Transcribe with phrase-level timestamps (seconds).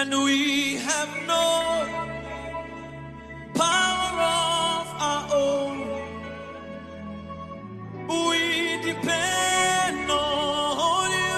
[0.00, 1.46] And we have no
[3.54, 5.76] power of our own.
[8.08, 8.40] We
[8.82, 11.36] depend on you,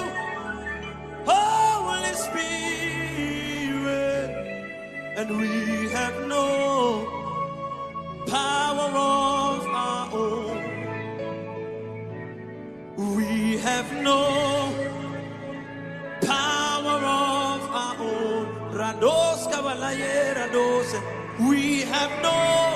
[1.27, 3.83] Holy Spirit.
[5.17, 5.53] And we
[5.91, 6.47] have no
[8.29, 10.59] power of our own.
[13.17, 14.32] We have no
[21.39, 22.72] We have no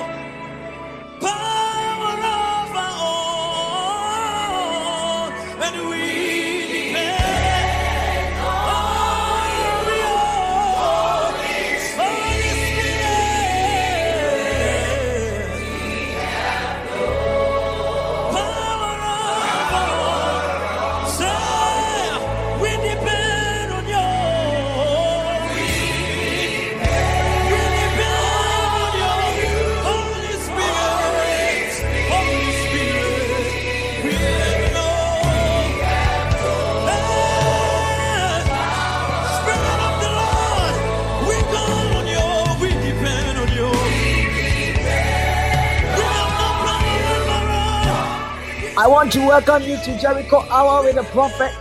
[49.07, 51.53] want to welcome you to Jericho Hour with the Prophet.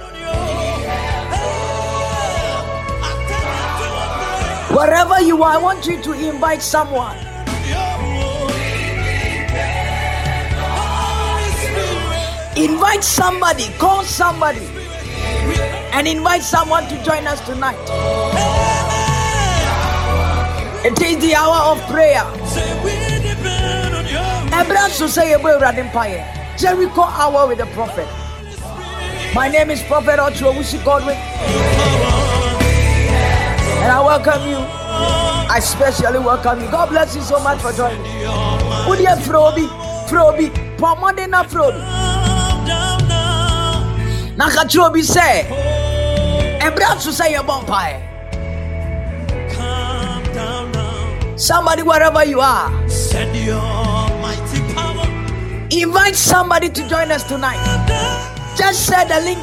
[4.74, 7.16] Wherever you are, I want you to invite someone.
[12.56, 14.66] Invite somebody, call somebody,
[15.92, 17.78] and invite someone to join us tonight.
[20.84, 22.24] It is the hour of prayer.
[24.52, 26.35] Abraham to say.
[26.56, 28.08] Jericho Hour with the Prophet.
[29.34, 31.52] My name is Prophet Ocho Wusi Godwin, and
[33.92, 34.56] I welcome you.
[34.56, 36.70] I especially welcome you.
[36.70, 38.02] God bless you so much for joining.
[38.06, 39.68] You Frobi,
[40.08, 41.82] Frobi, Pomode na Frobi?
[44.36, 45.46] Nakatrobi say,
[47.02, 48.04] to say a down.
[51.38, 52.70] Somebody, wherever you are,
[55.82, 57.60] invite somebody to join us tonight.
[58.56, 59.38] Just share the link.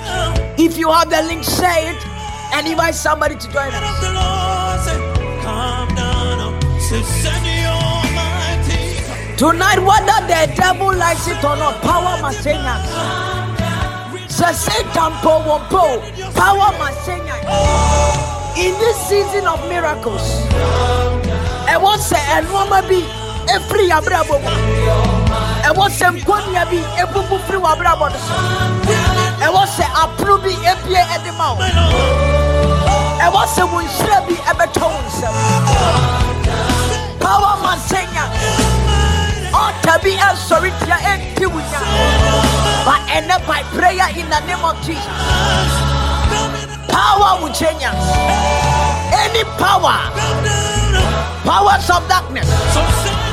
[0.57, 2.05] If you have the link, share it
[2.53, 3.83] and invite somebody to join us.
[9.37, 12.89] Tonight, whether the devil likes it or not, power must change us.
[16.35, 17.29] Power must change.
[18.57, 20.21] In this season of miracles,
[21.67, 23.03] I want to say, and woman be
[23.49, 25.22] every abrabo.
[25.63, 28.11] I want to say, Konya be a bubu free abrabo.
[28.11, 31.59] I want to say, approve be a pie at the mouth.
[31.63, 34.99] I want to say, when she be a beton.
[37.23, 38.29] Power must change us.
[39.55, 41.23] Ought be a sorry to your end,
[42.83, 42.99] but
[43.31, 45.07] up by prayer in the name of Jesus.
[46.91, 47.81] Power will change.
[49.15, 50.11] Any power,
[51.47, 52.49] powers of darkness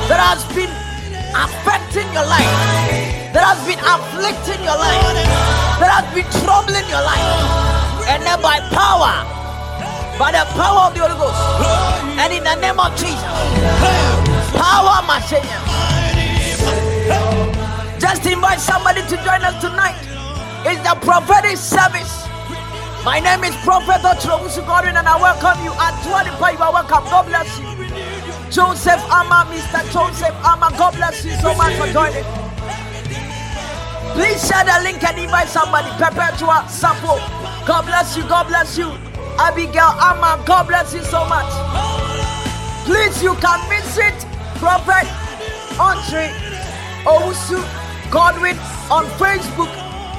[0.09, 0.69] that has been
[1.41, 2.53] affecting your life,
[3.33, 5.01] that has been afflicting your life,
[5.81, 7.25] that has been troubling your life,
[8.11, 9.25] and then by power,
[10.21, 11.41] by the power of the Holy Ghost,
[12.21, 13.25] and in the name of Jesus,
[14.53, 15.49] power must change.
[17.97, 19.97] Just invite somebody to join us tonight.
[20.67, 22.29] It's the prophetic service.
[23.05, 25.73] My name is Prophet Otrobusu Godwin, and I welcome you.
[25.73, 27.05] The people, you are welcome.
[27.09, 27.69] God bless you.
[28.50, 29.81] Joseph Amma, Mr.
[29.93, 32.25] Joseph Amma, God bless you so much for joining.
[34.14, 35.88] Please share the link and invite somebody.
[35.97, 37.17] Perpetua Sapo.
[37.67, 38.25] God bless you.
[38.29, 38.91] God bless you.
[39.38, 41.47] Abigail Amma, God bless you so much.
[42.85, 44.19] Please, you can visit
[44.58, 45.06] Prophet
[45.79, 46.29] Andre
[47.06, 47.62] Owusu
[48.11, 48.58] Godwin
[48.91, 49.70] on Facebook,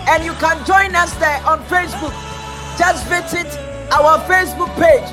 [0.08, 2.16] and you can join us there on Facebook.
[2.80, 3.46] Just visit
[3.92, 5.06] our Facebook page,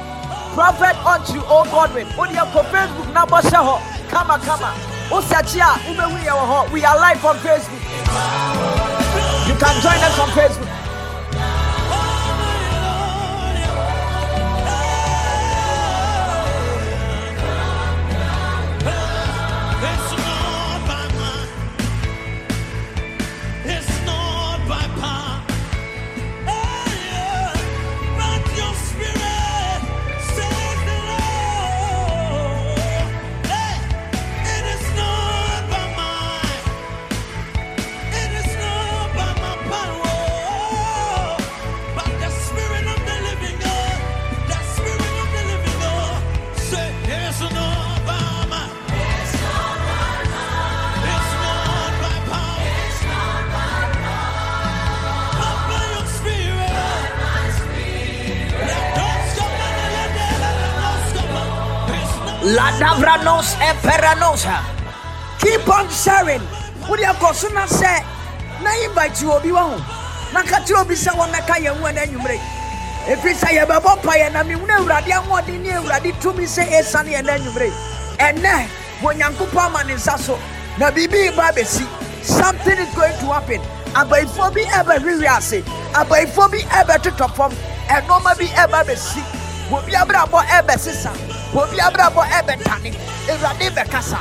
[0.59, 2.05] Prophet Unto O Godwin.
[2.19, 2.45] On your
[2.75, 3.79] Facebook number, Shaho,
[4.11, 4.35] Kama.
[5.09, 6.69] Osachia, Umewi Yawaho.
[6.73, 7.79] We are live on Facebook.
[9.47, 10.88] You can join us on Facebook.
[62.59, 64.61] La davranos eperanosa.
[65.39, 66.41] Keep on sharing.
[66.89, 68.03] What you call soon as say?
[68.65, 69.77] Na invite you obi wa ho.
[70.35, 72.41] Na ka ti obi sɛ wɔmɛka yɛn ho ɛna anwummere.
[73.07, 77.31] Ɛfiri sɛ yɛbɛbɔ mpaeɛ na mehu no Awurade ahoɔden ne Awurade tumi sɛ ɛsiane yɛn
[77.31, 77.71] anwummere.
[78.19, 78.67] Ɛnɛ
[79.03, 80.37] wɔ Nyankopɔn ama ne nsa so
[80.79, 81.87] na biribi ba abɛsi.
[82.25, 83.61] Something is going to happen.
[83.95, 85.63] Abayifoɔ bi ɛbɛhwehwɛ ase.
[85.95, 87.53] Abayifoɔ bi ɛbɛtotɔ fam.
[87.87, 89.23] Ɛnɔɔma bi ɛba bɛsi.
[89.71, 89.93] Obi
[90.59, 91.13] ɛbɛsesa.
[91.55, 92.95] Obi abrabɔ ɛbɛtane.
[93.29, 94.21] Awurade bɛkasa.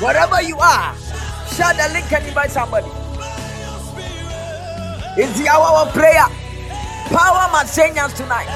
[0.00, 0.94] Wherever you are,
[1.54, 2.90] share the link and invite somebody.
[5.16, 6.26] It's the hour of prayer.
[7.10, 8.48] Power change us tonight.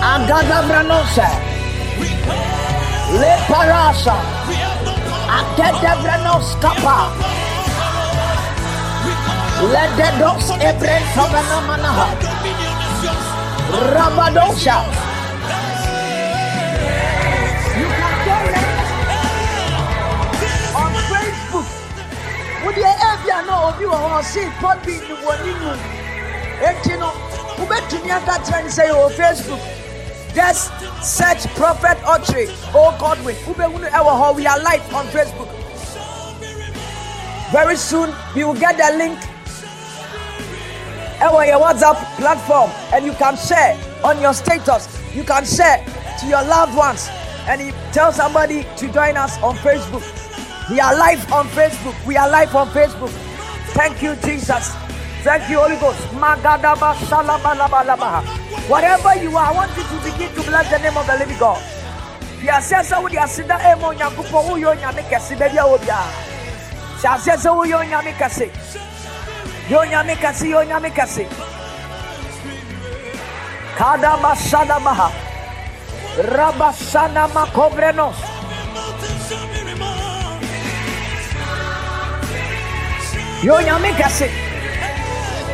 [0.00, 1.28] Agadabranosa,
[3.20, 4.16] Le Parasa,
[5.28, 6.96] Adedabranoskapa,
[9.04, 12.06] We Let the dogs ebren sobanamanaha.
[13.94, 14.78] Rabadosha.
[17.76, 18.90] You can join us
[20.74, 21.68] on Facebook.
[22.64, 25.76] Would you ever know of you or see Podby in the one you know?
[26.64, 27.10] Enti no,
[27.58, 29.77] wobɛtumi aka kyerɛ ne say, yɛwɔ facebook
[30.34, 30.72] just
[31.02, 32.46] search prophet Audrey.
[32.74, 33.36] Oh godwin
[34.36, 35.48] we are live on facebook.
[37.52, 39.18] Very soon we will get the link.
[41.18, 44.88] Ɛwɔ your whatsapp platform and you can share on your status.
[45.14, 45.84] You can share
[46.20, 47.08] to your loved ones.
[47.46, 50.04] And you tell somebody to join us on facebook.
[50.70, 52.06] We are live on facebook.
[52.06, 53.10] We are live on facebook.
[53.74, 54.87] Thank you jesus
[55.24, 56.00] thank you holy ghost.
[56.12, 58.22] Magadaba shalabalabalaba.
[58.68, 61.38] whatever you are i want you to begin to bless the name of the living
[61.38, 61.62] god.
[62.46, 65.64] Aseɛ sɛ wode aseda ɛma onyankopɔn woyɛ onyame kɛse baabi a.
[65.64, 66.10] Wɔ biara
[67.00, 68.46] hyɛ aseɛ sɛ woyɛ onyame kɛse
[69.68, 70.90] yɛ onyame kɛse yɛ onyame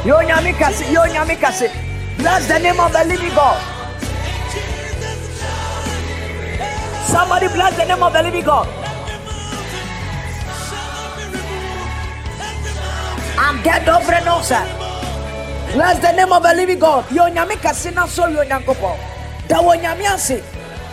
[0.05, 1.71] yɛ onyame kɛse yɛ onyame kɛse
[2.19, 3.61] bless the name of the living god.
[7.07, 8.69] Somebody bless the name of the living god.
[13.39, 14.63] And get over no sir.
[15.73, 17.05] Bless the name of the living god.
[17.09, 18.99] Yɛ onyame kɛse na so yɛ onyankopɔn
[19.49, 20.43] da wɔ onyame ase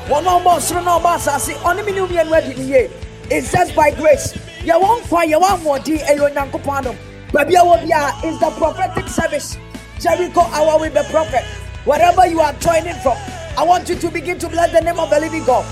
[0.08, 2.90] wɔn a ɔbɔ ɔsoro na ɔbɔ asase ɔne ne mmienu adi ne yie
[3.30, 4.34] it's just by grace.
[4.64, 9.58] Yɛwɔ nkwa yɛwɔ ahoɔden eh, ɛyɛ onyankopɔn adom baabi a wɔ is the prophetic service.
[10.00, 11.44] Jericho hour with the prophet.
[11.86, 13.18] Wherever you are joining from
[13.58, 15.66] i want you to begin to bless the name of the living god.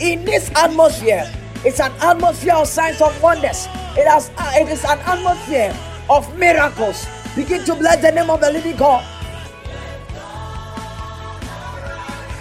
[0.00, 1.30] In this atmosphere
[1.64, 3.66] it's an atmosphere of signs of wonders.
[3.96, 5.74] It has it is an atmosphere
[6.08, 7.06] of miracles.
[7.36, 9.04] Begin to bless the name of the living god.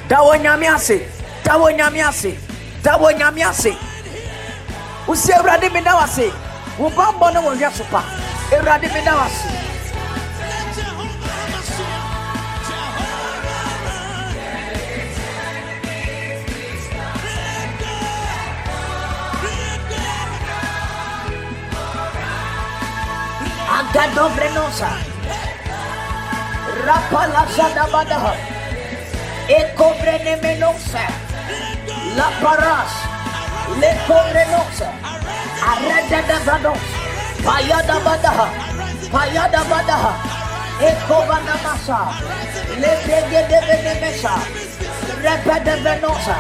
[0.09, 0.99] Da wɔ nyame ase
[1.43, 2.37] da wɔ nyame ase
[2.83, 3.88] da nyame ase
[5.09, 6.31] wosi awurade meda wo ase
[6.77, 8.03] wo bammɔ ne wo hwɛ so pa
[8.53, 9.47] awurade meda wo ase
[23.79, 24.89] agadovrenosa
[26.85, 28.33] rapalazadabadaha
[29.57, 31.05] ekobrenemenosa
[32.15, 33.18] la paras
[33.77, 34.89] le cobrenosa
[35.71, 36.79] aredadavados
[37.45, 38.47] payadabadaha
[39.13, 40.13] payadabadaha
[40.89, 41.99] ekovanamasa
[42.81, 44.33] le bregedevenemesa
[45.23, 46.37] repedevenosa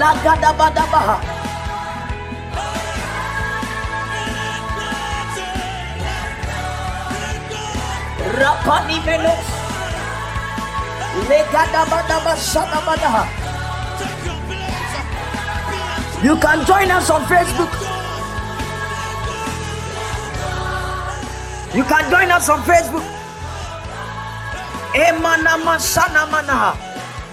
[0.00, 1.16] lagadabadabaha
[8.40, 9.44] rapani menos
[11.28, 13.43] legadabadabashadabadaha
[16.24, 17.68] You can join us on Facebook.
[21.74, 23.04] You can join us on Facebook.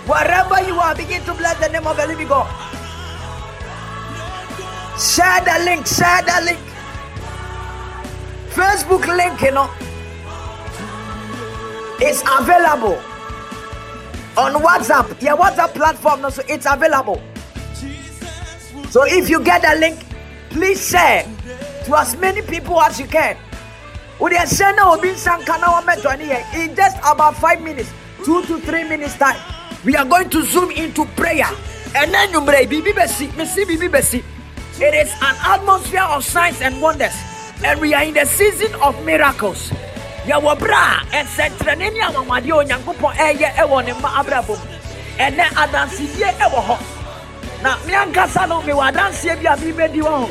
[0.07, 2.51] Wherever you are, begin to bless the name of the living God.
[5.00, 6.60] Share the link, share the link.
[8.50, 9.71] Facebook link, you know,
[12.05, 13.01] is available
[14.36, 15.21] on WhatsApp.
[15.21, 17.21] Your WhatsApp platform, so it's available.
[18.91, 20.03] So if you get the link,
[20.50, 21.24] please share
[21.86, 23.38] to as many people as you can.
[24.19, 27.89] With the sender will be in just about five minutes,
[28.25, 29.39] two to three minutes time.
[29.86, 31.48] We are going to zoom into prayer.
[31.95, 32.43] And then you.
[34.83, 37.15] It is an atmosphere of signs and wonders,
[37.63, 39.71] and we are in the season of miracles.
[40.27, 44.65] yɛwɔ berɛ a ɛnsɛnkyerɛnne ne anwanwadeɛ onyankopɔn ɛyɛ ɛwɔ ne mma abrabɔ mu
[45.17, 47.00] ɛnɛ adansedie ɛwɔ hɔ
[47.62, 50.30] na me ankasa no mewɔ adanseɛ bi a merebɛdi wɔ ho.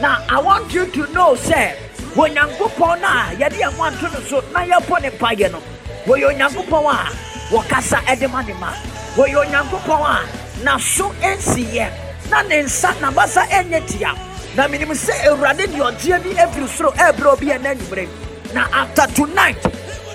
[0.00, 1.74] Na i want you to know sɛ
[2.14, 5.62] onyankopɔn no a yɛde yɛn ho ato no so na yɛbɔ ne mpayɛ no
[6.06, 8.72] wɔyɛ onyankopɔn a wɔkasa ɛde ma ne ma.
[9.16, 11.90] Wɔyɛ onyankopɔn a n'aso nsiyɛ
[12.30, 14.14] na ne nsa n'abasa ɛnyɛ tia.
[14.56, 18.08] Na menim sɛ awurade deɛ ɔteɛ bi afiri soro ɛrebrɛ obi ɛnɛ anwummerɛ
[18.54, 19.62] na after tonight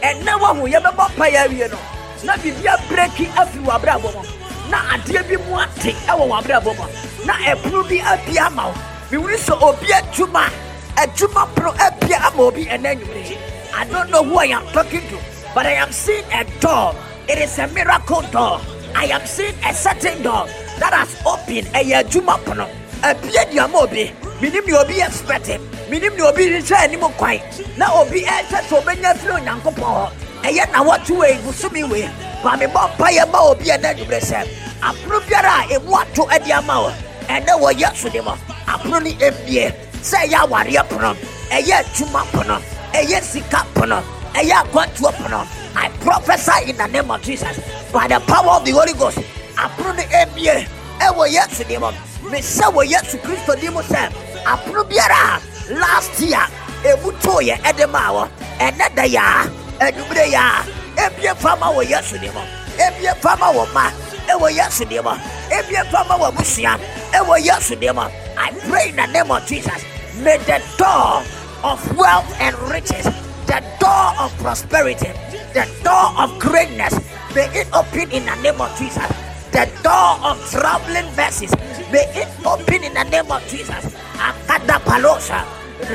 [0.02, 1.78] ɛnɛ wahu yɛbɛbɔ mpaeɛ awie no
[2.24, 6.72] na biribi abreki afiri wɔ abrabɔ mu na adeɛ bi mu ate ɛwɔ wɔ abrabɔ
[6.78, 6.86] mu
[7.26, 8.74] na ɛpono bi abia ama wo
[9.12, 10.50] mewuri sɛ obi adwuma
[10.96, 13.38] adwuma pono abia ama obi ɛnɛ anwummerɛ
[13.78, 15.20] I don't know who I am talking to,
[15.54, 16.96] but I am seeing a door.
[17.30, 18.60] It is a miracle door.
[18.96, 20.48] I am seeing a certain door
[20.80, 21.70] that has opened.
[21.76, 22.66] A juma pono.
[23.04, 24.10] A pie di amobi.
[24.42, 25.62] Minim ni obi expect.
[25.92, 27.38] Minim ni obi ni mo kwai.
[27.78, 30.27] Na obi say so benya firi onyankopɔn hɔ.
[30.48, 32.10] Ɛyɛ na wɔto wei busumi wei.
[32.42, 34.48] Ba me bɔ mpa yɛ ma obi ɛna dwumire sɛ.
[34.82, 36.94] Apono biara a emu ato ɛde ama wo.
[37.28, 38.34] Ɛnɛ wɔ yɛ so de mo.
[38.66, 39.74] Apono ni ebie.
[40.02, 41.16] Sɛ ɛyɛ awareɛ pono.
[41.52, 42.62] Ɛyɛ adwuma pono.
[42.94, 44.02] Ɛyɛ sika pono.
[44.34, 45.46] Ɛyɛ akwantuo pono.
[45.76, 47.60] I prophesy in the name of Jesus
[47.92, 49.18] by the power of the Holy Ghost.
[49.58, 50.66] Apono ni ebie.
[51.02, 51.92] Ɛwɔ Yesu de mo.
[52.24, 54.10] Mesɛ wɔ Yesu Kristo di mo sɛ.
[54.46, 55.42] Apono biara
[55.78, 56.48] last year
[56.86, 58.30] emu too yɛ ɛde maa wɔ.
[58.60, 59.67] Ɛnɛ da yaa.
[59.80, 60.66] Ɛnumere yaa.
[60.98, 62.42] Ebie fama wɔ Yesu de mo.
[62.80, 63.92] Ebie fama wɔ ma.
[64.28, 65.18] Ɛwɔ Yesu de mo.
[65.52, 66.80] Ebie fama wɔ busua.
[67.14, 68.10] Ɛwɔ Yesu mo.
[68.38, 69.82] I pray in the name of Jesus.
[70.24, 71.24] May the door
[71.64, 73.06] of wealth and riches,
[73.46, 75.12] the door of prosperity,
[75.54, 76.94] the door of greatness,
[77.36, 79.08] may it open in the name of Jesus.
[79.52, 81.52] The door of traveling verses,
[81.92, 83.94] may it open in the name of Jesus.
[84.18, 85.46] Akada palosa,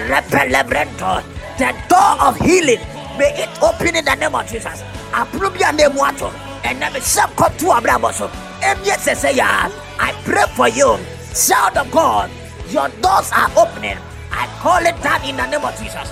[0.09, 1.23] repelebrento,
[1.59, 2.81] the door of healing,
[3.19, 4.83] may it open in the name of Jesus.
[5.15, 6.33] Approve your name, muato,
[6.65, 8.31] and never shall come to Abraboso.
[8.63, 10.99] And yes, I say, I pray for you,
[11.35, 12.31] child of God,
[12.71, 13.99] your doors are opening.
[14.31, 16.09] I call it down in the name of Jesus.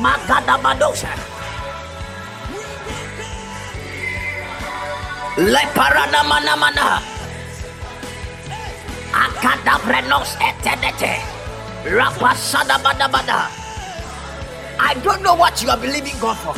[0.00, 1.10] Magada Madosha.
[5.36, 7.02] Leparana mana mana.
[9.12, 11.20] Akada brenos etenete.
[11.84, 13.67] Rapasada bada bada.
[14.80, 16.54] I don't know what you are believing God for.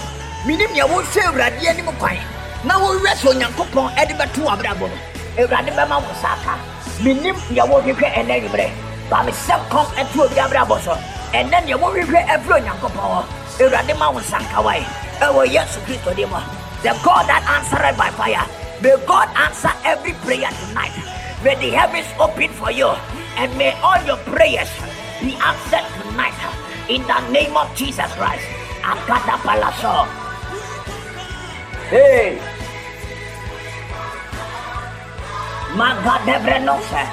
[0.46, 2.16] Minim ya wo hwɛ awurade anim kwan.
[2.64, 4.98] Na wohwɛ sɛ onyankopɔn ɛde bɛto w'abrabɔ mu
[5.40, 6.54] awurade bɛma wo sa aka.
[7.00, 8.68] Menim deɛ wohwehwɛ ɛnɛ anwummerɛ
[9.10, 10.92] ba mesɛ kɔm ɛto obi abrabɔ so.
[11.32, 13.24] Ɛnɛ deɛ wohwehwɛ ɛfiri onyankopɔn hɔ.
[13.60, 14.84] Awurade ma wo nsankawae
[15.20, 16.40] ɛwɔ yesu kristo din mu.
[16.82, 18.44] The god that answered by fire.
[18.82, 20.92] May god answer every prayer tonight.
[21.44, 22.88] May the heavens open for you.
[23.36, 24.68] And may all your prayers
[25.20, 26.59] be answered tonight
[26.90, 28.44] in the name of jesus christ.
[28.82, 30.06] Akada palaso
[31.90, 32.38] hey.
[35.78, 37.06] Magadebrenose,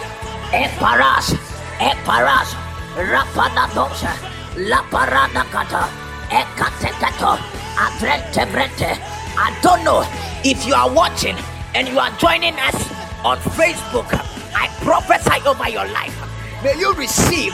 [0.50, 1.38] Eparas,
[1.78, 2.58] Eparas,
[2.98, 4.10] Rapadadosa,
[4.58, 5.86] La Parada Kata,
[6.34, 7.38] Ekateketo,
[7.78, 8.98] Adrente Brente.
[9.38, 10.02] I don't know
[10.44, 11.38] if you are watching
[11.76, 12.76] and you are joining us
[13.24, 14.10] on Facebook.
[14.56, 16.18] I prophesy over your life.
[16.64, 17.54] May you receive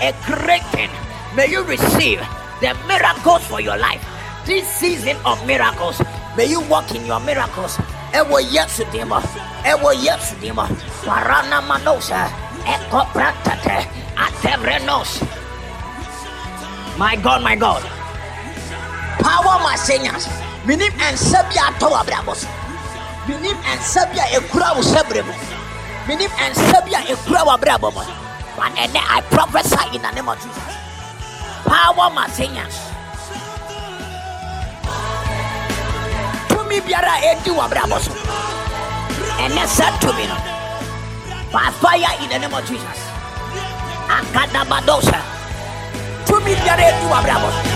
[0.00, 0.90] a great thing.
[1.34, 2.22] May you receive
[2.62, 3.98] the miracles for your life.
[4.46, 6.00] This season of miracles,
[6.36, 7.74] may you walk in your miracles.
[8.14, 9.18] Ewo yesu dimo,
[9.66, 10.62] ewo yesu dimo.
[11.02, 12.30] Parana manosa,
[12.62, 13.82] eko prantate,
[14.14, 15.26] atebrenos.
[16.96, 17.82] My God, my God.
[19.18, 20.30] Power masenyas.
[20.64, 22.48] Minim ensa bi atɔ wɔ abrabɔ so.
[23.26, 24.82] Minim ensa bi ekura wo.
[26.06, 27.90] Minim ensa bi ekura abrabɔ.
[28.56, 30.83] But I prophesy in the name of Jesus.
[31.64, 32.74] Power masenyas.
[36.48, 38.12] Tumi biara edi wɔ abrabɔ so.
[39.44, 40.36] Ɛnɛ sɛ tumi no.
[41.52, 42.98] By fire in the name of Jesus.
[44.16, 45.20] Akadabadosa.
[46.26, 47.74] Tumi biara edi wɔ abrabɔ so.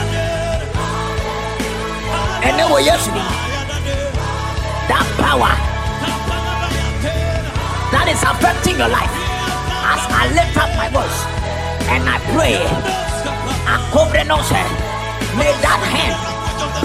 [2.49, 3.23] ɛnɛ wɔ yesu ni
[4.89, 5.53] that power
[7.93, 9.15] that is affecting your life
[9.93, 11.19] as i lift up my voice
[11.93, 13.08] and i pray
[13.75, 14.63] akobre no sɛ
[15.39, 16.17] may that hand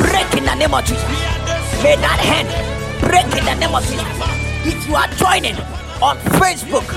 [0.07, 1.11] break in the name of jesus
[1.83, 2.49] may that hand
[3.01, 4.07] break in the name of jesus
[4.65, 5.55] if you are joining
[6.01, 6.87] on facebook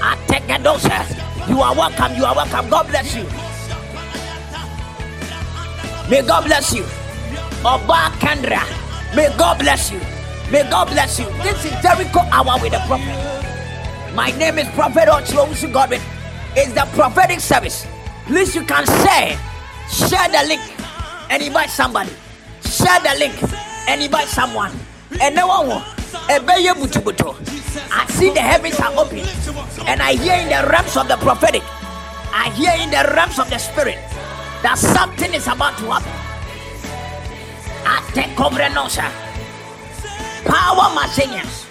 [0.00, 1.00] at Tegedosa,
[1.48, 3.24] you are welcome you are welcome god bless you
[6.10, 6.84] may god bless you
[7.64, 8.62] Oba Kendra.
[9.16, 9.98] May God bless you.
[10.50, 11.26] May God bless you.
[11.42, 14.14] This is Jericho Hour with the prophet.
[14.14, 16.00] My name is Prophet Ochlomusu Godwin.
[16.54, 17.84] It's the prophetic service.
[18.28, 19.40] Please, you can share.
[19.88, 20.60] Share the link
[21.30, 22.12] and invite somebody.
[22.62, 23.34] Share the link
[23.88, 24.70] and invite someone.
[25.20, 25.82] And no one will.
[27.90, 29.20] I see the heavens are open,
[29.86, 31.62] and I hear in the realms of the prophetic,
[32.32, 33.96] I hear in the realms of the spirit
[34.62, 36.12] that something is about to happen.
[37.88, 39.10] Ate cobrenosa.
[40.44, 41.66] Power Marseilles.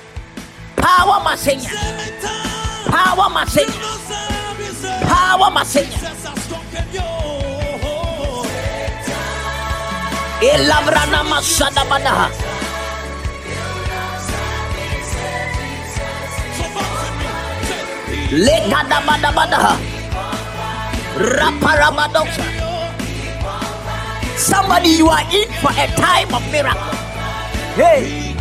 [0.75, 1.67] Power Marseilles.
[2.87, 3.77] Power Marseilles.
[5.03, 6.46] Power Marseilles.
[10.41, 12.29] Elabrana masada badaha.
[18.29, 19.73] Legada bada badaha.
[21.17, 22.45] Raparabadosa.
[24.37, 26.93] Somebody, you are in for a time of miracle.
[27.73, 28.35] Hey,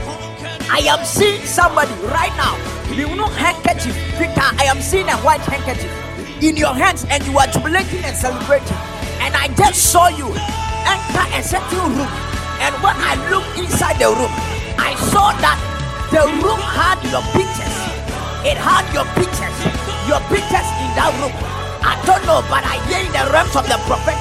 [0.70, 2.60] I am seeing somebody right now.
[2.92, 4.44] You know handkerchief, Victor.
[4.60, 6.05] I am seeing a white handkerchief
[6.42, 8.76] in your hands, and you are jubilating and celebrating.
[9.24, 10.28] And I just saw you
[10.84, 12.12] enter a certain room.
[12.60, 14.32] And when I looked inside the room,
[14.76, 15.58] I saw that
[16.12, 17.76] the room had your pictures.
[18.44, 19.56] It had your pictures,
[20.06, 21.34] your pictures in that room.
[21.82, 24.20] I don't know, but I hear in the realms of the prophetic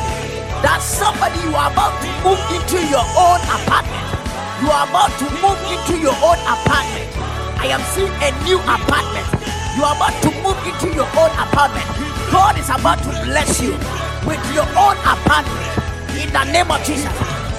[0.64, 4.08] that somebody you are about to move into your own apartment.
[4.64, 7.10] You are about to move into your own apartment.
[7.60, 9.55] I am seeing a new apartment.
[9.76, 11.84] You are about to move into your own apartment.
[12.32, 13.76] God is about to bless you
[14.24, 15.68] with your own apartment
[16.16, 17.12] in the name of Jesus.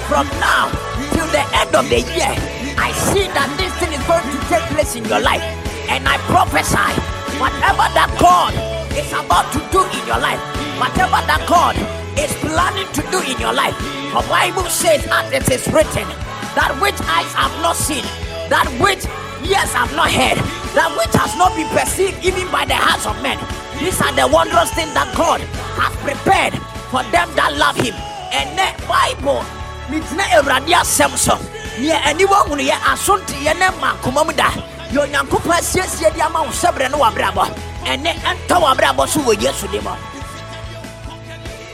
[0.09, 0.72] From now
[1.12, 2.33] till the end of the year,
[2.81, 5.44] I see that this thing is going to take place in your life.
[5.92, 6.88] And I prophesy
[7.37, 8.57] whatever that God
[8.96, 10.40] is about to do in your life,
[10.81, 11.76] whatever that God
[12.16, 13.76] is planning to do in your life,
[14.16, 16.09] the Bible says, as it is written,
[16.57, 18.05] that which eyes have not seen,
[18.48, 19.05] that which
[19.47, 20.39] ears have not heard,
[20.75, 23.39] that which has not been perceived even by the hearts of men.
[23.79, 25.41] These are the wondrous things that God
[25.79, 26.55] has prepared
[26.91, 27.95] for them that love Him.
[28.35, 29.45] And the Bible,
[29.89, 31.37] megyina awurade asɛm so.
[31.79, 34.51] Neɛ aniwa hunu yɛ asonteɛ ne ma akoma mu da.
[34.91, 37.45] Yɛ onyankopɔn asiesie de ama wo sɛberɛ ne wabrabɔ
[37.85, 39.91] ɛne ɛntɔ wabrabɔ so wɔ yesu de mu.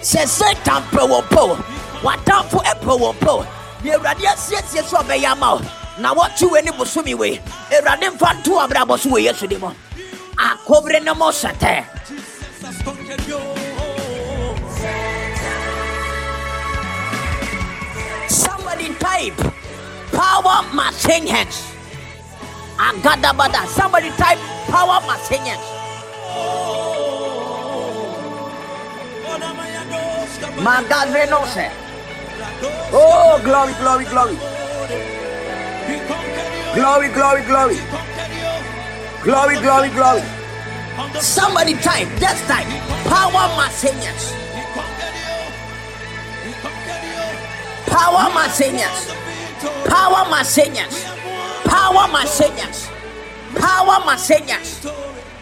[0.03, 1.57] Sɛ satan pɛ wɔ po
[2.03, 3.47] w'atamfo ɛpɛ wɔ po
[3.83, 5.61] deɛ awurade asiesie so ɔbɛyɛ ama wo
[6.03, 9.71] na wɔte wei ne bosome wei awurade mfa nto wabrabɔ so wɔ yesu de mu
[10.37, 11.85] akobre ne mo sɛtɛ
[18.29, 19.37] Somebody type
[20.12, 21.62] power machine hands.
[22.79, 23.67] Agadabada.
[23.69, 24.38] Somebody type
[24.73, 25.67] power machine hands.
[30.65, 31.71] Magazenose.
[32.93, 34.62] Oh, glory, glory, glory.
[36.75, 37.77] Glory, glory, glory.
[39.23, 40.23] Glory, glory, glory.
[41.21, 42.67] Somebody type, just type
[43.05, 44.33] power hands.
[47.87, 49.13] Power Marseillas.
[49.85, 51.05] Power Marseillas.
[51.65, 52.89] Power Marseillas.
[53.55, 54.81] Power Marseillas.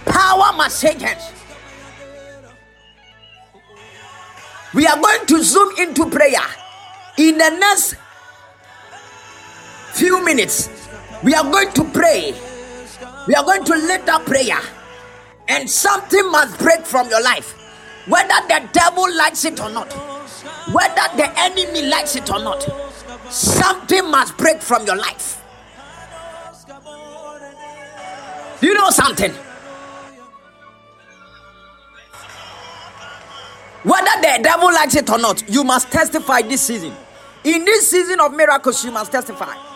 [0.05, 1.33] Power Marseillas.
[4.75, 6.47] We are going to zoom into prayer
[7.19, 7.95] in the next
[9.93, 10.80] few minutes.
[11.23, 12.35] We are going to pray.
[13.27, 14.59] We are going to lift up prayer,
[15.49, 17.53] and something must break from your life,
[18.07, 19.93] whether the devil likes it or not
[20.73, 22.63] whether the enemy likes it or not,
[23.31, 25.43] something must break from your life.
[28.61, 29.33] Do you know something?
[33.83, 36.95] Whether the devil likes it or not, you must testify this season.
[37.43, 39.70] In this season of miracles, you must testify.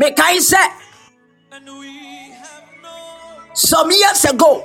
[0.00, 0.72] Mekai said,
[3.52, 4.64] some years ago,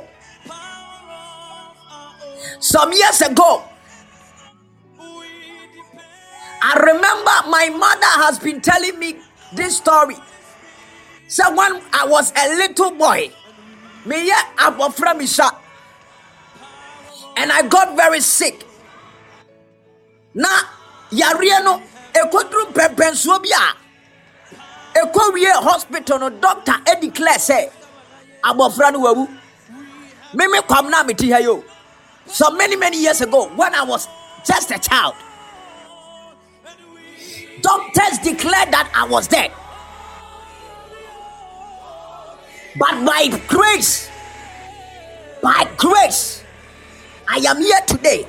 [2.59, 3.63] some years ago,
[6.63, 9.17] I remember my mother has been telling me
[9.53, 10.15] this story.
[11.27, 13.29] So when I was a little boy,
[14.05, 15.51] me yeah, abofra from sha,
[17.35, 18.63] and I got very sick.
[20.33, 20.47] Na
[21.11, 21.81] yareɛ no
[22.13, 23.83] ekoduru pɛmpɛnsuo bi
[24.95, 27.69] a ekowie hospital no doctor e declare sɛ
[28.43, 29.27] abofra no wawu.
[30.33, 31.63] Mimi kwam na mi ti ha yo.
[32.25, 34.07] So many many years ago when I was
[34.45, 35.15] just a child.
[37.61, 39.51] Doctors declared that I was dead.
[42.77, 44.09] But by grace,
[45.41, 46.43] by grace,
[47.27, 48.27] I am here today.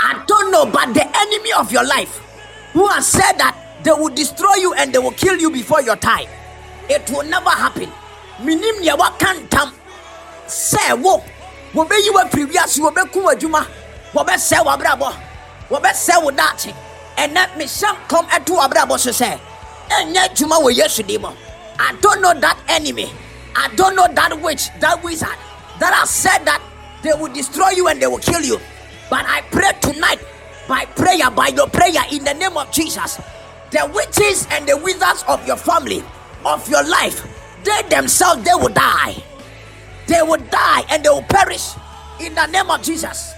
[0.00, 2.21] I don't know, but the enemy of your life
[2.72, 5.96] who has said that they will destroy you and they will kill you before your
[5.96, 6.26] time.
[6.88, 7.90] It will never happen.
[8.42, 9.72] Minim nea waka ntam
[10.46, 11.22] sɛ wo.
[11.74, 13.66] Wɔbɛyi wo afiri wiase wɔbɛku w'adwuma
[14.12, 15.14] wɔbɛsɛe w'abrabɔ
[15.70, 16.74] wɔbɛsɛe wo daakye
[17.16, 19.38] ɛnɛ mehyɛ nkɔm ɛto w'abrabɔ so sɛ
[19.88, 21.28] ɛnyɛ adwuma wɔ yesu din mu
[21.78, 23.10] i don't know that enemy.
[23.54, 25.28] I don't know that witch that wizard
[25.78, 26.62] that has said that
[27.02, 28.58] they will destroy you and they will kill you.
[29.10, 30.20] But i pray tonight
[30.68, 33.20] by prayer by your prayer in the name of jesus
[33.70, 36.02] the witches and the wizards of your family
[36.44, 37.26] of your life
[37.64, 39.16] they themselves they will die
[40.06, 41.70] they will die and they will perish
[42.20, 43.34] in the name of Jesus.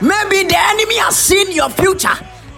[0.00, 2.08] Maybe the enemy has seen your future,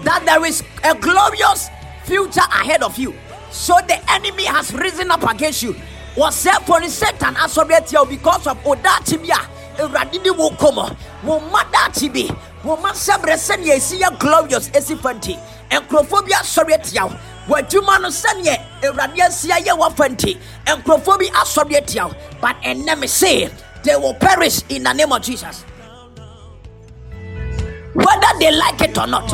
[0.03, 1.69] that there is a glorious
[2.05, 3.15] future ahead of you.
[3.55, 5.77] So the enemy has risen up against you.
[6.17, 9.55] Was for Satan as because of Odatibia?
[9.79, 14.69] awurade ne wo kɔmɔ wo mma daakye bi wo mma nsɛbrɛ sɛneɛ ɛsi yɛ glorious
[14.71, 15.39] ɛsi fa nti
[15.71, 17.17] nkurɔfoɔ bi asɔre atia wo
[17.57, 23.49] w'adwuma no sɛneɛ awurade asia yɛ wafa nti nkurɔfoɔ but ɛnnɛ me
[23.83, 25.65] they will perish in the name of jesus.
[27.93, 29.29] Whether they like it or not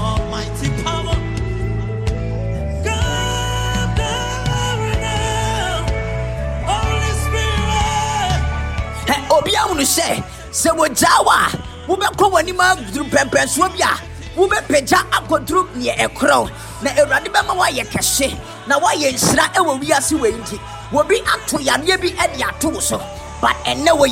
[9.40, 10.22] obi ahunu sɛ
[10.52, 11.48] sɛ wogyaa wo a
[11.88, 13.92] wobɛkɔ w'anim aduru pɛmpɛnsoɔ bi a
[14.36, 16.50] wobɛpagya akɔduru neɛ ɛkorɔ
[16.82, 20.58] na awurade bɛma woayɛ kɛse na woayɛ nhyira ɛwɔ wiase wei nti
[20.92, 22.98] wobi ato yareɛ bi de ato wo so.
[23.40, 24.06] But ɛnnɛ wɔ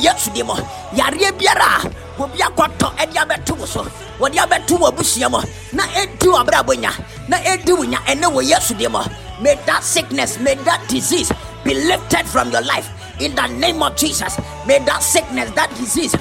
[0.93, 1.85] yareɛ biara
[2.17, 3.83] a akɔtɔ de abɛto wo so.
[4.19, 5.29] Wɔde abɛto wɔ abusua
[5.73, 6.95] na ɛdi wɔ
[7.27, 7.97] na ɛdi wo nya.
[8.07, 9.11] Ɛnnɛ wɔ
[9.41, 11.31] may that sickness may that disease
[11.63, 14.37] be lifted from your life in the name of Jesus.
[14.65, 16.15] May that sickness, that disease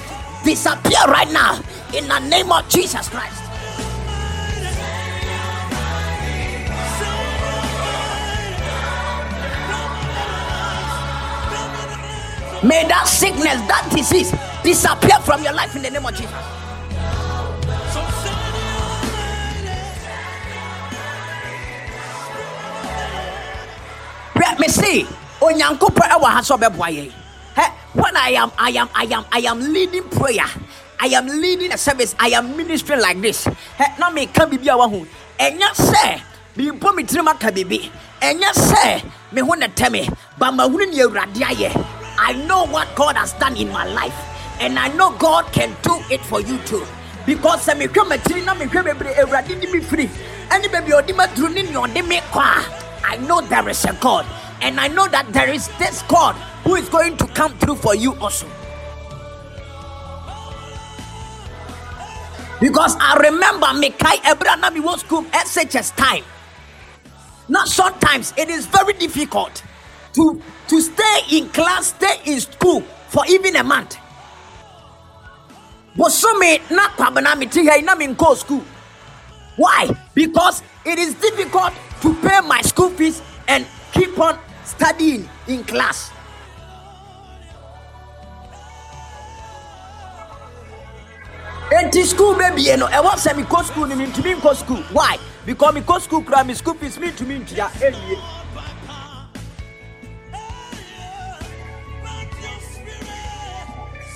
[0.44, 1.60] disappear right now
[1.94, 3.42] in the name of Jesus Christ.
[12.62, 14.34] May that sickness, that disease
[14.64, 16.32] disappear from your life in the name of Jesus.
[24.34, 25.17] Let me see.
[25.40, 27.12] Onyankopɔn ɛwɔ ha sɛ ɔbɛboa yɛn.
[27.56, 30.46] Hɛ, When I am, I am, I am, I am leading prayer.
[31.00, 32.14] I am leading a service.
[32.18, 33.46] I am ministering like this.
[33.78, 35.06] Hɛ, na meka biribi a wahu.
[35.38, 36.20] Ɛnyɛ sɛ
[36.56, 37.90] mebɔ me tirim aka biribi.
[38.20, 40.08] Ɛnyɛ sɛ me ho na tɛ me.
[40.38, 41.86] But mahunu ne Awurade ayɛ.
[42.18, 44.14] I know what God has done in my life.
[44.60, 46.84] And I know God can do it for you too.
[47.24, 50.08] Because sɛ mehwɛ m'akyiri na mehwɛ bebree Awurade de me firi.
[50.50, 53.68] Ɛne baabi a ɔde me aduru ne nea ɔde me kɔ a, I know there
[53.68, 54.26] is a God.
[54.60, 57.94] And I know that there is this God who is going to come through for
[57.94, 58.46] you also.
[62.60, 66.24] Because I remember Mekai Ebra we was school SHS time.
[67.48, 69.62] Now sometimes it is very difficult
[70.14, 73.96] to to stay in class, stay in school for even a month.
[75.96, 78.64] Na kwabena me ti here na me nkɔ school.
[79.56, 79.88] Why?
[80.14, 86.10] Because it is difficult to pay my school fees and keep on studying in class.
[91.70, 94.82] Enti school baby no ɛwɔ sɛ mekɔ school no mentumi nkɔ school.
[94.92, 95.18] Why?
[95.44, 98.22] Because mekɔ school kora me school fees mentumi ntua ɛwie eh,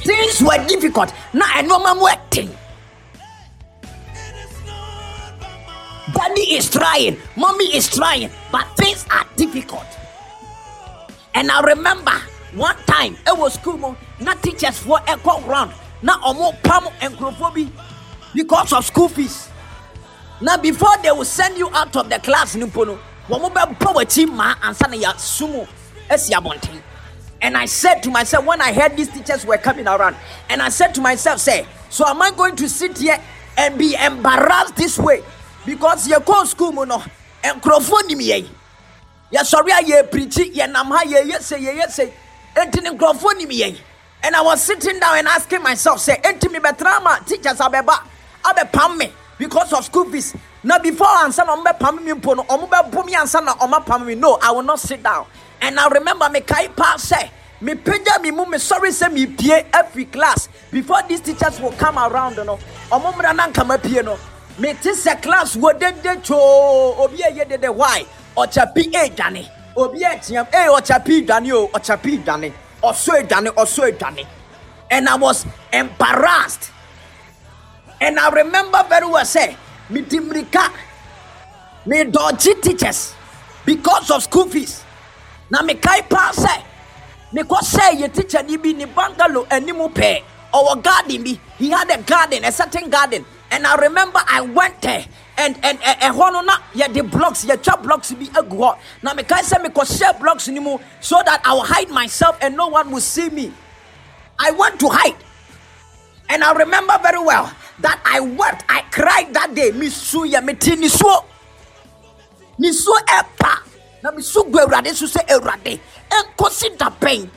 [0.04, 1.12] things were difficult.
[1.34, 2.48] Now na ɛnɔɔma mu ɛten
[6.14, 9.86] daddy is trying mommy is trying but things are difficult
[11.34, 12.12] and i remember
[12.54, 15.72] one time ɛwɔ school mu na teachers for ɛkɔ round.
[16.02, 17.72] Na ɔmo pam nkurɔfoɔ bi
[18.34, 19.48] because of school fees.
[20.40, 23.94] Now before they will send you out of the class no mpo no wɔn bɛbɔ
[23.94, 25.66] w'akyi maa ansa na yɛasumu
[26.10, 26.34] asi
[27.40, 30.14] and i said to myself when i heard these teachers were coming around
[30.48, 33.18] and i said to myself say so am i going to sit here
[33.56, 35.22] and be embarrassed this way?
[35.64, 37.02] Because yɛkɔ school mu no
[37.44, 38.48] nim yɛn
[39.32, 42.12] yɛsɔre a yɛpirikyi yɛnam ha yɛyɛ sɛ yɛyɛ sɛ
[42.56, 43.78] enti ne nkurɔfoɔ nim yɛn
[44.24, 47.98] and i was sitting down and asking myself say enti mi bɛtena ama teachers abɛba
[48.44, 50.34] abɛpam me because of school fees.
[50.62, 53.84] Na before ansa na ɔmo bɛpam me mpo no ɔmo bɛbo me ansa na ɔmo
[53.84, 54.14] apam me.
[54.14, 55.26] No i will not sit down.
[55.60, 57.28] And i remember me kai pa sɛ
[57.60, 60.48] me pagya me mu me sɔre sɛ me pie every class.
[60.70, 62.58] Before these teachers will come around no
[62.90, 64.16] ɔmo mmra na nkama pie no
[64.58, 70.02] me te sɛ class wo dede twoo obi a yɛ dede why ɔkyapi edwane obi
[70.04, 74.26] a team ee ɔkyapi edwane o ɔkyapi edwane ɔso edwane ɔso edwane
[74.90, 76.70] and i was embarrassed
[78.02, 79.56] And I remember very well say,
[79.88, 80.72] me timrika,
[81.86, 83.14] me dodgy teachers
[83.64, 84.82] because of school fees.
[85.48, 86.64] Na me kai pa say,
[87.32, 91.38] me ko say ye teacher ni bi ni bungalow animu pay or garden bi.
[91.58, 93.24] He had a garden, a certain garden.
[93.52, 95.06] And I remember I went there
[95.38, 99.64] and and ɛhɔ no na the blocks yɛtwa blocks bi agu hɔ na mekae sɛ
[99.64, 103.52] mekɔhyɛ blocks mu so that I will hide myself and no one will see me.
[104.38, 105.16] I want to hide.
[106.28, 109.70] And I remember very well that I wept I cried that day.
[109.70, 111.24] Misu yɛ meti nisuo
[112.58, 113.58] nisuo ɛpa
[114.02, 117.28] na misu gu awurade so sɛ awurade ɛnkosi da bɛn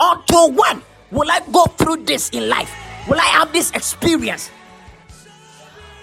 [0.00, 2.72] until when will I go through this in life?
[3.08, 4.50] Will I have this experience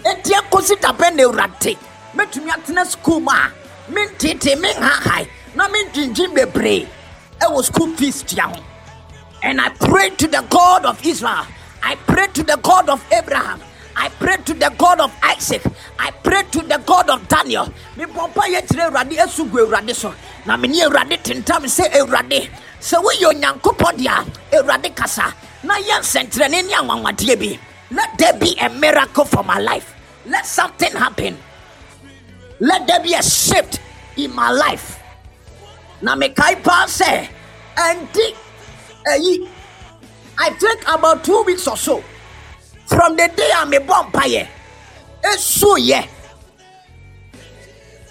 [0.05, 1.77] eti ekosi dabɛ na ewurade
[2.15, 3.51] mɛtumi atena sukuu mu a
[3.91, 6.87] mentete menhahae na mendwindwin bebree
[7.41, 8.63] ɛwɔ school fees tua ho
[9.43, 11.45] and i pray to the god of israel
[11.83, 13.59] i pray to the god of abraham
[13.97, 15.61] I pray to the God of Isaac.
[15.97, 17.71] I pray to the God of Daniel.
[17.95, 20.13] Me papa ye kyerɛ Awurade asu gu Awurade so.
[20.45, 22.49] Na me ne Awurade tentam sɛ Awurade
[22.81, 24.11] sɛ woyɛ Onyankopɔn deɛ
[24.51, 27.59] a Awurade kasa na yɛ nsɛnkyerɛnne ne anwanwadeɛ bi.
[27.91, 29.94] Let there be a miracle for my life.
[30.25, 31.37] Let something happen.
[32.59, 33.79] Let there be a shift
[34.17, 34.99] in my life.
[36.01, 37.29] Now, me kai pa say,
[37.77, 38.07] and
[40.37, 42.03] I think about two weeks or so
[42.87, 44.47] from the day I'm a vampire.
[45.23, 46.07] It's so yeah.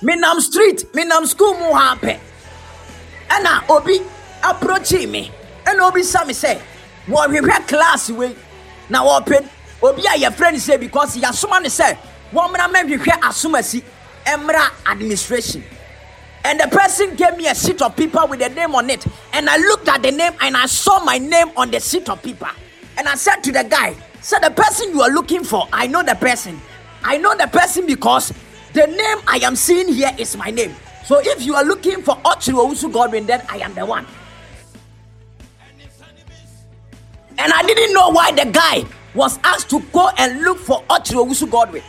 [0.03, 1.73] Me nam street, me nam school mu.
[1.73, 4.01] And now obi
[4.43, 5.31] approaching me,
[5.67, 6.61] and obi saw me say,
[7.07, 8.37] "What we have class way
[8.91, 9.49] now open."
[9.83, 11.97] Obi a yɛfrɛ no sɛ because yɛasoma no sɛ
[12.33, 13.83] wɔmmra mɛhwehwɛ asomasi
[14.27, 15.63] mmra administration.
[16.47, 19.49] And the person gave me a sheet of paper with a name on it and
[19.49, 22.51] i looked at the name and i saw my name on the sheet of paper.
[22.99, 26.03] And i said to the guy so the person you are looking for i know
[26.03, 26.61] the person.
[27.03, 28.33] I know the person because
[28.73, 30.75] the name i am seeing here is my name.
[31.05, 34.07] So if you are looking for Ochiri Owusu Godwin then i am the one.
[37.39, 38.85] And i didn't know why the guy
[39.15, 41.83] was asked to go and look for Ochiri Owusu Godwin.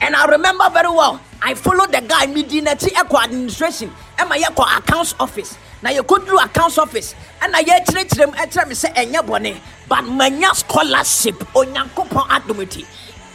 [0.00, 4.62] And I remember very well, I followed the guy, Midinati Eco Administration, and my Eco
[4.62, 5.58] Accounts Office.
[5.82, 9.26] Now you could do accounts office, and I yet treat them at me say, Enya
[9.26, 12.84] Bone, but manya scholarship, Onyankopon Adumiti.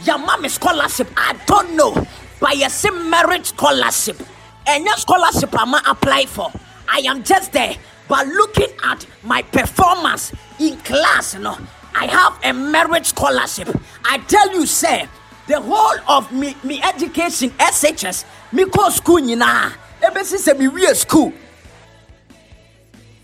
[0.06, 1.92] Your mom scholarship, I don't know,
[2.38, 4.16] but a same merit scholarship.
[4.64, 6.52] Enya scholarship I'm apply for.
[6.88, 7.74] I am just there,
[8.08, 11.58] but looking at my performance in class, you know,
[11.98, 13.68] I have a merit scholarship.
[14.04, 15.08] I tell you, sir,
[15.46, 19.72] the whole of me, me education, SHS, me go school nyina.
[20.02, 21.32] Ever since me we school.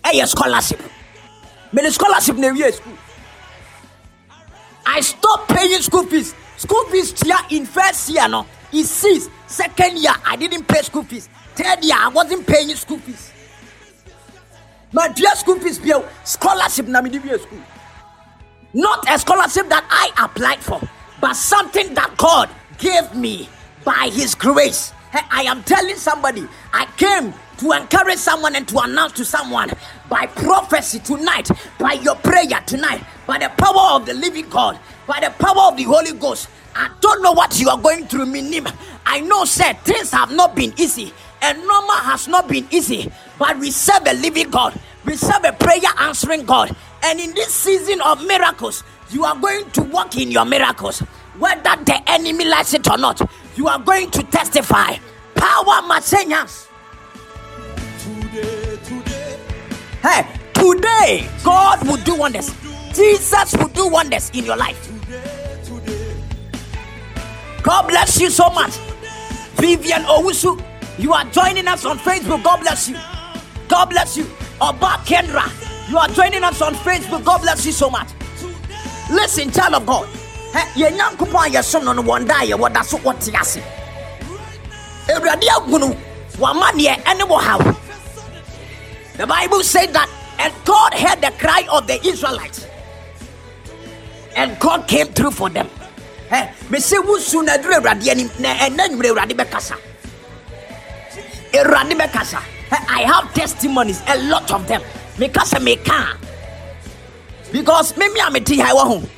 [0.04, 0.80] A scholarship.
[1.70, 2.96] Me the scholarship ne we school.
[4.86, 6.34] I stopped paying school fees.
[6.56, 8.46] School fees here in first year no.
[8.72, 9.30] It ceased.
[9.46, 11.28] Second year I didn't pay school fees.
[11.54, 13.32] Third year I wasn't paying school fees.
[14.92, 17.58] My dear school fees bill scholarship na me the school.
[18.74, 20.80] Not a scholarship that I applied for,
[21.20, 23.48] but something that God gave me
[23.84, 24.92] by His grace.
[25.12, 29.70] I am telling somebody, I came to encourage someone and to announce to someone
[30.08, 35.20] by prophecy tonight, by your prayer tonight, by the power of the living God, by
[35.20, 36.48] the power of the Holy Ghost.
[36.74, 38.66] I don't know what you are going through, Minim.
[39.04, 43.58] I know, sir, things have not been easy, and normal has not been easy, but
[43.58, 48.00] we serve a living God, we serve a prayer answering God, and in this season
[48.02, 51.00] of miracles, you are going to walk in your miracles.
[51.38, 53.20] Whether the enemy likes it or not,
[53.56, 54.96] you are going to testify.
[55.34, 56.68] Power Masenyas.
[57.98, 59.38] Today, today,
[60.02, 62.54] Hey, today, God will do wonders.
[62.94, 64.88] Jesus will do wonders in your life.
[67.62, 68.72] God bless you so much.
[69.56, 70.60] Vivian Owusu,
[70.98, 72.42] you are joining us on Facebook.
[72.42, 72.96] God bless you.
[73.68, 74.26] God bless you.
[74.64, 75.50] Oh, Oba Kendra,
[75.90, 77.24] you are joining us on Facebook.
[77.24, 78.06] God bless you so much.
[79.10, 80.08] Listen, child of God.
[80.54, 83.34] Eh, hey, yɛn nyankopɔn a yɛsom no no wɔn da a yɛwɔ da so wɔte
[83.34, 83.58] ase
[85.08, 85.96] awurade agunu
[86.38, 87.58] wama neɛ ɛne wɔ haw
[89.16, 92.66] the bible said that and god heard the cry of the israelites
[94.36, 95.66] and god came through for them
[96.30, 99.74] eh, Hey, mese wosu na aduru awurade anim na ɛnɛ nwumere awurade bɛkasa
[101.54, 102.42] awurade bɛkasa
[102.88, 104.80] i have testimonies a lot of them.
[105.16, 109.08] Mekasa meka a because me me a mete ha ɛwɔ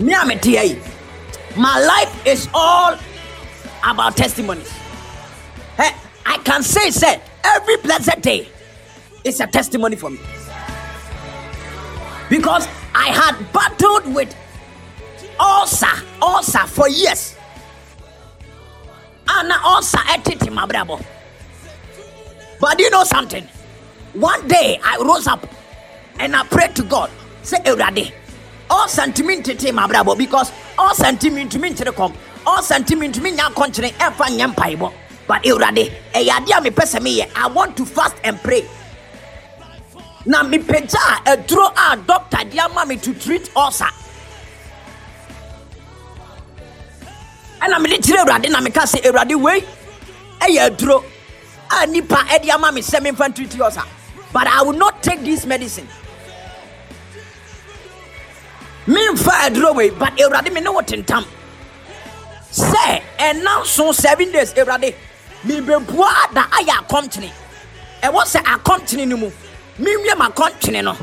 [0.00, 0.78] me a ha yi
[1.56, 2.96] my life is all
[3.84, 4.72] about testimonies.
[6.28, 8.48] I can say say every blessed day
[9.24, 10.18] is a testimony for me.
[12.28, 14.36] Because I had battled with
[15.40, 15.86] ulcer,
[16.20, 17.34] ulcer for years.
[19.28, 20.98] Ate in my bravo.
[22.60, 23.46] But you know something?
[24.14, 25.46] One day I rose up
[26.18, 27.10] and I prayed to God.
[27.42, 28.12] Say, Erade,
[28.68, 32.14] all sentiment to my bravo because all sentiment to me to the come,
[32.46, 34.54] all sentiment to me now continue ever nyam
[35.26, 38.66] But Erade, a yadia me pesa me, I want to fast and pray.
[40.26, 43.88] na mepagya a aduro a doctor de ama to treat ulcer
[47.60, 49.60] ɛna mede kyerɛ awurade na meka sɛ awurade wei
[50.40, 51.04] ɛyɛ aduro.
[51.70, 53.82] A nipa ɛde ama me sɛ memfa ntriti ulcer
[54.32, 55.88] but i will not take this medicine.
[58.86, 61.24] Memfa aduro wei but awurade me ne wo tentam.
[62.52, 64.94] Sɛ ɛnam so seven days awurade
[65.44, 67.30] mebɛbua da ayɛ akɔmkyene.
[68.02, 69.30] Ɛwɔ sɛ akɔmkyene no mu
[69.78, 70.96] menwie makɔntwene no.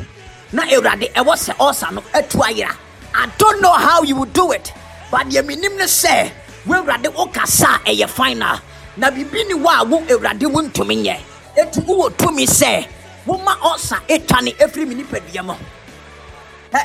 [0.51, 2.75] Na awurade ɛwɔ sɛ ɔsa no atu ayera.
[3.13, 4.73] I don't know how you will do it
[5.11, 6.31] but deɛ menim ne sɛ
[6.65, 8.59] wo awurade wokasa a ɛyɛ final.
[8.97, 11.17] Na biribi ni wɔ a wo awurade wo ntumi nyɛ.
[11.57, 12.87] Ɛti wowɔ tumi sɛ
[13.25, 15.53] woma ɔsa ɛtwane ɛfiri me nipadua mu.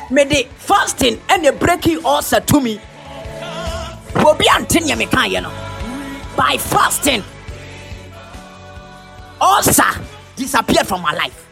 [0.09, 2.79] Mede fasting ɛne breaking ɔsa tumi.
[4.15, 5.51] Obi ante neɛ mekaeɛ no
[6.37, 7.23] by fasting
[9.41, 9.99] ɔsa
[10.35, 11.47] disappeared from my life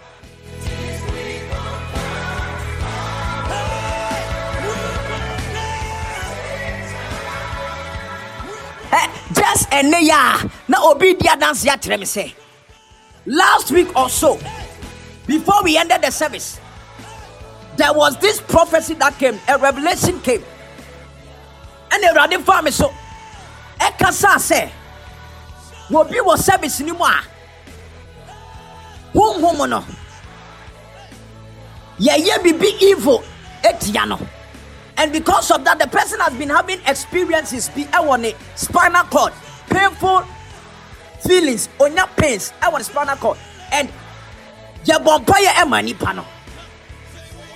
[8.91, 12.35] Eh, just ɛnɛ yɛ a na obi di adanse akyerɛ me say.
[13.25, 14.39] last week or so
[15.27, 16.59] before we ended the service
[17.77, 20.43] there was this prophecy that came a revelation came.
[21.91, 22.93] And awurade fa me so.
[23.79, 24.69] Ɛkasa sɛ
[25.89, 27.21] wɔbi wɔ service no mu a
[29.13, 29.83] honhom no
[31.99, 33.23] yɛyɛ bibi evil
[33.63, 34.19] etia no
[34.99, 39.31] and because of that, the person has been having experiences be eh, a spinal cord,
[39.69, 40.23] painful
[41.25, 43.37] feelings, on your pains, eh, I want spinal cord,
[43.71, 43.89] and
[44.83, 46.25] your vampire emani eh, pano.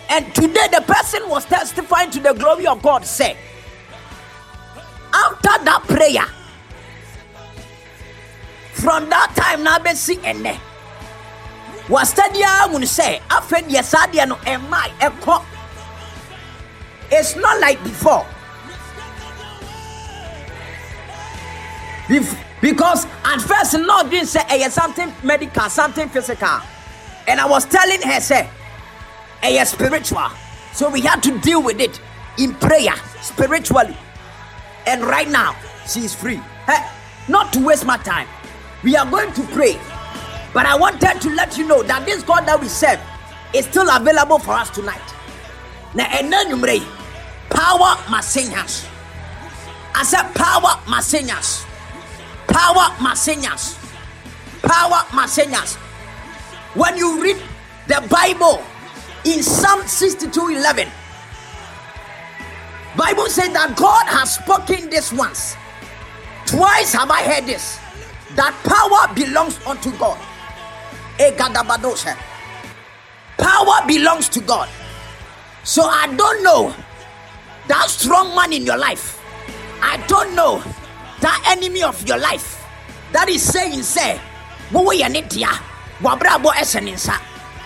[0.10, 3.04] And today the person was testifying to the glory of God.
[3.04, 3.36] Say,
[5.14, 6.26] after that prayer,
[8.72, 10.48] from that time now be see and
[11.90, 15.44] was studying when say, I fed yes, I no and my echo
[17.20, 18.26] it's not like before.
[22.08, 26.60] Bef- because at first, not didn't say hey, something medical, something physical.
[27.28, 28.50] And I was telling her, say,
[29.42, 30.30] hey, spiritual.
[30.74, 32.02] So we had to deal with it
[32.38, 33.96] in prayer, spiritually.
[34.86, 35.56] And right now,
[35.88, 36.42] she is free.
[36.66, 36.86] Hey,
[37.28, 38.28] not to waste my time.
[38.84, 39.80] We are going to pray.
[40.54, 43.00] But I wanted to let you know that this God that we serve
[43.54, 45.02] is still available for us tonight.
[45.96, 46.58] Now, and then you
[47.54, 48.88] Power Masenyas.
[49.96, 51.66] I said power Masenyas.
[52.48, 53.78] Power Masenyas.
[54.62, 55.76] Power Masenyas.
[56.76, 57.38] When you read
[57.88, 58.64] the Bible
[59.24, 60.88] in Psalm 62 11,
[62.98, 65.56] Bible says that God has spoken this once.
[66.46, 67.80] Twice have I heard this.
[68.36, 70.18] That power belongs unto God.
[73.38, 74.70] Power belongs to God.
[75.64, 76.76] So I don't know
[77.68, 79.20] that strong man in your life,
[79.82, 80.64] I don't know
[81.22, 82.64] that enemy of your life
[83.12, 84.20] that is saying, say,
[84.72, 85.48] wo yɛ ne dea
[86.02, 87.14] wabrabɔ ɛhyɛ ne nsa.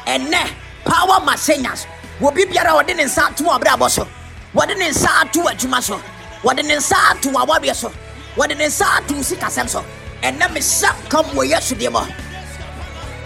[0.06, 0.50] Ɛnɛ
[0.86, 1.86] power masenias
[2.20, 4.08] wɔ bibiara wɔde ne nsa ato wabrabɔ so.
[4.54, 6.02] Wɔde ne nsa ato adwuma so.
[6.42, 7.92] Wɔde ne nsa ato awareɛ so.
[8.36, 9.84] Wɔde ne nsa ato sikasɛm so.
[10.22, 12.14] Ɛnɛ mehyɛ kam wɔ yesu deɛ mɔ.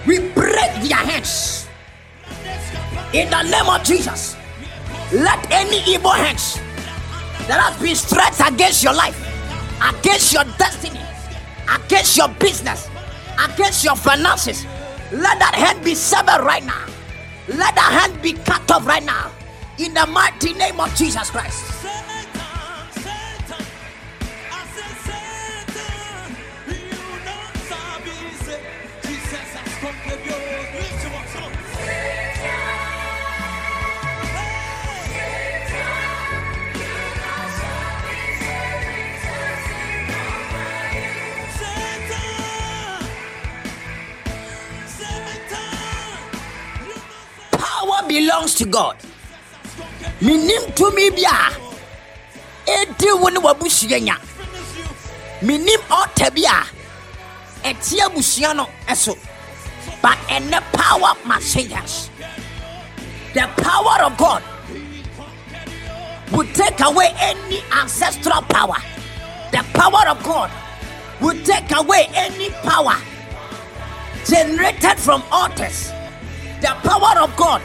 [0.06, 1.68] We break their hands
[3.14, 4.36] in the name of jesus
[5.14, 6.56] let any evil hands
[7.48, 9.18] that has been stretched against your life,
[9.84, 11.02] against your destiny,
[11.70, 12.90] against your business,
[13.44, 14.66] against your finances,
[15.12, 16.86] let that hand be severed right now.
[17.48, 19.32] Let that hand be cut off right now.
[19.78, 21.81] In the mighty name of Jesus Christ.
[48.32, 48.96] Belongs to God.
[50.22, 51.52] Minim tumi bi a
[52.68, 54.16] edi wo wabusua nya.
[55.42, 56.64] Minim ɔta bi a
[57.68, 59.18] ɛte abusua no ɛso.
[60.02, 62.10] But ɛnɛ power messengers.
[63.34, 64.44] the power of God
[66.32, 68.78] will take away any ancestral power.
[69.52, 70.50] The power of God
[71.20, 72.96] will take away any power
[74.26, 75.92] generated from altars.
[76.62, 77.62] The power of God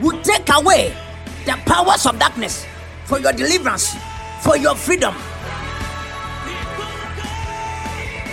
[0.00, 0.94] will take away
[1.44, 2.66] the powers of darkness
[3.04, 3.96] for your deliverance,
[4.40, 5.14] for your freedom.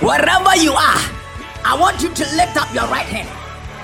[0.02, 1.02] Wherever you are,
[1.66, 3.28] I want you to lift up your right hand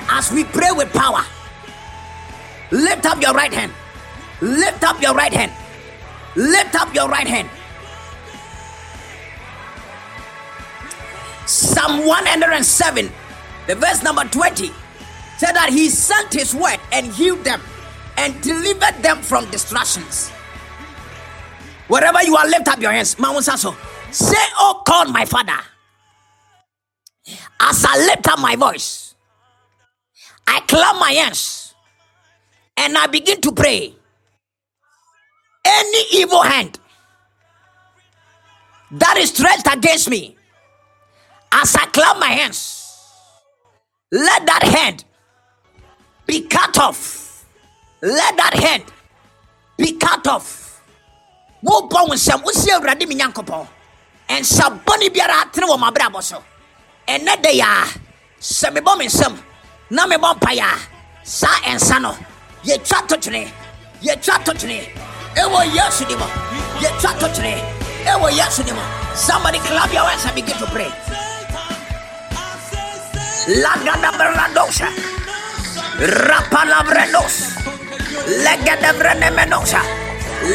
[0.09, 1.23] as we pray with power.
[2.71, 3.71] Lift up your right hand.
[4.41, 5.51] Lift up your right hand.
[6.36, 7.49] Lift up your right hand.
[11.45, 13.11] Psalm 107,
[13.67, 14.71] the verse number 20,
[15.38, 17.61] said that he sent his word and healed them
[18.18, 20.30] and delivered them from distractions.
[21.88, 23.16] Wherever you are, lift up your hands.
[23.16, 23.76] Mawusaso.
[24.14, 25.59] Say, Oh God, my Father,
[27.59, 29.16] as I lift up my voice,
[30.47, 31.74] I clap my hands
[32.78, 33.95] and I begin to pray.
[35.66, 36.78] Any evil hand
[38.91, 40.36] that is stretched against me,
[41.51, 42.84] as I clap my hands,
[44.11, 45.05] let that hand
[46.28, 47.22] be cut off.
[48.03, 48.83] Let that head
[49.77, 50.59] be cut off.
[51.63, 53.65] wobɔ wo nsɛm wosi awurade me nyankopɔn.
[54.27, 56.43] Ɛnsa bɔne biara atene wɔ mabrabɔ so.
[57.07, 57.87] Ɛnɛ da yɛ a
[58.41, 59.37] sɛ mebɔ me nsɛm
[59.91, 62.17] na mebɔ mpaeɛ a saa ɛnsa no
[62.65, 63.49] yɛtwa to twene
[64.01, 64.83] yɛtwa to twene
[65.37, 66.25] ɛwɔ yesu di mu
[66.83, 67.63] yɛtwa to twene
[68.03, 68.81] ɛwɔ yesu di mu.
[69.15, 70.91] Somebody clap your hands and begin to pray.
[73.63, 74.89] Lagadabradosha.
[76.27, 77.63] Rapalabredos
[78.43, 79.82] legedevrenemenosa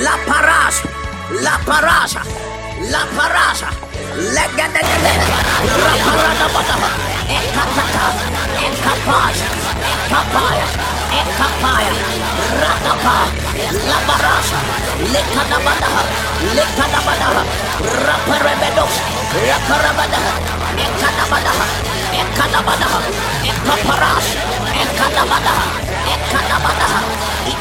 [0.03, 0.83] la paras
[1.43, 2.23] la parasa
[2.91, 3.69] la parasa
[4.35, 5.13] legedegede
[5.85, 6.91] raparadabadaha
[7.39, 8.07] ekatata
[8.67, 9.49] ekapaya
[9.93, 10.67] ekapaya
[11.21, 11.95] ekapaya
[12.63, 13.17] radapa
[13.91, 14.61] la parasa
[15.13, 16.03] lekadabadaha
[16.57, 17.43] lekadabadaha
[18.07, 18.95] raparebedos
[19.49, 20.33] raparabadaha
[20.87, 21.67] ekadabadaha
[22.23, 23.01] ekadabadaha
[23.51, 24.27] ekaparas
[24.83, 25.78] ekadabadaha ekadabadaha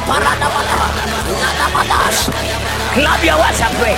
[0.08, 0.88] iparadabadaha
[1.44, 2.18] ladabadas
[2.96, 3.98] clap your hands and pray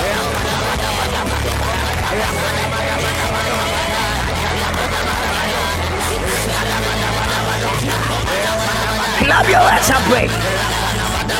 [9.22, 11.30] clap your hands and pray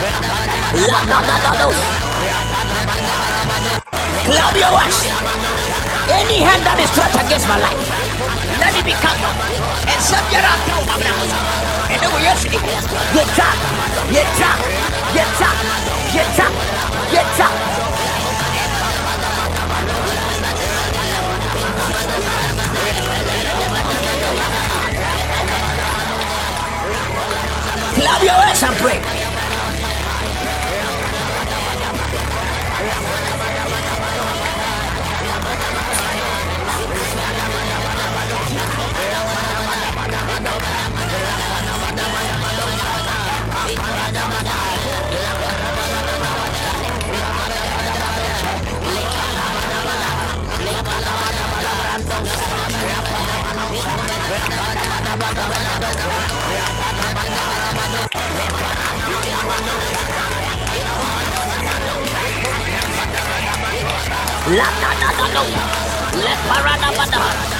[0.00, 1.76] Ladadados.
[4.24, 5.04] Clap your hands.
[6.08, 7.76] Any hand that is stretched against my life,
[8.56, 9.36] let it be cut off.
[9.84, 10.56] And some get out.
[11.92, 12.80] And then we yes, get up,
[14.08, 14.56] get up,
[15.12, 15.56] get up,
[16.16, 16.52] get up,
[17.12, 17.52] get up.
[28.00, 29.29] Clap your hands and pray.
[64.50, 65.42] La da da da da.
[66.18, 67.59] Le parada bada.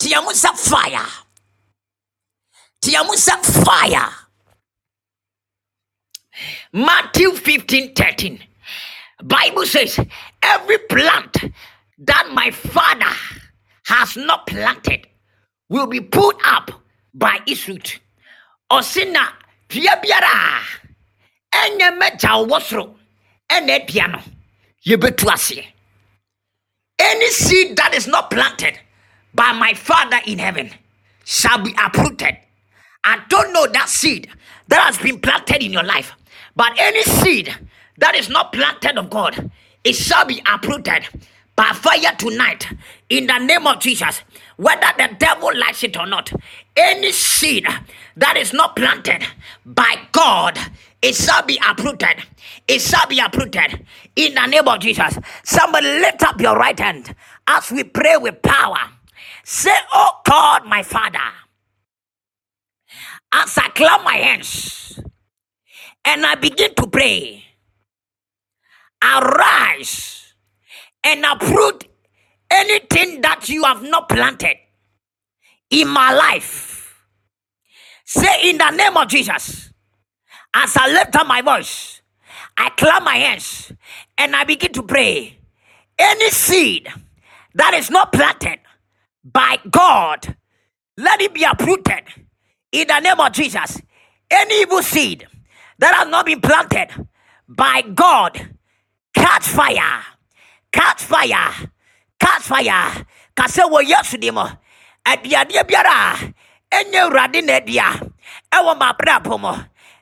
[0.00, 1.06] Tiamusa fire.
[2.84, 4.21] Tiamusa fire.
[6.72, 8.40] Matthew 15 13.
[9.24, 10.00] Bible says,
[10.42, 11.36] every plant
[11.98, 13.14] that my father
[13.86, 15.06] has not planted
[15.68, 16.70] will be pulled up
[17.14, 18.00] by its root.
[18.70, 19.28] Osina
[19.68, 22.94] dua biara a ɛnyɛ mɛgya wɔ soro
[23.50, 24.20] ɛna adua no
[24.86, 25.66] yɛbɛtu aseɛ.
[26.98, 28.78] Any seed that is not planted
[29.34, 30.70] by my father in heaven
[31.24, 32.36] shall be uprooted.
[33.04, 34.28] I don't know that seed
[34.68, 36.12] that has been planted in your life,
[36.56, 37.54] but any seed
[37.98, 39.50] that is not planted of God,
[39.84, 41.06] it shall be uprooted
[41.56, 42.66] by fire tonight
[43.10, 44.22] in the name of Jesus.
[44.56, 46.32] Whether the devil likes it or not,
[46.76, 47.66] any seed
[48.16, 49.24] that is not planted
[49.66, 50.58] by God,
[51.02, 52.24] it shall be uprooted.
[52.68, 53.86] It shall be uprooted
[54.16, 55.18] in the name of Jesus.
[55.44, 57.14] Somebody lift up your right hand
[57.46, 58.78] as we pray with power.
[59.44, 61.18] Say, Oh God, my Father,
[63.32, 65.00] as I clap my hands
[66.04, 67.44] and I begin to pray,
[69.02, 70.34] arise
[71.04, 71.84] and uproot
[72.50, 74.56] anything that you have not planted
[75.70, 77.04] in my life.
[78.04, 79.70] Say in the name of Jesus,
[80.54, 82.02] as I lift up my voice,
[82.56, 83.72] I clap my hands
[84.18, 85.38] and I begin to pray.
[85.98, 86.88] Any seed
[87.54, 88.58] that is not planted
[89.24, 90.36] by God,
[90.96, 92.04] let it be uprooted
[92.72, 93.80] in the name of Jesus.
[94.30, 95.26] Any evil seed
[95.82, 96.88] that has not been planted
[97.48, 98.38] by God,
[99.12, 100.02] catch fire,
[100.70, 101.50] catch fire,
[102.20, 103.04] catch fire.
[103.34, 104.44] Kase wɔ Yesu di mu,
[105.06, 105.96] aduadeɛ biara.
[106.72, 107.88] A ɛnyɛ Awurade na adua
[108.52, 109.52] ɛwɔ m'abrabɔ mu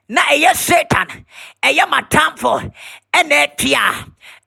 [0.09, 1.25] na ɛyɛ Satan,
[1.63, 2.53] ɛyɛ m'atamfo
[3.15, 3.85] ɛna atua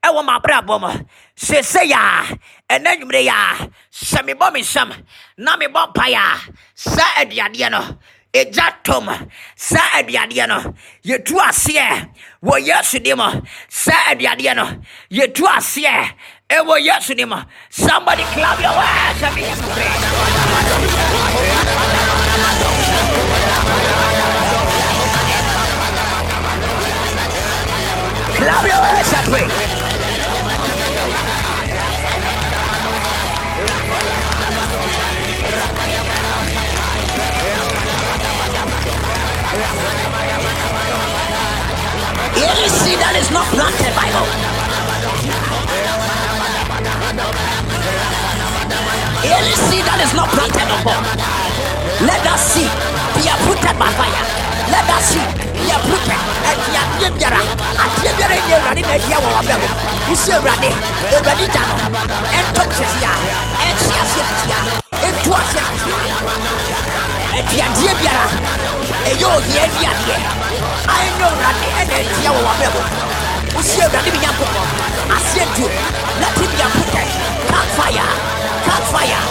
[0.03, 1.05] ɛwɔ m'abrabɔ mu.
[1.35, 2.23] Sese ya,
[2.69, 3.57] ɛnɛ nwumire ya,
[3.91, 4.93] sɛ mebɔ me nsam
[5.37, 7.97] na mebɔ mpaeɛ a, saa aduadeɛ no
[8.33, 9.07] ɛgya tom.
[9.55, 10.73] Saa aduadeɛ no
[11.05, 12.09] yɛtu aseɛ
[12.43, 13.21] wɔ yesu dim.
[13.69, 14.65] Saa aduadeɛ no
[15.11, 16.11] yɛtu aseɛ
[16.49, 17.33] ɛwɔ yesu dim.
[17.69, 19.35] Somebody clap your hands and.
[28.35, 29.12] Clap your hands
[42.43, 44.27] Any seed that is not planted by God.
[49.23, 51.03] Any seed that is not planted of God.
[52.03, 52.67] Let that seed
[53.15, 54.25] be uprooted by fire.
[54.67, 56.19] Let that seed be uprooted.
[56.43, 57.41] And the adeɛ biara,
[57.79, 59.67] adeɛ biara nyɛ Awurade na adia wɔ w'abɛ mu.
[60.11, 60.69] Wosi Awurade,
[61.15, 61.75] Awurade gya no.
[62.37, 63.13] Ɛntɔ sisi a,
[63.63, 64.83] ɛnhyɛ aseɛ sisi
[67.33, 67.93] a, ɛntu aseɛ sisi a.
[67.93, 68.25] Aduadeɛ biara,
[69.09, 70.15] ɛyɛ ohia di adeɛ.
[70.93, 72.81] Ayɛ Awurade ɛna adia wɔ w'abɛ mu.
[73.55, 74.67] Wosi Awurade bi Nyankopɔn,
[75.15, 75.69] aseɛ ntuo.
[76.21, 77.09] Let it be uprooted.
[77.49, 78.07] Catch fire.
[78.65, 79.21] Catch fire.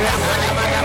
[0.00, 0.79] Clap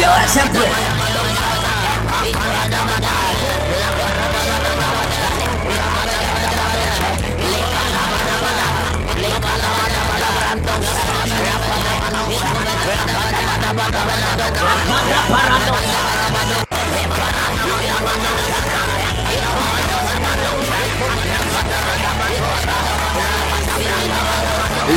[0.00, 1.00] your hands and pray.
[14.60, 15.74] Amanda Parado.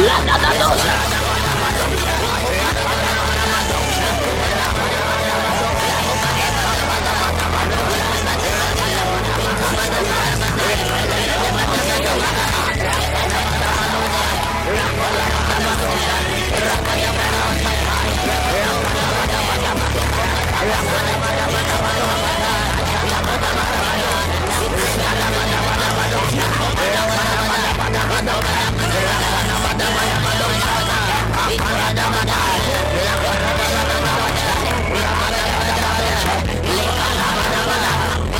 [0.05, 1.22] La da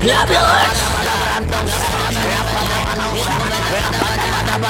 [0.04, 0.93] Clap your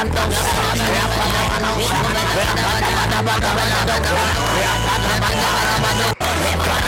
[0.00, 0.40] Rantong
[6.40, 6.80] Yeah.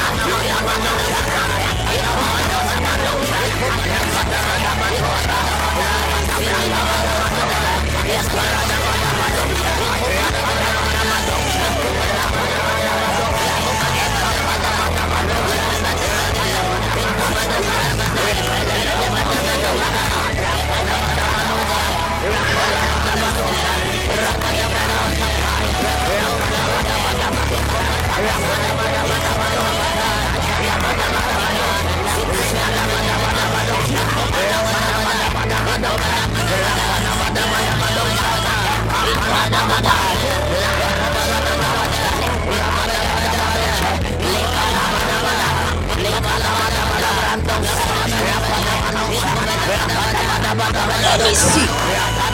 [51.02, 52.31] Let me see.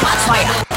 [0.00, 0.70] Catch fire.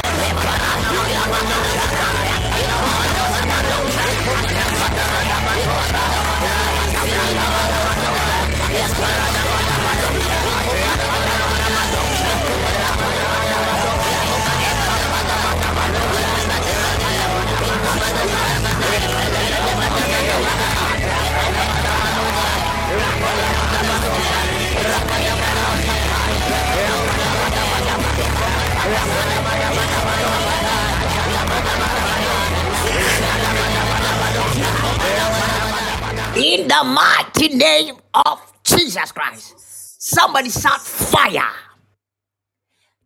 [36.36, 39.54] In the mighty name of Jesus Christ.
[40.02, 41.50] Somebody shout fire.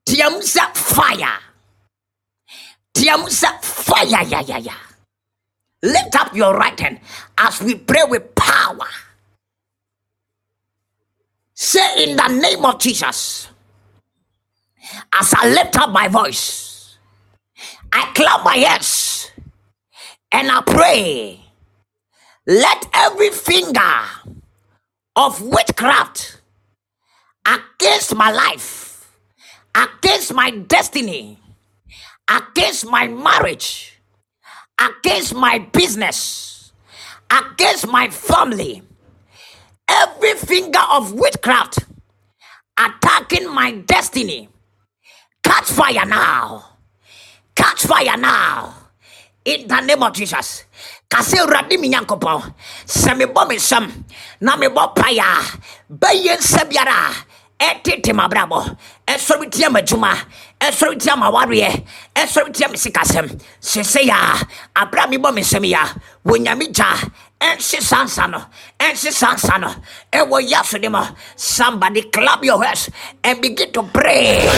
[0.07, 1.39] Tiamusa fire.
[2.95, 4.24] Tiamusa fire.
[4.26, 4.74] Yeah, yeah, yeah.
[5.83, 7.01] Lift up your right hand
[7.39, 8.89] as we pray with power.
[11.55, 13.49] Say in the name of Jesus,
[15.12, 16.99] as I lift up my voice,
[17.93, 19.30] I clap my hands
[20.32, 21.41] and I pray.
[22.47, 23.80] Let every finger
[25.16, 26.41] of witchcraft
[27.47, 29.11] against my life,
[29.74, 31.39] against my destiny,
[32.30, 34.01] against my marriage,
[34.80, 36.72] against my business,
[37.30, 38.82] against my family,
[39.89, 41.80] every finger of witchcraft
[42.78, 44.49] attacking my destiny,
[45.49, 46.77] catch fire now.
[47.57, 48.75] Catch fire now.
[49.45, 50.65] In the name of Jesus.
[51.09, 52.53] Kase awurade me nyankopɔn
[52.85, 53.85] sɛ mebɔ me nsɛm
[54.41, 55.41] na mebɔ pae a
[55.91, 57.25] bɛyɛ nsa biara.
[57.61, 58.77] A ɛtete m'abrabɔ
[59.07, 60.13] ɛsɔre tia m'adwuma
[60.61, 61.85] ɛsɔre tia m'awareɛ
[62.15, 63.27] ɛsɔre tia me sikasɛm
[63.61, 64.39] sesei a
[64.77, 65.85] abra mebɔ me nsɛm yi a
[66.27, 66.93] wɔ nyame gya
[67.41, 68.41] ɛnhye saa nsa no
[68.78, 69.70] ɛnhye saa nsa no
[70.12, 71.03] ɛwɔ yaso de mu
[71.36, 72.91] somebody clap your hands
[73.24, 74.49] and begin to pray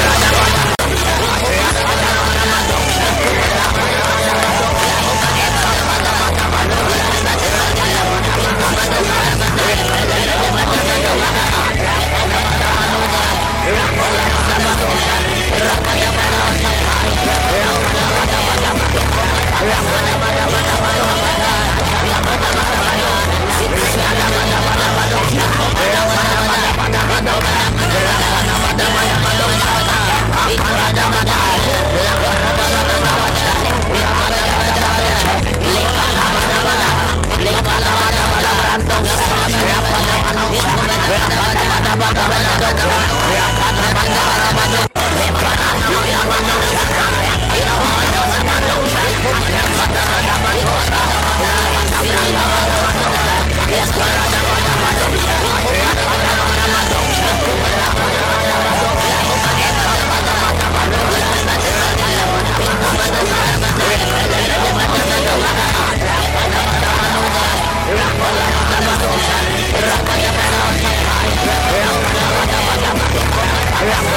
[69.80, 70.09] Rock,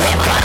[0.00, 0.40] Yeah.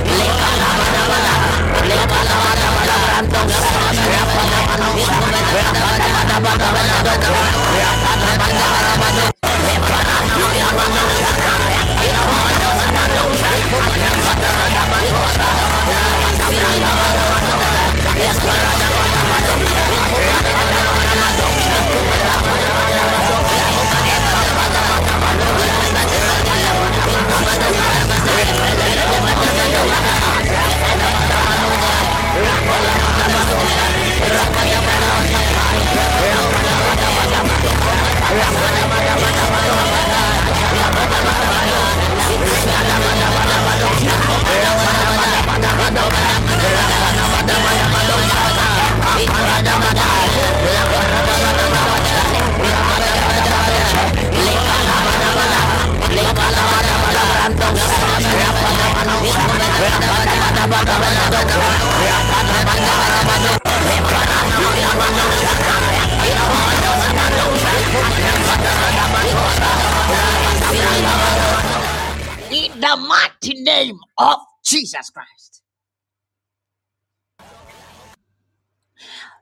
[0.05, 1.34] Lick on the
[4.45, 4.51] In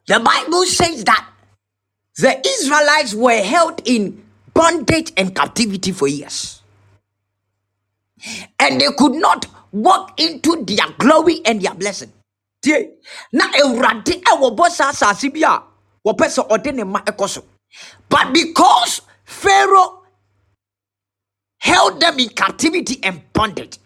[0.07, 1.29] The Bible says that
[2.19, 4.23] the Israelites were held in
[4.55, 6.63] bondage and captivity for years.
[8.61, 12.13] And they could not walk into their glory and their blessing.
[18.09, 20.03] But because Pharaoh
[21.59, 23.79] held them in captivity and bondage,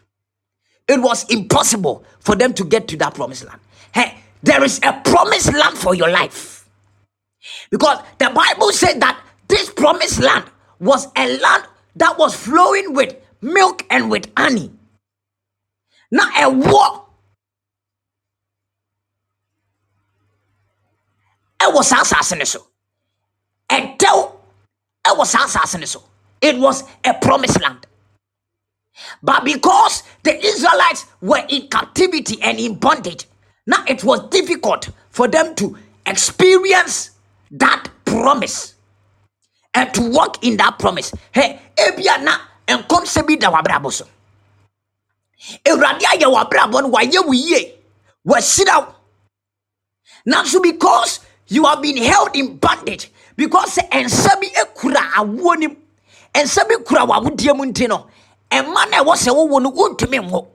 [0.88, 3.60] it was impossible for them to get to that promised land.
[3.94, 6.68] Hey, there is a promised land for your life.
[7.70, 10.44] Because the Bible said that this promised land
[10.78, 11.64] was a land
[11.96, 14.70] that was flowing with milk and with honey.
[16.10, 17.02] Now, a war.
[21.60, 22.66] It was no so
[25.06, 26.02] ɛwɔ saa asase so
[26.40, 27.86] it was a promised land
[29.22, 33.26] but because the israelites were in captivity and in bondage
[33.66, 37.10] now it was difficult for them to experience
[37.50, 38.74] that promise
[39.74, 41.12] and to walk in that promise.
[41.32, 42.38] Hey ebia na
[42.68, 44.06] nkɔmsɛ bi da w'abrabɔ so.
[45.64, 47.74] Awurade ayɛ w'abrabɔ no wayɛ wo yie.
[48.26, 48.94] Wahyira wo.
[50.28, 55.76] Nanso because you have been held in bondage because sɛ nsa bi kura awoɔ nim
[56.34, 58.06] nsa bi kura w'awodeɛ mu nti no
[58.50, 58.86] ɛma
[59.16, 60.46] sɛ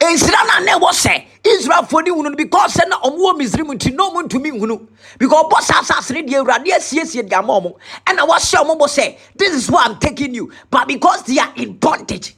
[0.00, 3.66] nsira na na ɛwɔ sɛ israelfoɔ ne hunu no because sɛ na ɔmo wɔ misrim
[3.74, 4.86] nti na ɔmo ntumi nhunu.
[5.18, 7.76] Because ɔbɔ saa asase no deɛ awurade asiesie de ama ɔmo.
[8.06, 10.52] Ɛna wɔahyɛ ɔmo bɔ sɛ this is why i'm taking you.
[10.70, 12.34] But because they are in bondage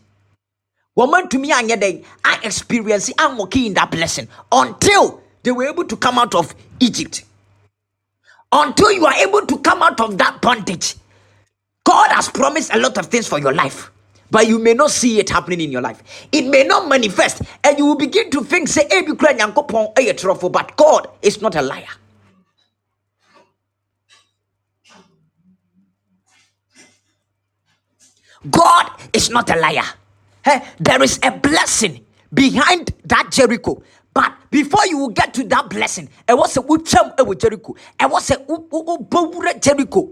[0.96, 4.28] wɔn ntumi anyɛ dɛ i experience anwoke in that blessing.
[4.52, 7.24] Until they were able to come out of egypt.
[8.52, 10.96] Until you are able to come out of that bondage
[11.84, 13.90] god has promised a lot of things for your life
[14.30, 16.02] but you may not see it happening in your life.
[16.32, 20.14] It may not manifest, and you will begin to think, say, "Ebi kura nyankopɔn ɛyɛ
[20.20, 21.88] torɔfo," but God is not a liar.
[28.50, 29.84] God is not a liar.
[30.44, 32.04] Hey, there is a blessing
[32.34, 33.82] behind that Jericho.
[34.14, 37.74] But before you will get to that blessing, it was a with Jericho.
[38.00, 38.38] It was a
[39.60, 40.10] Jericho.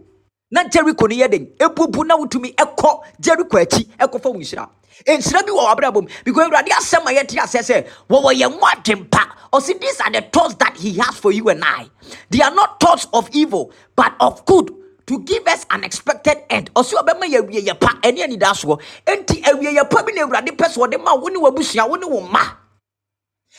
[0.50, 2.90] Na Jericho ni yɛden ebubu na wotumi ɛkɔ
[3.20, 4.68] Jericho akyi ɛkɔfa wo nhyira
[5.06, 9.22] nhyira bi wɔ w'abrabɔ mu because awurade asɛm a yɛte asɛ sɛ wɔwɔ yɛn adwempa
[9.52, 11.88] ɔsi these are the thoughts that he has for you and I.
[12.30, 14.72] They are not thoughts of evil but of good
[15.06, 16.72] to give us an expected end.
[16.74, 20.48] Ɔsi ɔbɛma yɛ awie yɛ pa ɛne anidasoɔ enti awie yɛ pa bi na awurade
[20.56, 22.20] pɛ so ɔde ma wo ne w'abusua wo ne wo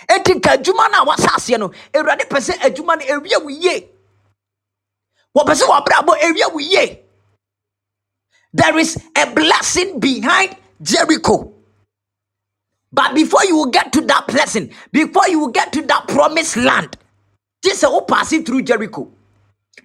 [0.08, 3.50] enti ka adwuma no a wasa aseɛ no awurade pɛ sɛ adwuma no awie wo
[3.50, 3.90] yie
[8.54, 11.54] there is a blessing behind jericho
[12.94, 16.58] but before you will get to that blessing before you will get to that promised
[16.58, 16.98] land
[17.64, 19.12] this is passing through jericho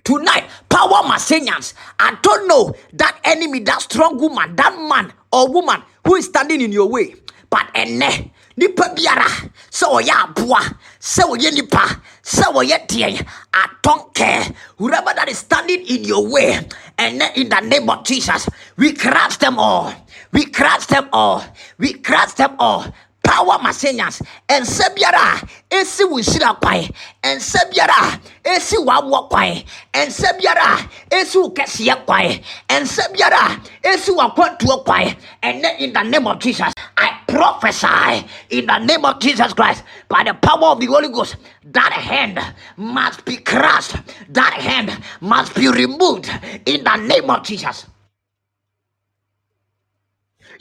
[0.05, 1.75] Tonight, power Masenians.
[2.01, 6.61] I don't know that enemy, that strong woman, that man or woman who is standing
[6.61, 7.15] in your way.
[7.51, 9.29] But ene nipa biara
[9.71, 10.61] sɛ ɔyɛ aboa
[11.01, 14.45] sɛ ɔyɛ nipa sɛ ɔyɛ deɛ I don't care.
[14.79, 16.59] Whoever that is standing in your way
[16.99, 19.93] and in the name of Jesus we crush them all.
[20.33, 21.45] We crush them all.
[21.79, 22.87] We crush them all
[23.25, 25.41] power masenians ɛnsɛ biara a
[25.75, 26.85] ɛsi wo nhyira kwan
[27.23, 28.21] ɛnsɛ biara a
[28.51, 29.63] ɛsi w'awoɔ kwan
[29.95, 33.41] ɛnsɛ biara a ɛsi wo kɛseɛ kwan ɛnsɛ biara
[33.83, 39.05] a ɛsi w'akwantuo kwan ɛnɛ in the name of jesus i prophesy in the name
[39.05, 41.37] of jesus christ by the power of the holy ghost
[41.73, 42.39] that hand
[42.77, 43.97] must be crushed.
[44.31, 46.31] That hand must be removed
[46.67, 47.87] in the name of jesus.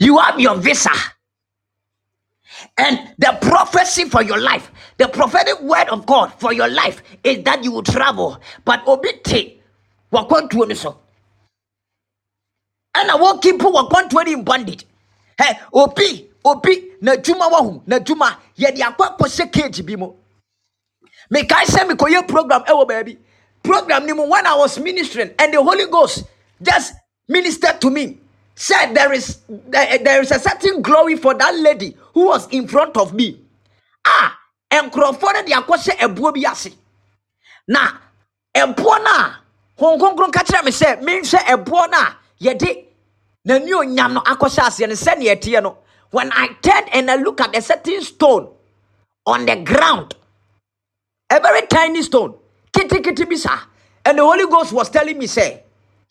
[0.00, 0.90] You have your visa
[2.76, 7.42] and the prophecy for your life, the prophetic word of God for your life is
[7.44, 8.40] that you will travel.
[8.64, 9.60] But obite
[10.12, 10.98] wakwantuo ni so.
[12.96, 14.84] And I want people wakwantuo in bondage.
[15.38, 20.16] Hey, obi, obi, na juma wahu, na juma, yedi akwa kose cage bi mo.
[21.30, 23.18] Me kai se me koye program ewo baby.
[23.62, 26.24] Program ni mo when I was ministering and the Holy Ghost
[26.60, 26.94] just
[27.28, 28.18] ministered to me
[28.54, 32.68] said there is there, there is a certain glory for that lady who was in
[32.68, 33.40] front of me.
[34.06, 34.38] Ah
[34.72, 36.70] nkurɔfoɔ no de akɔhyɛ ɛboɔ bi ase.
[37.68, 37.92] Na
[38.56, 39.38] ɛboɔ no a
[39.78, 42.84] honhom kronkron ka kyerɛ me sɛ menhwɛ ɛboɔ no a yɛde
[43.46, 45.78] n'ani onyam no akɔhyɛ no
[46.10, 48.48] when i turned and i look at a certain stone
[49.26, 50.14] on the ground
[51.30, 52.34] a very tiny stone
[52.72, 53.60] kitikiti bi saa
[54.04, 55.63] and the holy ghost was telling me say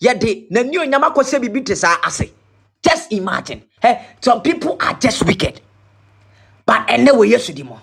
[0.04, 2.30] yɛde n'ani onyam akɔhyɛ biribi te saa ase
[2.84, 5.62] just imagine hey, some people are just wicked
[6.66, 7.76] but ɛnɛ wɔ yesu di mu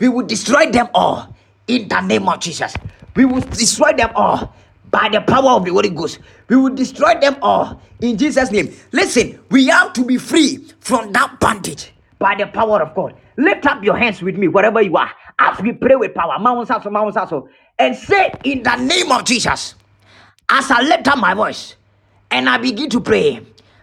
[0.00, 1.34] we will destroy them all
[1.68, 2.74] in the name of jesus
[3.14, 4.52] we will destroy them all
[4.92, 6.20] by the power of the Holy Ghost.
[6.48, 8.72] We will destroy them all in Jesus' name.
[8.92, 13.14] Listen, we have to be free from that bondage by the power of God.
[13.38, 16.36] Lift up your hands with me wherever you are as we pray with power.
[17.78, 19.74] And say in the name of Jesus,
[20.52, 21.76] as I lift up my voice
[22.30, 23.40] and I begin to pray,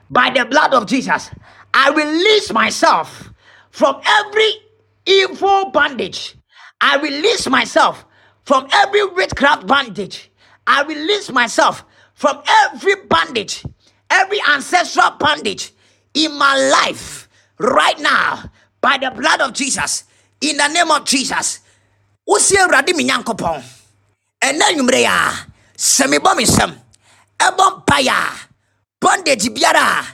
[0.10, 1.32] by the blood of Jesus,
[1.74, 3.32] I release myself
[3.72, 4.52] from every
[5.06, 6.36] evil bondage.
[6.80, 8.06] I release myself
[8.44, 10.32] from every witchcraft bondage.
[10.68, 13.64] I release myself from every bondage,
[14.12, 15.74] every ancestral bondage
[16.14, 16.56] in my
[16.86, 18.44] life right now
[18.80, 20.04] by the blood of Jesus.
[20.42, 21.62] In the name of Jesus.
[22.28, 23.64] Wosie Awurade me Nyankopɔn.
[24.44, 25.49] Ɛnɛ
[25.94, 26.72] sɛ mebɔ me nsɛm,
[27.40, 28.22] ɛbɔ mpaeɛ a,
[29.02, 30.06] bondage biara a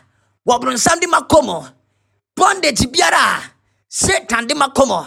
[0.48, 1.58] wɔbronsam de makɔ mu,
[2.92, 3.42] biara a
[3.90, 5.00] satan de makɔ mu,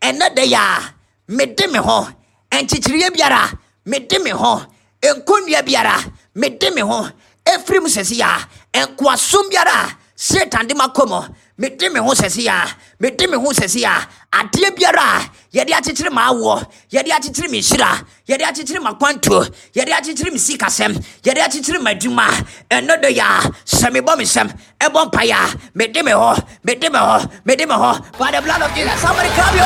[0.00, 0.94] ɛnɛ da yi a
[1.28, 2.08] mede me ho.
[2.52, 3.42] Nkyekyereyɛ biara
[3.86, 4.62] mede me ho.
[5.02, 5.96] Nkonnua biara
[6.34, 7.06] mede me ho.
[7.46, 11.20] Ɛfiri sɛsi a nkoasom biara a satan de makɔ mu.
[11.58, 12.66] Mede me ho sɛsi a
[13.00, 17.58] mede me ho sɛsi a adeɛ biara a yɛde akyekyere ma awoɔ yɛde akyekyere me
[17.60, 19.44] nhyira yɛde akyekyere ma kwantuo
[19.74, 20.92] yɛde akyekyere me sikasɛm
[21.22, 22.26] yɛde akyekyere ma adwuma
[22.70, 24.48] ɛno de yɛ a sɛ mebɔ me nsɛm
[24.80, 28.18] ɛbɔ mpaeɛ a mede me hɔ mede me hɔ mede me hɔ.
[28.18, 29.64] By the blood of jesus somebody clap your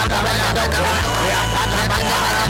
[0.00, 2.49] bagabana bagabana bagabana bagabana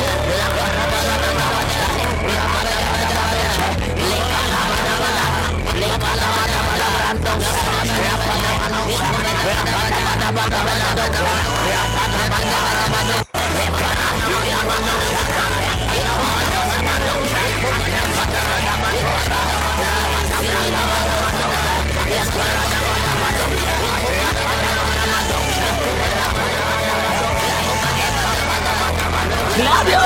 [29.57, 30.01] Love you!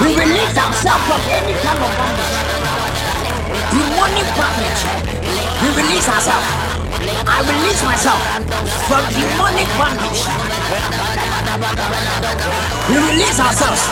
[0.00, 2.34] We release ourselves from any kind of bondage.
[3.70, 4.82] Demonic bondage.
[5.60, 6.48] We release ourselves.
[7.28, 8.22] I release myself
[8.88, 11.09] from demonic bondage.
[11.60, 11.66] We
[12.96, 13.82] release ourselves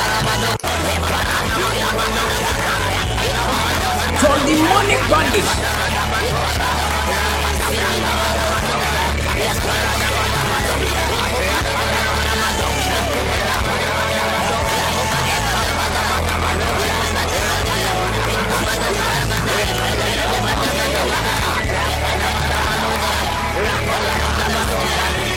[4.19, 5.79] from the money bondage.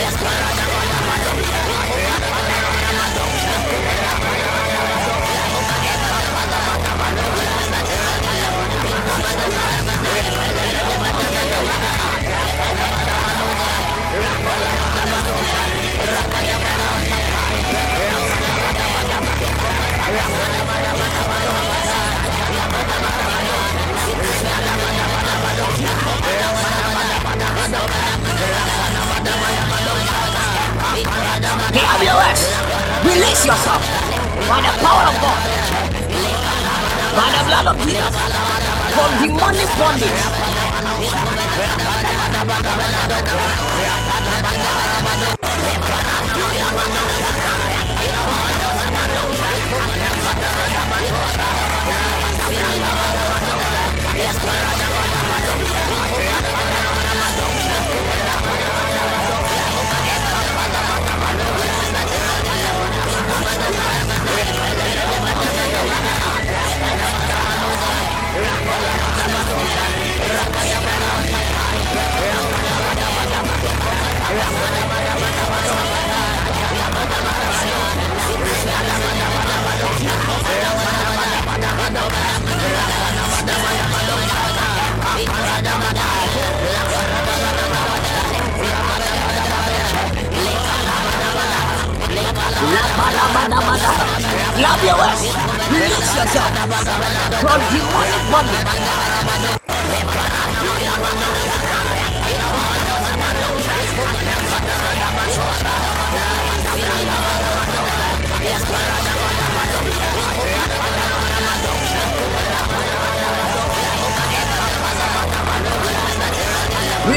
[0.00, 0.49] Yes,
[31.70, 32.40] PWS,
[33.04, 33.82] release yourself
[34.48, 35.38] by the power of God,
[37.14, 38.14] by the blood of Jesus,
[38.90, 40.20] from demonic bondage.
[49.70, 50.10] Yeah.
[94.60, 95.24] Love your ass.
[95.72, 96.52] Release yourself
[97.40, 98.90] from demonic bondage.
[106.72, 107.59] Thank you.
[108.40, 108.44] 勉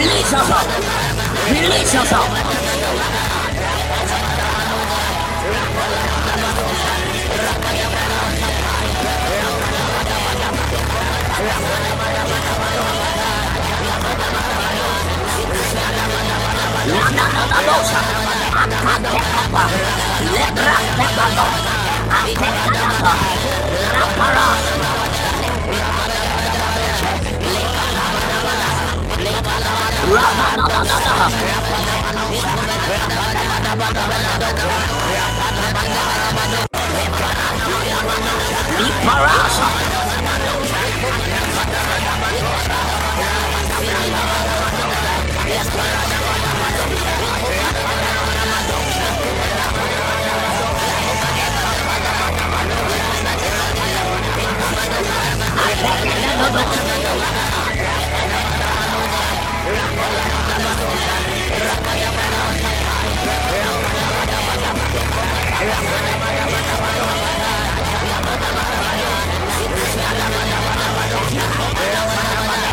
[0.02, 0.58] 励向上，
[1.48, 2.20] 勉励向上。
[16.86, 18.43] 拿拿拿拿多少？
[18.64, 19.44] Lananadosa.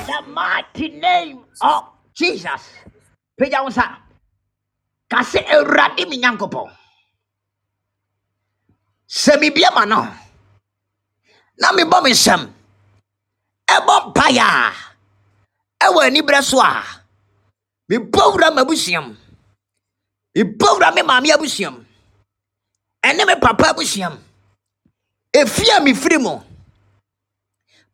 [0.07, 1.85] the mighty name of
[2.15, 2.63] Jesus.
[3.39, 3.87] Pagya wo nsa.
[5.11, 6.71] Ka sɛ Awurade me Nyankopɔn.
[9.09, 10.09] Sɛ mebia ma no,
[11.61, 12.49] na mebɔ me nsɛm,
[13.69, 14.73] ɛbɔ mpaeɛ a,
[15.85, 16.83] ɛwɔ aniberɛ so a,
[20.37, 21.85] mebɔ wura me maame abusuam,
[23.05, 24.19] ɛne me papa abusuam,
[25.35, 26.41] ɛfie a mefiri mu,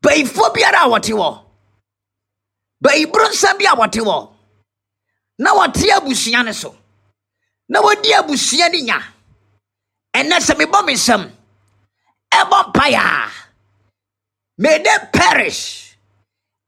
[0.03, 1.45] bayifoɔ biara a wɔte hɔ,
[2.83, 4.35] bayiboro nsa bi a wɔte hɔ.
[5.39, 6.75] Na wɔte abusua no so.
[7.69, 9.03] Na wɔdi abusua no nya.
[10.15, 11.31] Ɛnɛ sɛ mebɔ me nsɛm
[12.35, 13.31] ɛbɔ mpaeɛ a
[14.59, 15.97] may they perish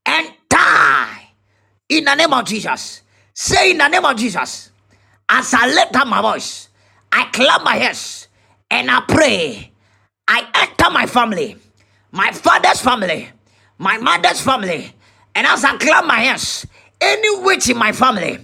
[0.05, 1.27] and die
[1.89, 3.01] in the name of jesus.
[3.33, 4.70] Say in the name of jesus
[5.31, 6.69] as i lift up my voice
[7.11, 8.27] i clap my hands
[8.69, 9.67] and i pray.
[10.27, 11.57] I enter my family
[12.11, 13.29] my father's family
[13.77, 14.93] my mother's family.
[15.33, 16.67] And as i clap my hands
[16.99, 18.37] any witch in my family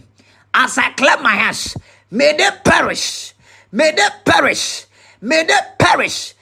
[0.53, 1.77] as i clap my hands
[2.09, 3.33] may they perish
[3.71, 4.85] may they perish
[5.21, 6.33] may they perish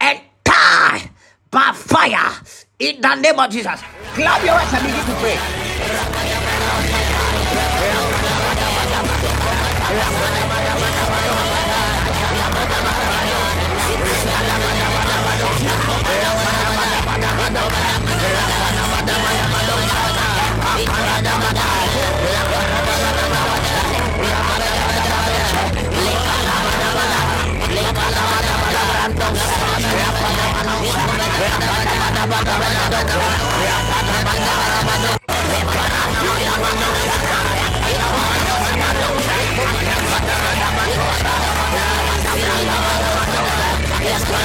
[0.00, 1.10] and die
[1.50, 2.32] by fire
[2.78, 3.80] in the name of jesus.
[4.14, 6.53] Clap your hands and begin to pray
[44.04, 44.44] Let's go.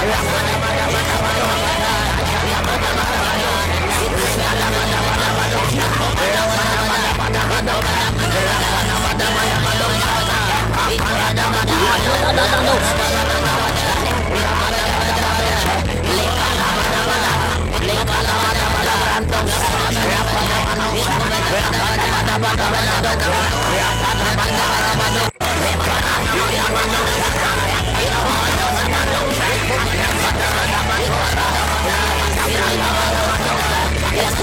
[0.00, 1.17] Yeah.
[34.18, 34.34] Yes,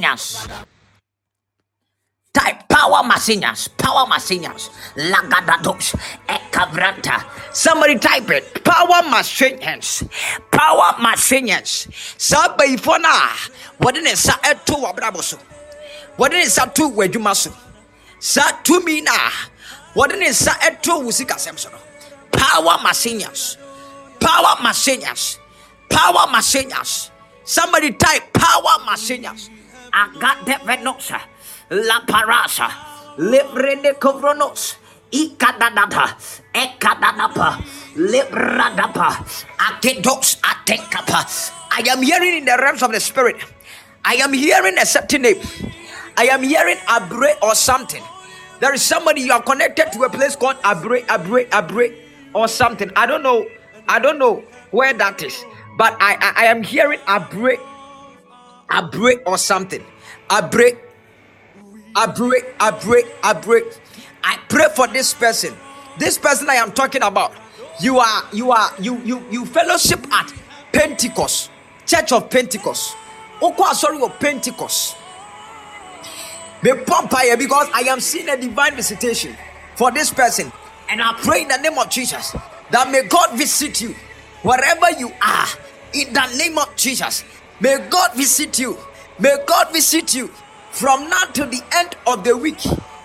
[0.00, 0.48] power.
[2.32, 3.68] Type power machines.
[3.68, 4.70] Power machines.
[4.96, 5.94] Lagadados.
[6.26, 7.24] Ekavranta.
[7.54, 8.64] Somebody type it.
[8.64, 10.04] Power machines.
[10.50, 11.88] Power machines.
[12.16, 13.28] Somebody for now.
[13.78, 14.16] What in it?
[14.16, 15.38] Sa eto wabraboso.
[16.16, 16.74] What in it?
[16.74, 17.52] Tu wejumaso.
[18.18, 19.12] Sa tumi na.
[19.92, 20.34] What in it?
[20.34, 21.78] Sa eto wusika semsono.
[22.32, 23.58] Power machines.
[24.20, 25.38] Power machines.
[25.90, 27.10] Power machines.
[27.44, 29.50] Somebody type power machines.
[29.92, 31.20] That venosa.
[31.70, 32.68] La parasa.
[33.18, 34.76] Librene kovronos.
[35.12, 36.16] Ikadadada.
[36.54, 37.62] Ekadadapa.
[37.96, 39.10] Libradapa.
[39.58, 40.40] Akedos.
[40.40, 41.52] Atekapa.
[41.72, 43.36] I am hearing in the realms of the spirit.
[44.04, 45.40] I am hearing a certain name.
[46.16, 48.02] I am hearing Abre or something.
[48.60, 51.94] There is somebody you are connected to a place called Abre, Abre, Abre
[52.34, 52.90] or something.
[52.96, 53.46] I don't know.
[53.88, 55.44] I don't know where that is.
[55.76, 57.58] But I, I, I am hearing Abre,
[58.72, 59.84] Abre or something.
[60.30, 60.78] I break.
[61.96, 62.44] I break.
[62.60, 63.06] I break.
[63.22, 63.64] I break.
[64.24, 65.54] I pray for this person.
[65.98, 67.32] This person I am talking about.
[67.80, 70.32] You are, you are, you, you, you fellowship at
[70.72, 71.50] Pentecost,
[71.86, 72.96] Church of Pentecost.
[73.40, 74.96] Okwa sorry of Pentecost.
[76.62, 79.36] Be pumpire because I am seeing a divine visitation
[79.76, 80.52] for this person.
[80.90, 82.36] And I pray in the name of Jesus.
[82.72, 83.94] that may God visit you
[84.42, 85.46] wherever you are
[85.94, 87.24] in the name of Jesus.
[87.60, 88.76] May God visit you.
[89.18, 90.28] May God visit you
[90.70, 92.60] from now to the end of the week.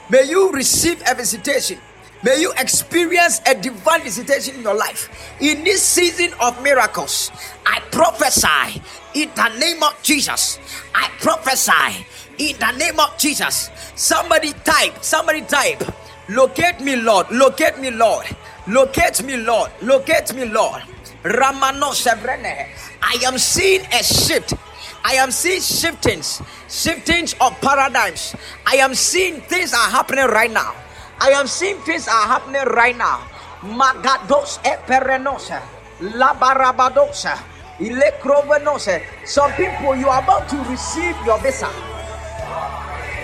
[0.10, 1.80] May you receive a visitation.
[2.24, 5.10] May you experience a divine visitation in your life.
[5.40, 7.32] In this season of miracles,
[7.66, 8.82] I prophesy
[9.14, 10.60] in the name of Jesus.
[10.96, 12.06] I prophesy
[12.40, 13.70] in the name of Jesus.
[13.96, 15.84] Somebody type, somebody type.
[16.30, 17.30] Locate me, Lord.
[17.32, 18.26] Locate me, Lord.
[18.68, 19.72] Locate me, Lord.
[19.82, 20.82] Locate me, Lord.
[21.24, 22.68] Ramano Sevrene.
[23.02, 24.54] I am seeing a shift.
[25.04, 28.36] I am seeing shiftings, shiftings of paradigms.
[28.66, 30.76] I am seeing things are happening right now.
[31.20, 33.24] I am seeing things are happening right now.
[33.62, 35.62] Magados eperenosa,
[36.02, 37.40] labarabadosa,
[37.80, 39.02] ilekrovenosa.
[39.26, 41.70] Some people, you are about to receive your visa.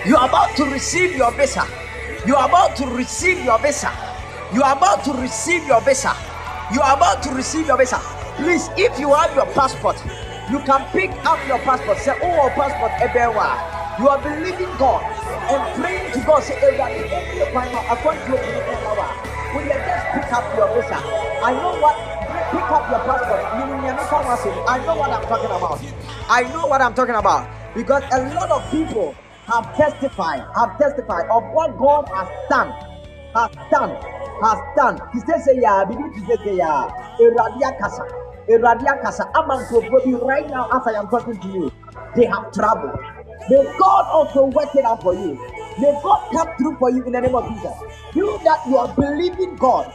[0.06, 1.66] You are about to receive your visa.
[2.26, 3.92] You are about to receive your visa.
[4.54, 6.16] You are about to receive your visa.
[6.72, 7.98] You are about to receive your visa.
[8.36, 9.96] Please, if you have your passport,
[10.50, 11.98] you can pick up your passport.
[11.98, 13.98] Say, Oh, passport, Ebewa.
[13.98, 16.42] You are believing God and praying to God.
[16.42, 16.80] Say, Will
[19.62, 20.96] you just pick up your visa?
[21.44, 21.96] I know what.
[22.50, 23.40] Pick up your passport.
[24.68, 25.80] I know what I'm talking about.
[26.30, 29.14] I know what I'm talking about because a lot of people
[29.46, 32.72] have testified, have testified of what God has done,
[33.34, 33.90] has done,
[34.42, 35.00] has done.
[35.12, 36.88] He says, "Yeah, begin to say, yeah,
[37.20, 38.04] Eradia Kasa,
[38.48, 41.70] Eradia Kasa." Amanko, right now, as I am talking to you,
[42.16, 42.92] they have trouble.
[43.50, 45.34] May God also work it out for you.
[45.78, 47.72] May God come through for you in the name of Jesus.
[48.14, 49.92] You that you are believing God,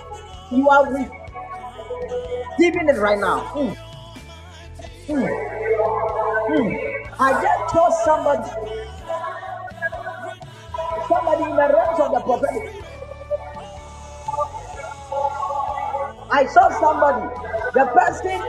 [0.52, 3.42] you are receiving it right now.
[3.56, 3.76] Mm.
[5.08, 5.30] Mm.
[6.50, 6.78] Mm.
[7.20, 8.50] I just told somebody,
[11.08, 12.89] somebody in the realms of the prophetic.
[16.32, 17.26] I saw somebody,
[17.74, 18.40] the person,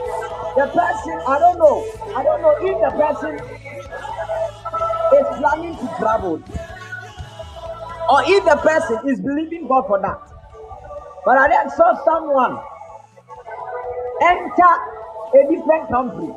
[0.57, 3.35] the person, I don't know, I don't know if the person
[5.16, 6.43] is planning to travel
[8.11, 10.20] or if the person is believing God for that.
[11.24, 12.59] But I then saw someone
[14.23, 14.74] enter
[15.35, 16.35] a different country.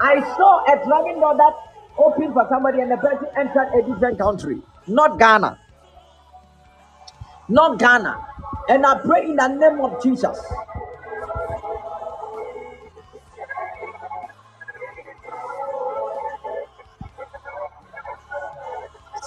[0.00, 1.52] I saw a traveling door that
[1.98, 5.58] opened for somebody and the person entered a different country, not Ghana.
[7.48, 8.26] Not Ghana.
[8.68, 10.38] And I pray in the name of Jesus.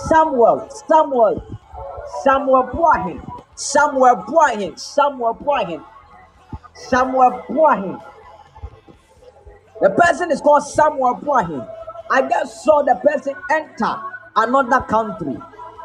[0.07, 1.57] Samuel, Samuel,
[2.23, 5.83] Samuel Boahin, Samuel Boahin, Samuel Boahin,
[6.73, 8.03] Samuel Boahin.
[9.81, 11.67] The person is called Samuel Boahin.
[12.11, 13.95] I just saw the person enter
[14.35, 15.37] another country.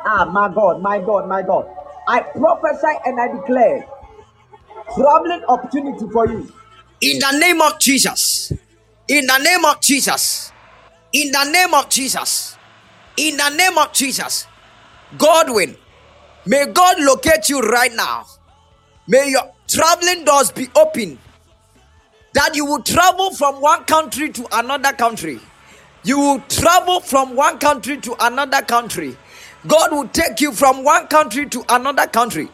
[0.04, 1.66] Ah, my God, my God, my God.
[2.08, 3.86] I prophesy and I declare
[4.94, 6.52] traveling opportunity for you.
[7.00, 8.52] In the name of Jesus.
[9.08, 10.52] In the name of Jesus.
[11.12, 12.56] In the name of Jesus.
[13.16, 14.46] In the name of Jesus.
[15.18, 15.76] Godwin,
[16.46, 18.24] may God locate you right now.
[19.08, 21.18] May your traveling doors be open.
[22.34, 25.40] That you will travel from one country to another country.
[26.04, 29.16] You will travel from one country to another country.
[29.66, 32.48] God will take you from one country to another country.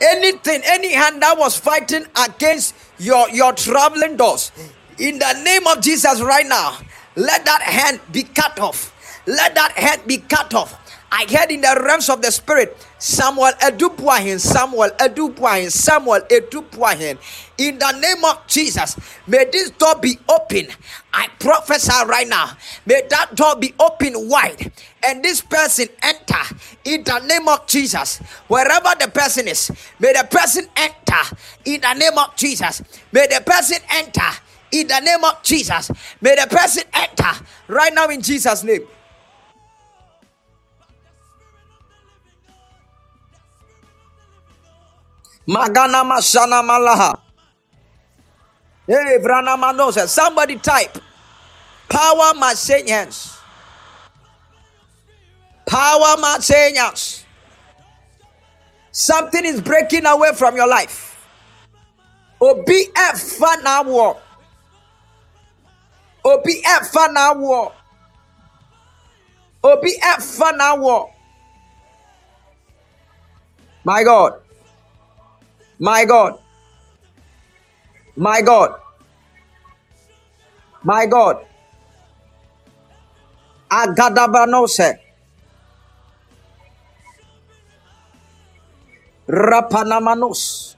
[0.00, 4.50] Anything, any hand that was fighting against your, your traveling doors,
[4.98, 6.78] in the name of Jesus, right now,
[7.16, 8.92] let that hand be cut off.
[9.26, 10.83] Let that hand be cut off.
[11.16, 17.18] I heard in the realms of the spirit, Samuel Edupuahin, Samuel Edupuahin, Samuel Edupuahin.
[17.56, 20.66] In the name of Jesus, may this door be open.
[21.12, 22.56] I prophesy right now.
[22.84, 24.72] May that door be open wide
[25.06, 28.18] and this person enter in the name of Jesus.
[28.48, 29.70] Wherever the person is,
[30.00, 32.82] may the person enter in the name of Jesus.
[33.12, 34.30] May the person enter
[34.72, 35.92] in the name of Jesus.
[36.20, 38.82] May the person enter right now in Jesus' name.
[45.48, 47.18] Magana Mashana Malaha.
[48.86, 50.08] Hey, Vrana Manosa.
[50.08, 50.98] Somebody type.
[51.88, 53.38] Power Machinians.
[55.66, 57.24] Power Machinians.
[58.90, 61.10] Something is breaking away from your life.
[62.40, 64.16] OBF Fana War.
[66.24, 67.72] OBF Fana War.
[69.62, 71.10] OBF Fana War.
[73.84, 74.43] My God.
[75.78, 76.38] My God.
[78.16, 78.80] My God.
[80.82, 81.44] My God.
[83.70, 84.98] Agadabanose.
[89.28, 90.76] Rapanamanos.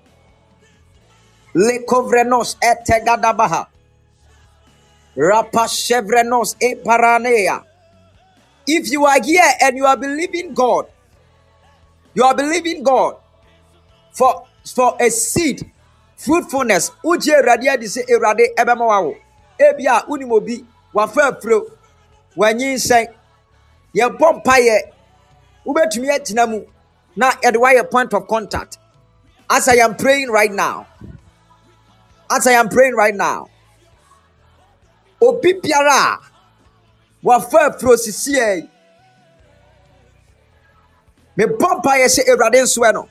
[1.54, 3.68] Lekovrenos etegadabaha.
[5.16, 7.64] Rapashevrenos eparanea.
[8.66, 10.86] If you are here and you are believing God,
[12.14, 13.16] you are believing God
[14.12, 14.44] for
[14.74, 15.70] for a seed,
[16.16, 16.90] fruitfulness.
[17.04, 19.16] Uche radia di se erade ebema wawo.
[19.58, 21.66] Ebia unim obi wafa afro
[22.36, 23.06] wanyi nsɛn
[23.98, 24.76] yɛbɔ mpaeɛ
[25.66, 26.58] wobɛtumi agyina mu
[27.16, 28.78] na yɛde wayɛ point of contact
[29.50, 30.86] as i am praying right now
[32.30, 33.48] as i am praying right now
[35.20, 36.18] obi biara a
[37.22, 38.70] wafa afuro sisia yi
[41.38, 43.08] mebɔ mpaeɛ sɛ awurade nsoɛ no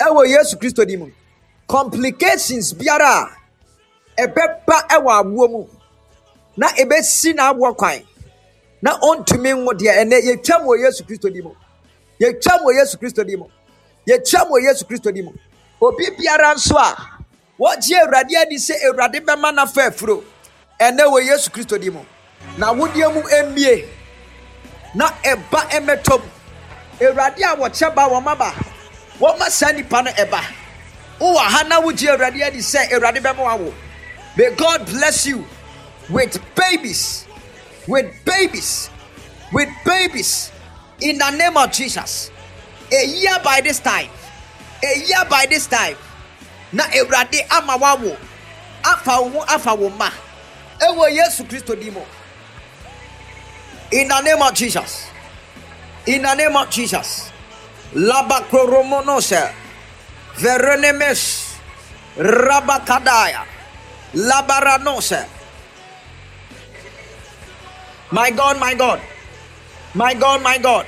[0.00, 1.10] ɛwɔ yesu kristo di mu.
[1.68, 3.28] Complications biara
[4.18, 5.66] a ɛbɛba ɛwɔ aboɔ mu.
[6.56, 8.02] Na ebesi n'aboɔ kwan.
[8.82, 11.50] Na ɔntumi nwo deɛ ɛnɛ yɛtwam wɔ yesu kristo di mu.
[12.20, 13.46] Yɛtwam wɔ yesu kristo di mu.
[14.08, 15.32] Yɛtwam wɔ yesu kristo di mu.
[15.80, 16.94] Obi biara nso a
[17.58, 20.22] wɔgye awurade adi sɛ awurade bɛma n'afa afuro.
[20.80, 22.00] Ɛnɛ wɔ yesu kristo di mu.
[22.58, 23.84] Na wodeɛ mu emie
[24.94, 26.22] na ɛba ɛmɛtɔm
[27.00, 28.52] awurade a wɔkyɛ ba wɔn aba
[29.22, 30.42] wɔma saa nipa no ɛba.
[31.20, 33.72] Wowɔ ha na wogye awurade adi sɛ awurade bɛma wawo
[34.36, 35.46] may god bless you
[36.10, 37.26] with babies
[37.86, 38.90] with babies
[39.52, 40.50] with babies.
[41.00, 42.30] In the name of jesus.
[42.92, 44.08] A year by this time
[44.82, 45.96] a year by this time
[46.72, 48.16] na awurade ama wawo
[48.84, 50.10] afa wo ho afa wo ma
[50.80, 52.02] ɛwɔ yesu kristo di mu.
[53.92, 55.06] In the name of jesus.
[56.06, 57.31] In the name of jesus
[57.94, 59.52] labakoromonose
[60.36, 61.52] verenemes
[62.16, 63.44] rabakadaya.
[64.14, 65.26] Labaranose.
[68.10, 69.00] My god my god.
[69.94, 70.86] My god my god.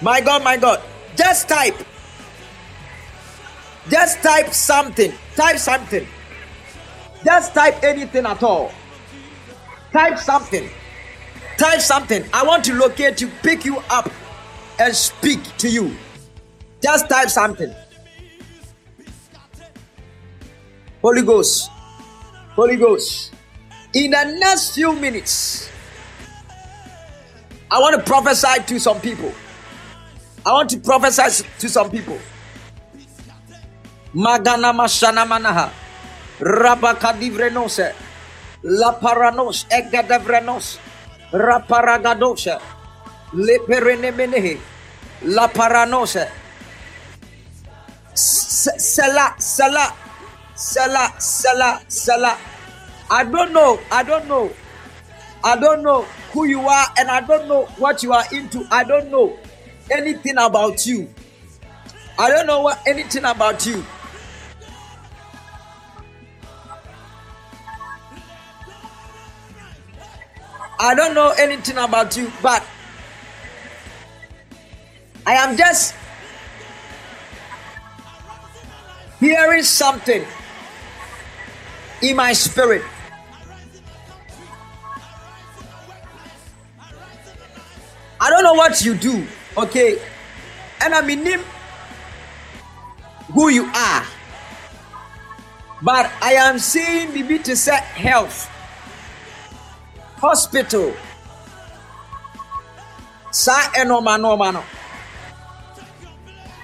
[0.00, 0.80] My god my god.
[1.16, 1.76] Just type.
[3.88, 5.12] Just type something.
[5.34, 6.06] Type something.
[7.24, 8.70] Just type anything at all.
[9.92, 10.68] Type something.
[11.58, 12.24] Type something.
[12.32, 14.10] I want to locate you pick you up
[14.78, 15.96] and speak to you
[16.86, 17.74] just type something.
[21.02, 21.68] Holy ghost.
[22.54, 23.34] Holy ghost.
[23.92, 25.66] In the next few minutes
[27.68, 29.32] i want to prophesy to some people.
[30.46, 32.18] I want to prophesy to some people.
[34.14, 35.70] Magana mashana manaha.
[36.38, 37.90] Rabakadivrenose
[38.62, 40.78] laparanos egadavrenos
[41.32, 42.60] raparagadosha
[43.34, 44.58] leperenemenehe
[45.24, 46.28] laparanose
[48.16, 49.94] Sela, Sela,
[50.54, 52.38] Sela, Sela, Sela.
[53.10, 53.78] I don't know.
[53.92, 54.50] I don't know.
[55.44, 56.02] I don't know
[56.32, 58.66] who you are and I don't know what you are into.
[58.70, 59.38] I don't know
[59.90, 61.08] anything about you.
[62.18, 63.84] I don't know what anything about you.
[70.78, 72.62] I don't know anything about you, but
[75.26, 75.94] I am just
[79.20, 80.24] hearing something
[82.02, 82.82] in my spirit.
[88.20, 89.26] I don't know what you do,
[89.56, 89.98] okay?
[90.82, 91.40] And I mean
[93.32, 94.04] who you are.
[95.82, 98.48] But I am seeing Bibi to set health,
[100.16, 100.94] hospital,
[103.30, 104.64] sa enoma noma no.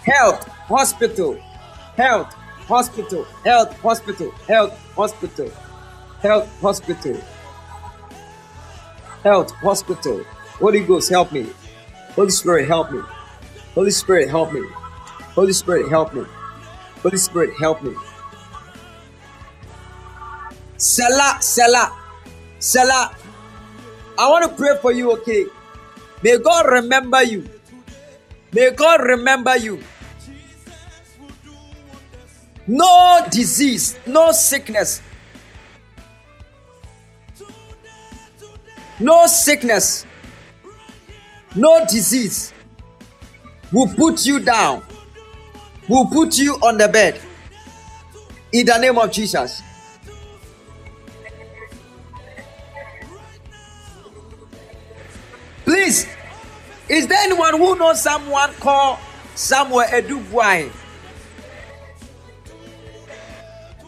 [0.03, 1.37] Health, hospital,
[1.95, 2.35] health,
[2.67, 5.51] hospital, health, hospital, health, hospital,
[6.21, 7.21] health, hospital,
[9.23, 10.25] health, hospital.
[10.59, 11.47] Holy Ghost, help me.
[12.15, 13.01] Holy Spirit, help me.
[13.75, 14.63] Holy Spirit, help me.
[15.35, 16.25] Holy Spirit, help me.
[17.03, 17.95] Holy Spirit, help me.
[20.77, 21.91] Selah, Selah,
[22.59, 23.17] Selah.
[24.19, 25.47] I want to pray for you, okay?
[26.23, 27.49] May God remember you.
[28.53, 29.81] May God remember you.
[32.67, 35.03] No disease, no sickness,
[39.01, 40.07] no sickness,
[41.57, 42.53] no disease
[43.73, 44.83] will put you down,
[45.89, 47.21] will put you on the bed.
[48.53, 49.63] In the name of Jesus.
[55.65, 56.07] Please,
[56.89, 58.99] is there anyone who knows someone called
[59.35, 60.82] Samuel Edubuai?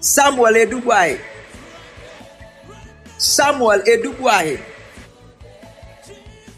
[0.04, 1.18] Samuel Edubuai.
[3.16, 4.60] Samuel Edubuai.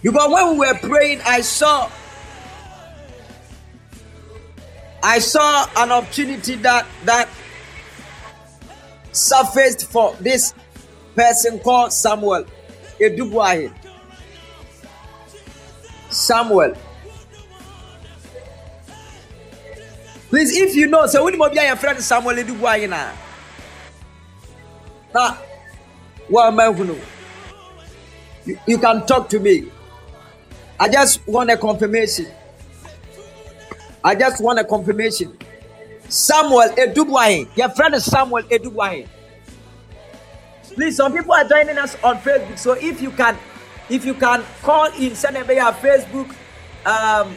[0.03, 1.89] Because when we were praying, I saw
[5.01, 7.29] I saw an opportunity that that
[9.13, 10.53] surfaced for this
[11.15, 12.47] person called Samuel
[12.99, 13.71] Edubuahi.
[16.11, 16.75] Samuel.
[20.31, 23.26] Please, if you know, so when you your friend Samuel Edubuahi na.
[25.17, 25.35] Na,
[26.29, 26.67] what am I
[28.45, 29.73] you, you can talk to me.
[30.79, 32.27] I just want a confirmation.
[34.05, 35.35] I just want a confirmation.
[36.11, 37.49] Samuel Edubuahi.
[37.57, 39.09] Your friend is Samuel Edubuahi.
[40.75, 42.59] Please, some people are joining us on Facebook.
[42.59, 43.39] So if you can,
[43.89, 46.29] if you can call in, send them your Facebook.
[46.85, 47.35] Um,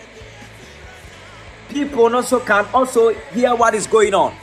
[1.70, 4.36] people also can also hear what is going on,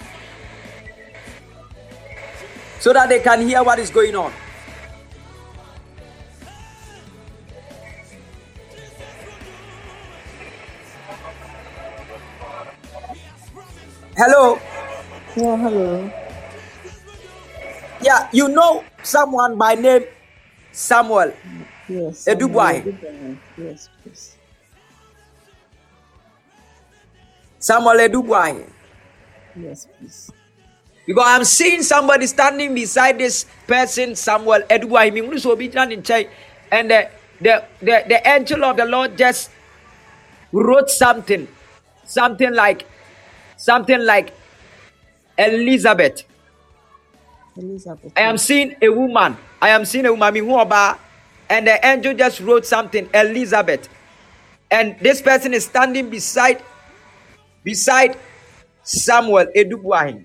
[2.81, 4.33] so that they can hear what is going on.
[14.17, 14.57] Hello.
[15.37, 16.11] Yeah, hello.
[18.01, 20.05] Yeah, you know someone by name
[20.73, 21.33] Samuel.
[21.89, 22.25] Yes.
[22.25, 22.81] Edubuahi.
[22.81, 23.37] Edubuahi.
[23.61, 24.37] Yes, please.
[27.59, 28.65] Samuel Edubuahi.
[29.61, 30.33] Yes, please.
[31.07, 35.13] Because I'm seeing somebody standing beside this person, Samuel Edubuahi.
[35.15, 36.27] Me who so be in church,
[36.71, 37.09] and the,
[37.41, 39.51] the the the angel of the Lord just
[40.51, 41.47] wrote something,
[42.05, 42.87] something like
[43.57, 44.35] something like
[45.39, 46.25] Elizabeth.
[47.57, 48.13] Elizabeth.
[48.17, 49.37] I am seeing a woman.
[49.63, 50.35] I am seeing a woman.
[50.35, 50.99] Me who about,
[51.49, 53.89] and the angel just wrote something Elizabeth,
[54.73, 56.65] and this person is standing beside
[57.63, 58.19] beside
[58.83, 60.25] Samuel Edubuahi.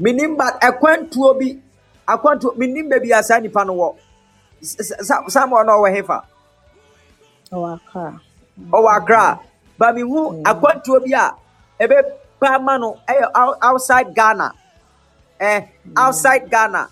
[0.00, 1.58] Menim ba akwantuo bi
[2.06, 3.88] akwantuo menim baabi a saa nipa no wɔ.
[5.28, 6.24] Samuel no ɔwɔ hefa.
[7.52, 8.20] Our car.
[8.70, 9.40] ɔwɔ akra.
[9.78, 11.34] Ba mehu akwantuo bi a
[11.80, 14.52] ɛbɛpa ma no ɛyɛ ou- outside ghana.
[15.40, 15.60] Eh,
[15.96, 16.88] outside ghana.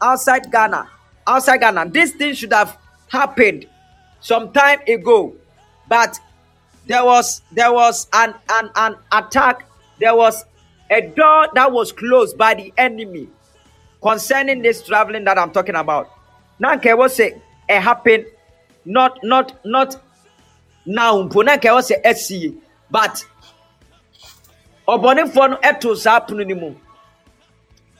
[0.00, 0.88] Outside ghana.
[1.26, 1.86] Outside ghana.
[1.88, 2.76] This thing should have
[3.08, 3.66] happened
[4.20, 5.32] some time ago.
[5.88, 6.18] But
[6.86, 9.64] there was there was an an an attack
[9.98, 10.44] there was
[10.90, 13.28] a door that was closed by the enemy
[14.02, 16.10] concerning this traveling that i'm talking about.
[16.58, 18.26] Now can we say it happened?
[18.84, 19.96] Not not not
[20.86, 21.22] now.
[21.22, 22.56] Mpo na nka ɛwɔ sɛ ɛsi
[22.90, 23.24] but
[24.86, 26.74] ɔbɔnefoɔ no ɛto saa pono no mu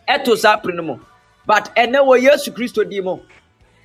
[0.09, 0.99] ɛto saa pono no mu
[1.47, 3.19] but ɛnɛ wɔ yesu kristo di mu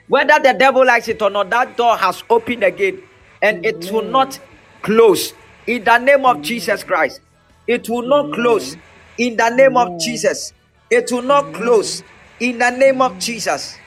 [0.07, 3.01] whether the devil likes it or not that door has opened again
[3.41, 4.39] and it will not
[4.81, 5.33] close.
[5.67, 7.21] In the name of jesus christ
[7.69, 8.75] it will not close
[9.19, 10.53] in the name of jesus.
[10.89, 12.01] It will not close
[12.39, 13.77] in the name of jesus.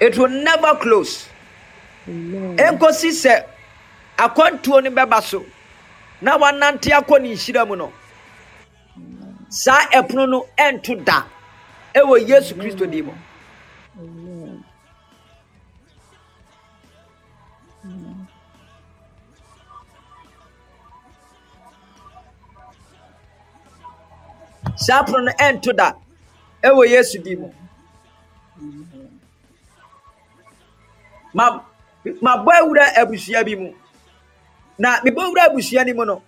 [0.00, 1.28] It will never close.
[2.08, 2.56] Amen.
[2.56, 3.44] nkosi sɛ
[4.16, 5.44] akwantuo no bɛba so.
[6.22, 7.92] Na wanante akɔ ne nhyira mu no.
[9.50, 11.24] Saa ɛpono no ɛnto da.
[11.94, 13.12] Ɛwɔ yesu kristo din mu
[24.84, 25.88] saa pono no ɛnto da.
[26.66, 27.48] Ɛwɔ yesu mu.
[31.34, 31.44] Ma
[32.24, 33.68] mabɔ awura abusua bi mu.
[34.78, 36.22] Na mebɔ awura abusua no mu no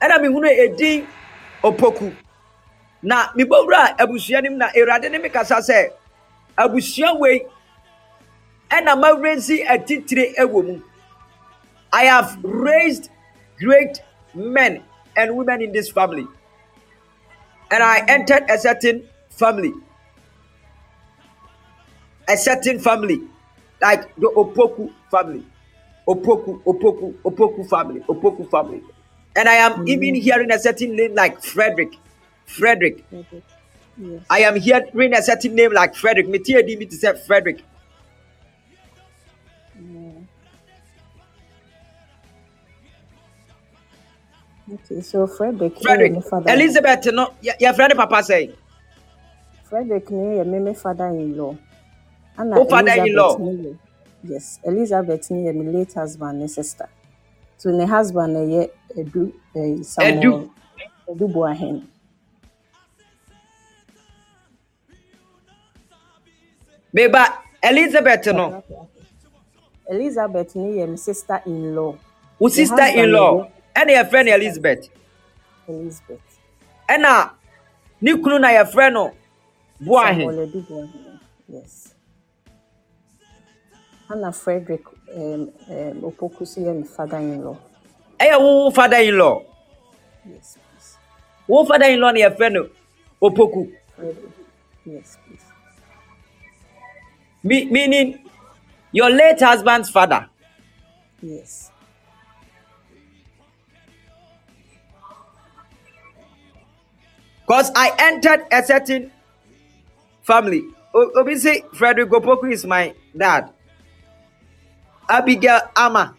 [0.00, 1.06] ɛna mehunu ɛdin
[1.62, 2.14] opoku.
[3.02, 5.90] Na mebɔ wura abusua no mu na awurade ne me kasa sɛ
[6.56, 7.46] abusua wei
[8.70, 10.82] ɛna mawurɛnsi atitire ɛwɔ mu.
[11.92, 13.10] I have raised
[13.58, 14.00] great
[14.34, 14.82] men
[15.14, 16.26] and women in this family
[17.72, 19.72] and i entered a certain family
[22.28, 23.20] a certain family
[23.80, 25.44] like the opoku family
[26.06, 28.82] opoku opoku opoku family opoku family
[29.36, 29.88] and i am mm.
[29.88, 31.92] even hearing a certain name like frederick
[32.44, 33.42] frederick Frederick.
[33.98, 34.22] Yes.
[34.30, 36.28] I am hearing a certain name like Frederick.
[36.28, 37.62] Me tia di me to say Frederick.
[44.72, 45.76] Okay, so Frederick.
[45.82, 46.14] Frederick.
[46.48, 48.50] Elizabeth, no, your, your friend Papa say.
[49.64, 51.56] Frederick ne yɛ me me father-in-law.
[52.38, 53.36] Ana Oh, father-in-law.
[53.36, 53.78] Elizabeth
[54.24, 56.88] Yes, Elizabeth yɛ me late husband ne sister.
[57.58, 60.50] So ne husband ne yɛ Edu eh, Samuel
[61.08, 61.86] Edu Boahen.
[66.94, 67.32] Beba,
[67.62, 68.62] Elizabeth, no,
[69.88, 71.96] Elizabeth me sister-in-law.
[72.38, 74.88] who Ne in law, ne and your friend Elizabeth.
[75.68, 76.20] Elizabeth.
[76.98, 77.32] Now,
[78.00, 79.12] ni kunu na friend no,
[79.80, 80.26] Boahen.
[80.26, 81.20] Samuel Edu Boahen.
[81.48, 81.94] Yes.
[84.10, 84.82] Anna Frederick
[85.14, 87.56] um, um, Opoku so yɛ me father-in-law.
[88.20, 89.42] ɛyɛ wo father in law
[90.28, 90.98] Yes, please.
[91.48, 92.68] wo father in law no yɛfrɛ no
[93.22, 94.30] opoku Frederick.
[94.84, 95.44] Yes, please.
[97.42, 98.28] Me, meaning
[98.92, 100.28] your late husband's father
[101.22, 101.71] Yes.
[107.46, 109.10] Because i entered a certain
[110.22, 110.64] family.
[110.94, 113.50] O- obi say frederick opoku is my dad.
[115.08, 116.16] Abigail ama.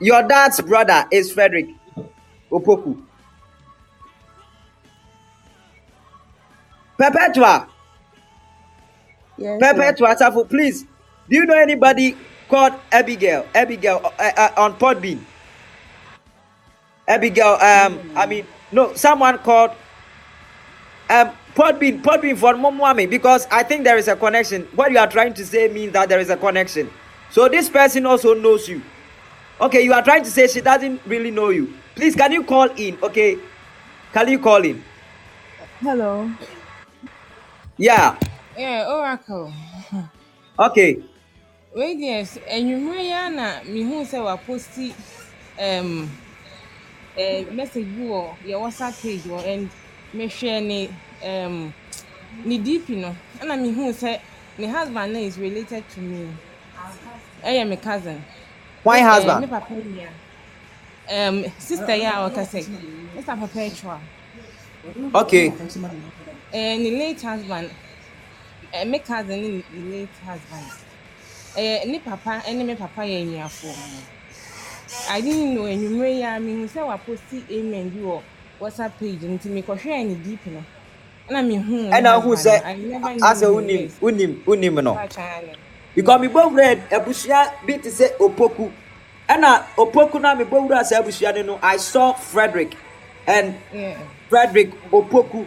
[0.00, 1.68] Your dad's brother is frederick
[2.50, 3.00] opoku.
[6.98, 7.68] Perpetua.
[9.38, 9.58] Yes.
[9.58, 10.84] perpetua Safo, please.
[11.28, 12.16] Do you know anybody
[12.52, 13.46] called abigail.
[13.54, 15.18] Abigail uh, uh, on podbean.
[17.08, 19.70] Abigail um i mean no someone called
[21.08, 24.68] um podbean podbean for momwami because i think there is a connection.
[24.74, 26.90] What you are trying to say means that there is a connection.
[27.30, 28.82] So this person also knows you.
[29.58, 31.72] Okay you are trying to say she doesn't really know you.
[31.94, 32.98] Please can you call in?
[33.02, 33.38] Okay
[34.12, 34.84] can you call in?
[35.80, 36.30] Hello.
[37.78, 38.18] yeah.
[38.58, 39.50] Yeah, Oracle.
[40.58, 41.02] okay
[41.74, 44.92] Wait, yes, enyimire ya na mihu sɛ waposti
[45.58, 46.10] um,
[47.16, 49.70] uh, message bi wɔ yɛ WhatsApp page wɔ and
[50.14, 50.88] mehwɛ ne
[51.24, 51.72] um,
[52.44, 54.20] ne DP no ɛna mihu sɛ
[54.58, 56.28] ne husband no is related to me.
[57.42, 58.22] Ɛyɛ me cousin.
[58.82, 60.08] why Eh, husband me papa nua.
[61.10, 62.66] Um, sister yi a ɔka sɛ
[63.16, 63.40] Mr.
[63.40, 64.00] Perpetual.
[65.14, 65.48] okay
[66.52, 67.70] Eh, ne late husband
[68.74, 70.81] eh, me cousin ne ne late husband
[71.56, 73.74] eh, ne papa ne me papa yɛ anuafoɔ
[75.10, 78.22] i didn't know enyimire yi a mehu sɛ waposti amen bi wɔ
[78.60, 80.64] whatsapp page nti mekɔhwɛɛ ne deep no
[81.28, 83.08] ɛna mehu ɛna hu husband sɛ no.
[83.26, 84.94] Asɛ wonim wonim wonim no.
[85.94, 88.70] Because mebɔwura abusua bi te sɛ opoku.
[89.28, 92.74] Ɛna opoku na mebɔwura saa abusua no no i saw frederick
[93.26, 93.98] and Yeah.
[94.28, 95.46] frederick opoku.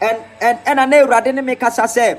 [0.00, 2.18] And and ɛna na awurade ne me kasa sɛ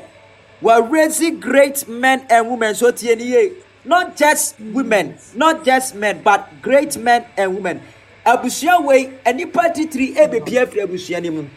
[0.62, 3.52] we're raising great men and women so tie ni ye
[3.84, 7.82] not just women not just men but great men and women.
[8.26, 11.48] Abusua wei anipa titiri ebepie eh, afiri abusua no mu.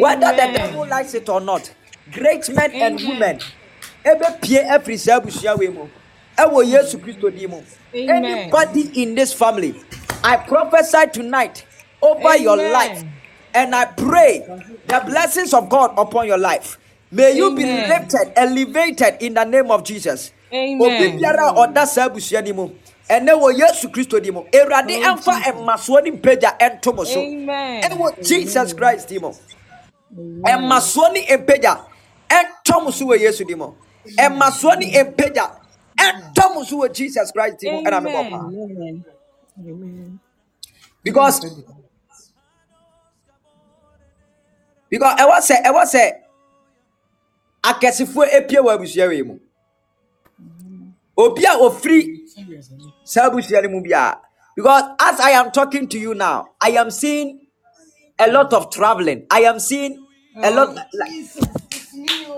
[0.00, 0.54] Whether the Amen.
[0.54, 1.72] devil likes it or not
[2.12, 3.40] great men and women
[4.04, 5.82] eh, ebepie afiri saa abusua wei mu.
[6.38, 7.62] Eh, Ɛwɔ yesu kristo din mu.
[7.94, 8.24] Amen.
[8.24, 9.74] anybody in this family
[10.24, 11.64] i prophesy tonight
[12.02, 13.04] over your life
[13.54, 14.40] and i pray
[14.86, 16.76] the blessings of god upon your life
[17.14, 17.88] may you be Amen.
[17.88, 20.32] lifted elevated in the name of jesus.
[20.52, 20.80] Amen.
[20.82, 22.70] obi biara a ɔda saa abusua no mu.
[23.08, 24.42] Ɛnɛ wɔ yesu kristo din mu.
[24.52, 27.20] Awurade Oh, ɛmfa mmasoɔ ne mpagya ɛnto mo so.
[27.20, 29.32] Ɛwɔ jesus christ din mu.
[30.44, 31.80] Ɛmmasoɔ ne mpagya
[32.30, 33.72] ɛntɔ mo so wɔ yesu din mu.
[34.18, 35.50] Ɛmmasoɔ ne mpagya
[35.98, 37.82] ɛntɔ mo so wɔ jesus christ din mu.
[37.82, 38.32] Ɛna Amen.
[38.32, 39.04] Amen.
[39.60, 40.20] Amen.
[41.04, 41.40] because
[44.88, 46.23] because ɛwɔ sɛ ɛwɔ sɛ
[47.70, 49.38] akɛsefoɔ epie wɔ abusua wei mu
[51.16, 52.00] obi a ofiri
[53.04, 54.18] saa abusua no mu biara
[54.56, 57.40] because as i am talking to you now i am seeing
[58.18, 59.98] a lot of traveling i am seeing
[60.42, 60.76] a lot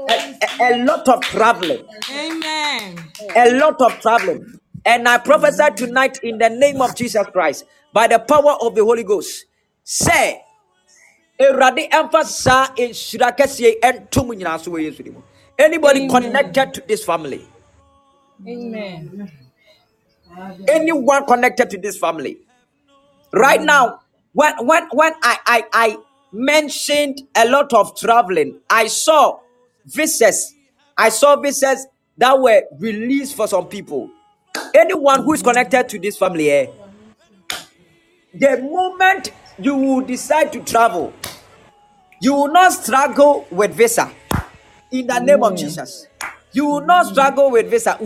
[0.09, 1.83] a, a, a lot of traveling
[2.13, 2.97] Amen.
[3.35, 4.59] a lot of traveling.
[4.85, 8.85] And I prophesy tonight in the name of Jesus Christ by the power of the
[8.85, 9.47] Holy Ghost.
[9.83, 10.41] Say,
[11.39, 15.23] Erade emphasize in Shirakesi and Tumunyana so wɔ Yesu din mu.
[15.59, 16.11] Anybody Amen.
[16.23, 17.47] connected to this family,
[18.47, 19.31] Amen.
[20.69, 22.39] anyone connected to this family,
[23.33, 24.01] right now,
[24.33, 25.97] when when when I I, I
[26.33, 29.39] mentioned a lot of traveling, I saw
[29.87, 30.55] visas.
[30.97, 31.87] I saw visas
[32.19, 34.11] that were released for some people.
[34.75, 36.67] Anyone who is connected to this family, eh,
[38.35, 41.13] the moment you will decide to travel,
[42.21, 44.11] you will not struggle with visa.
[44.91, 45.59] In the name of mm.
[45.59, 46.07] Jesus,
[46.53, 47.97] you will not struggle with visa.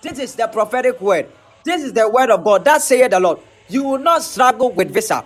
[0.00, 1.28] This is the prophetic word.
[1.64, 2.64] This is the word of God.
[2.64, 3.40] That saith the Lord.
[3.68, 5.24] You will not struggle with visa.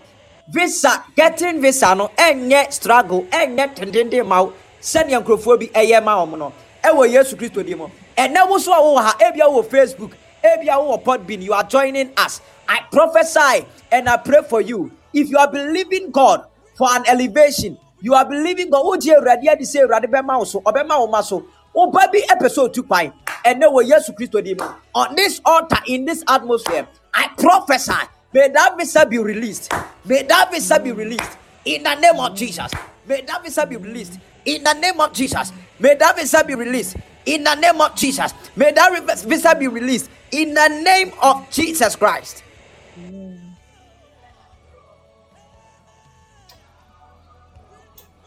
[0.49, 4.53] Visa, getting visa no enye struggle, enye tendende ma wo.
[4.81, 6.53] Sɛnea nkurɔfoɔ bi ɛyɛ ma wɔn no.
[6.83, 7.89] Ɛwɔ Yesu din mu.
[8.17, 10.13] Ɛnɛ wo so a wowɔ ha, ebia wɔ Facebook,
[10.45, 12.41] you are joining us.
[12.69, 14.91] I prophesy and I pray for you.
[15.13, 16.45] If you are believing God
[16.77, 18.83] for an elevation, you are believing God.
[18.83, 21.45] Awurade adi sɛ Awurade bɛma wo so, ɔbɛma wo ma so.
[21.75, 23.13] Woba bi ɛpɛ sɛ otu kwan.
[23.45, 24.67] Ɛnɛ wɔ Yesu Kristo din mu.
[24.95, 27.93] On this altar, in this atmosphere, I prophesy.
[28.33, 29.71] May that visa be released.
[30.05, 31.37] May that visa be released.
[31.65, 32.73] In the name of Jesus.
[33.07, 34.19] May that visa be released.
[34.45, 35.53] In the name of Jesus.
[35.83, 36.97] May that visa be released.
[37.27, 38.33] In the name of Jesus.
[38.55, 40.09] May that visa be released.
[40.31, 42.45] In the name of Jesus Christ.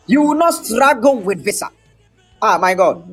[0.05, 1.69] You will not struggle with visa.
[2.41, 3.07] Ah, my God.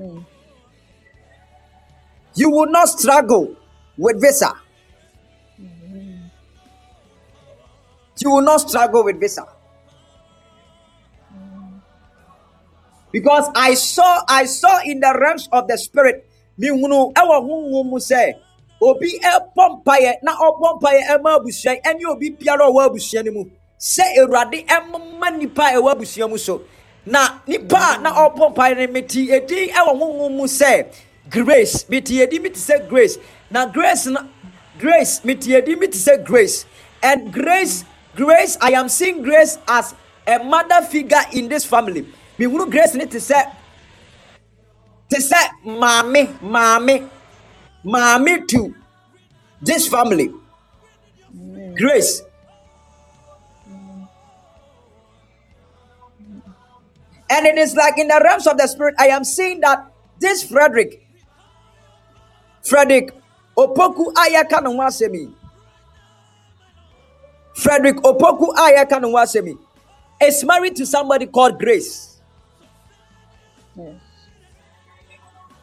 [2.34, 3.54] You will not struggle
[3.96, 4.52] with visa.
[8.18, 9.46] You will not struggle with visa.
[13.12, 16.26] Because I saw, I saw in the realms of the spirit,
[16.58, 18.34] mihunu ɛwɔ honhom mu sɛ
[18.80, 23.44] obi ɛbɔ mpaeɛ na ɔbɔ mpaeɛ ɛma abusua ɛne obi biara ɔwɔ abusua no mu.
[23.78, 26.62] Sɛ awurade ɛmma nipa a ɛwɔ abusua mu so.
[27.06, 30.86] Na nipa na ɔbɔ mpaeɛ no meti edin ɛwɔ honhom mu sɛ
[31.30, 31.84] grace.
[31.84, 33.18] Meti edin mi ti sɛ grace.
[33.50, 34.22] Na grace na
[34.78, 35.20] grace.
[35.20, 36.64] Meti edin mi ti sɛ grace.
[37.02, 37.84] And grace
[38.14, 39.94] grace i am seeing grace as
[40.26, 42.06] a mother figure in this family
[42.42, 43.40] mihunu grace ne te sɛ
[45.08, 47.08] te sɛ maame maame
[47.84, 48.74] maame to
[49.60, 50.28] this family.
[51.76, 52.22] Grace.
[57.30, 59.86] And it is like in the realms of the spirit i am seeing that
[60.18, 61.06] this frederick
[62.62, 63.14] frederick
[63.56, 65.32] opoku a yɛka ne ho asɛm
[67.54, 69.58] frederick opoku a yɛka ne ho asɛm
[70.20, 72.11] is married to somebody called grace.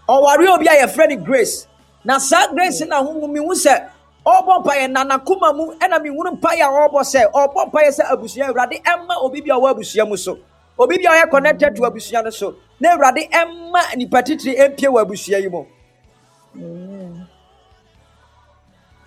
[0.08, 1.68] Ɔware obi a yɛfrɛ no grace.
[2.04, 3.90] Na saa grace na ho mehu sɛ
[4.26, 8.48] ɔrebɔ mpaeɛ na nakoma mu ɛna mehunu mpaeɛ a ɔrebɔ sɛ ɔrebɔ mpaeɛ sɛ abusua
[8.50, 10.40] awurade ɛmma obi bi a ɔwɔ abusua mu so.
[10.78, 12.56] Obi bi a ɔyɛ connected to abusua no so.
[12.80, 15.66] Na awurade ɛmma nipa titiri ɛmpie wɔ abusua yi mu.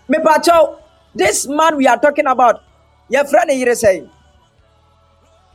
[0.08, 0.76] Mepakyɛw
[1.14, 2.60] this man we are talking about
[3.10, 4.08] yɛfrɛ ne yere sɛn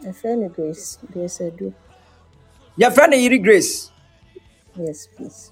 [0.03, 0.97] Ɛfrɛ no Grace.
[1.11, 1.73] Grace Edu.
[2.79, 3.91] Yɛfrɛ ne yere grace
[4.79, 5.51] Yes, please.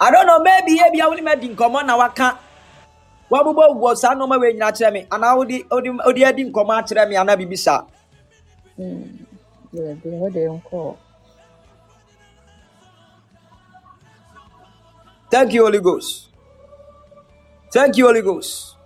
[0.00, 2.38] I don't know, maybe ebi a wone madi nkɔmmɔ na waka
[3.30, 7.08] wabobɔ wɔ saa nneɛma wei nyina kyerɛ me anaa wode wode wode adi nkɔmmɔ akyerɛ
[7.08, 7.82] me anaa biribi saa.
[15.30, 16.28] Thank you, Holy Ghost.
[17.72, 18.76] Thank you, Holy Ghost.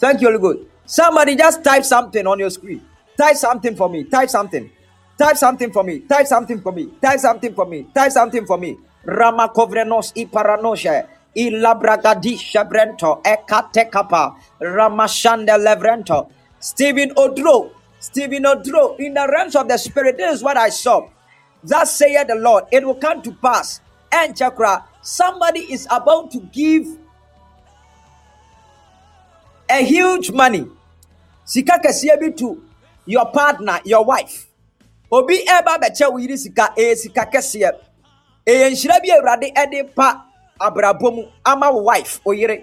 [0.00, 0.67] Thank you, Holy Ghost.
[0.88, 2.80] Somebody just type something on your screen.
[3.14, 4.04] Type something for me.
[4.04, 4.70] Type something.
[5.18, 6.00] Type something for me.
[6.00, 6.86] Type something for me.
[7.02, 7.86] Type something for me.
[7.94, 8.78] Type something for me.
[9.04, 11.06] Rama kovrenos i paranosha.
[11.36, 13.22] I labragadi shabrento.
[13.22, 14.34] Ekate kapa.
[14.62, 16.30] Ramashande levrento.
[16.58, 17.70] Stephen Odro.
[18.00, 18.98] Stephen Odro.
[18.98, 21.06] In the realms of the spirit, this is what I saw.
[21.62, 23.82] Thus saith the Lord, it will come to pass.
[24.10, 26.86] And chakra, somebody is about to give
[29.68, 30.66] a huge money.
[31.52, 32.48] Sika kɛseɛ bi to
[33.06, 34.36] your partner, your wife.
[35.10, 37.70] Obi ɛba bɛkyɛ wo yiri sika, ɛyɛ sika kɛseɛ.
[38.46, 40.08] Ɛyɛ nhyira bi Awurade ɛde pa
[40.60, 42.56] abrabɔ mu ama wo wife, o yere.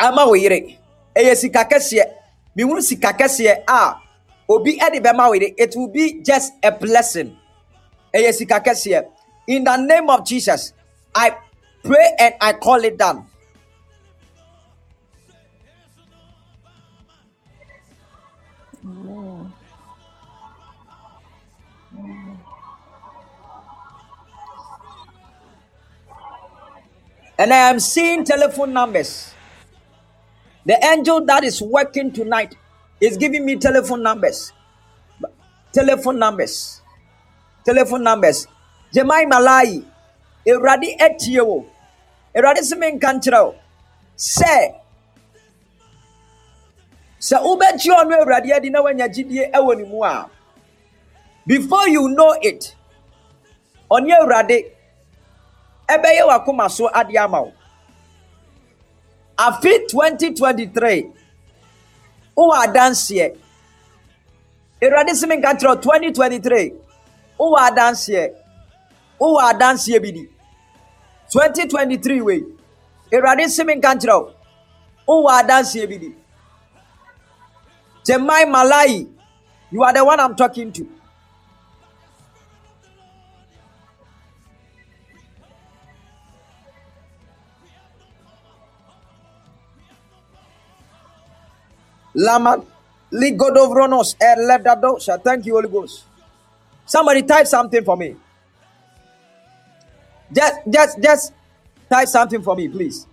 [0.00, 0.78] Ama wo yere.
[1.14, 2.04] Ɛyɛ sika kɛseɛ.
[2.56, 3.96] Mihunu sika kɛseɛ a
[4.48, 5.52] obi ɛde bɛma wo yere.
[5.58, 7.36] It will be just a blessing.
[8.14, 9.04] ɛyɛ sika kɛseɛ
[9.46, 10.72] in the name of jesus
[11.14, 11.30] i
[11.82, 13.26] pray and i call it down
[27.44, 29.34] and i am seeing telephone numbers.
[30.64, 32.56] The angel that is working tonight
[32.98, 34.50] is giving me telephone numbers.
[35.70, 36.80] Telephone numbers.
[37.62, 38.46] Telephone numbers.
[38.94, 39.84] Jemai malai
[40.46, 41.66] awurade etio.
[42.34, 43.54] menka nkyerɛ wo
[44.16, 44.74] sɛ
[47.20, 50.30] sɛ wobɛgye ɔno awurade adi na woanya gyidie ɛwɔ ne
[51.46, 52.74] before you know it
[53.90, 54.73] ɔne awurade
[55.88, 57.52] ɛbɛyɛ w'akoma so ade ama wo
[59.38, 61.12] afe 2023
[62.36, 63.36] wowɔ adanseɛ
[64.82, 66.72] awurade sɛ menka nkyerɛ wo 2023
[67.38, 68.32] wowɔ adanseɛ
[69.20, 70.28] wowɔ adanseɛ bi di
[71.30, 72.40] 2023 wei
[73.12, 74.14] awurade se me nka nkyerɛ
[75.06, 76.14] wo wowɔ adanseɛ bi di
[78.04, 79.08] Jemai Malai,
[79.70, 80.86] you are the one I'm talking to.
[92.14, 92.62] Lama
[93.12, 95.22] ligodovronos eledadosha.
[95.22, 96.04] Thank you, Holy Ghost.
[96.86, 98.16] Somebody type something for me.
[100.32, 101.32] Just, just, just
[101.90, 103.06] type something for me, please.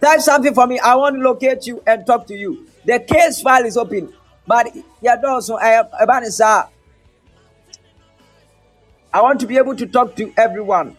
[0.00, 0.78] Type something for me.
[0.78, 2.66] I want to locate you and talk to you.
[2.86, 4.12] The case file is open,
[4.46, 4.68] but
[5.02, 6.68] yeah, also I have a
[9.12, 10.96] I want to be able to talk to everyone.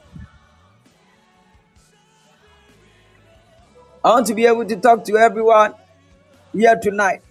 [4.03, 5.73] I want to be able to talk to everyone
[6.53, 7.21] here tonight.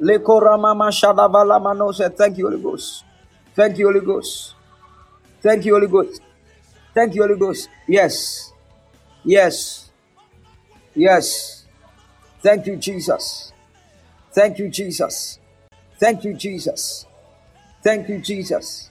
[0.00, 0.26] Thank
[2.38, 3.04] you, Holy Ghost.
[3.54, 4.54] Thank you, Holy Ghost.
[5.42, 6.22] Thank you, Holy Ghost.
[6.94, 7.68] Thank you, Holy Ghost.
[7.88, 8.52] Yes.
[9.24, 9.90] Yes.
[10.94, 11.64] Yes.
[12.42, 13.52] Thank you, Jesus.
[14.32, 15.38] Thank you, Jesus.
[15.98, 17.06] Thank you, Jesus.
[17.82, 18.90] Thank you, Jesus.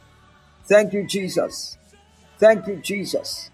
[0.67, 1.77] Thank you, Jesus.
[2.37, 3.49] Thank you, Jesus.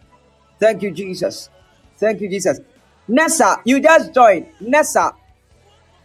[0.60, 1.50] Thank you, Jesus.
[1.98, 2.60] Thank you, Jesus.
[3.08, 4.48] Nessa, you just joined.
[4.60, 5.14] Nessa,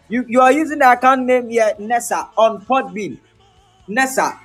[0.09, 3.19] you, you are using the account name here, Nessa, on Podbean.
[3.89, 4.39] Nessa.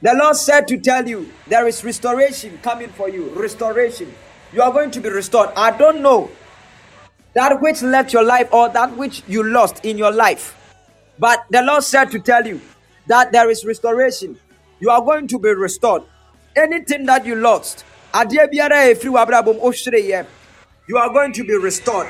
[0.00, 3.30] The Lord said to tell you there is restoration coming for you.
[3.30, 4.12] Restoration.
[4.52, 5.50] You are going to be restored.
[5.56, 6.30] I don't know
[7.34, 10.56] that which left your life or that which you lost in your life.
[11.18, 12.60] But the Lord said to tell you
[13.06, 14.38] that there is restoration.
[14.80, 16.02] You are going to be restored.
[16.54, 17.84] Anything that you lost,
[18.14, 20.26] adeɛ biara a ɛfiri w'abrabɔ mu, wohwere
[20.86, 22.08] you are going to be restored.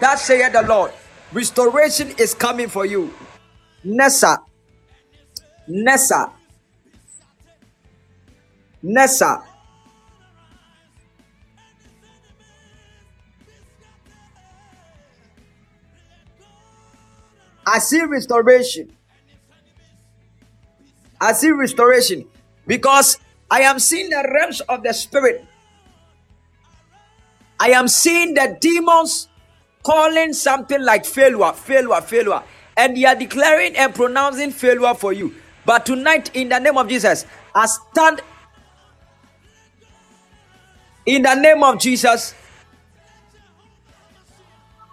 [0.00, 0.92] That saith the Lord.
[1.32, 3.12] Restoration is coming for you.
[3.82, 4.38] Nessa.
[5.66, 6.32] Nessa.
[8.82, 9.42] Nessa.
[17.66, 18.96] I see restoration.
[21.20, 22.26] I see restoration
[22.66, 23.18] because
[23.50, 25.44] I am seeing the realms of the spirit.
[27.58, 29.28] I am seeing the demons
[29.82, 32.42] calling something like failure, failure, failure,
[32.76, 35.34] and they are declaring and pronouncing failure for you.
[35.66, 38.22] But tonight, in the name of Jesus, I stand
[41.04, 42.34] in the name of Jesus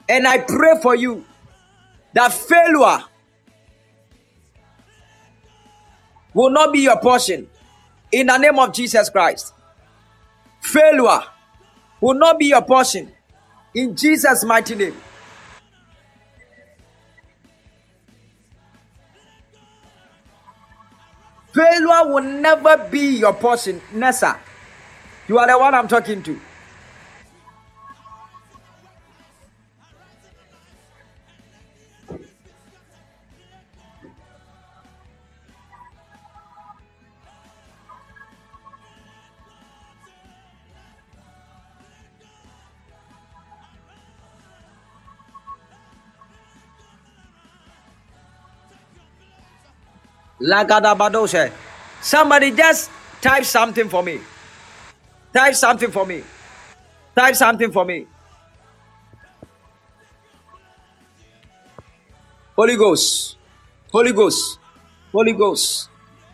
[0.09, 1.25] and I pray for you
[2.13, 3.03] that failure
[6.34, 7.47] will not be your portion
[8.11, 9.53] in the name of Jesus Christ.
[10.61, 11.21] Failure
[12.01, 13.11] will not be your portion
[13.73, 14.95] in Jesus' mighty name.
[21.53, 24.39] Failure will never be your portion, Nessa.
[25.27, 26.39] You are the one I'm talking to.
[50.47, 51.51] Lagadabadoshe.
[52.01, 52.89] Somebody just
[53.21, 54.19] type something for me.
[55.33, 56.23] Type something for me.
[57.15, 58.07] Type something for me.
[62.55, 63.35] Holy Ghost.
[63.91, 64.59] Holy Ghost.
[65.11, 65.89] Holy Ghost.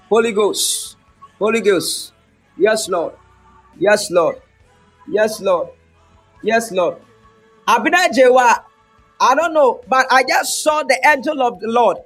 [0.10, 0.95] Holy Ghost.
[1.40, 2.14] Holy Ghost.
[2.57, 3.14] Yes, Lord.
[3.80, 4.41] Yes, Lord.
[5.10, 5.69] Yes, Lord.
[6.44, 6.98] Yes, Lord.
[7.68, 8.64] Abina Jewa.
[9.19, 11.98] I don't know, but I just saw the angel of the Lord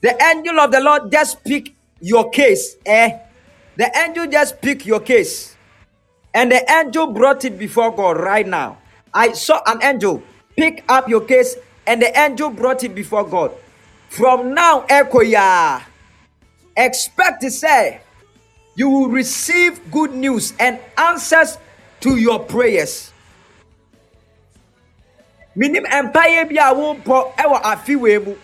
[0.00, 2.76] the angel of the Lord just pick your case.
[2.86, 3.18] Eh?
[3.76, 5.56] The angel just pick your case.
[6.32, 8.78] And the angel brought it before God right now.
[9.12, 10.22] I saw an angel
[10.56, 11.56] pick up your case
[11.86, 13.52] and the angel brought it before God.
[14.08, 15.80] From now, Echo ya.
[16.76, 18.00] Expect to say
[18.74, 21.58] you will receive good news and answers
[22.00, 23.12] to your prayers.
[25.54, 28.36] Minim empire bi a wopɔ ɛwɔ afi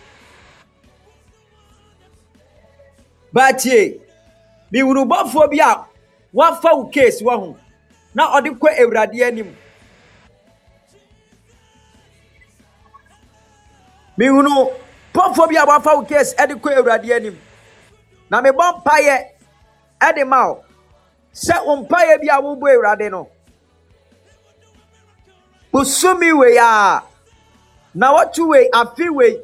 [3.37, 4.01] baatie
[4.73, 5.85] mewurubɔfoɔ bi a
[6.33, 7.57] wafa wo case wɔ ho
[8.15, 9.51] na ɔde kɔ awurade anim
[14.19, 14.55] mehunu
[15.15, 17.37] pɔfoɔ bi a wafa wo case ɛde kɔ awurade anim
[18.31, 19.17] na mebɔ mpaeɛ
[20.01, 20.65] ɛde ma wo
[21.35, 23.29] sɛ wo mpaeɛ bi a wobɔ awurade no.
[25.73, 27.03] Bosome wei a
[27.95, 29.37] na wɔto wei afe wei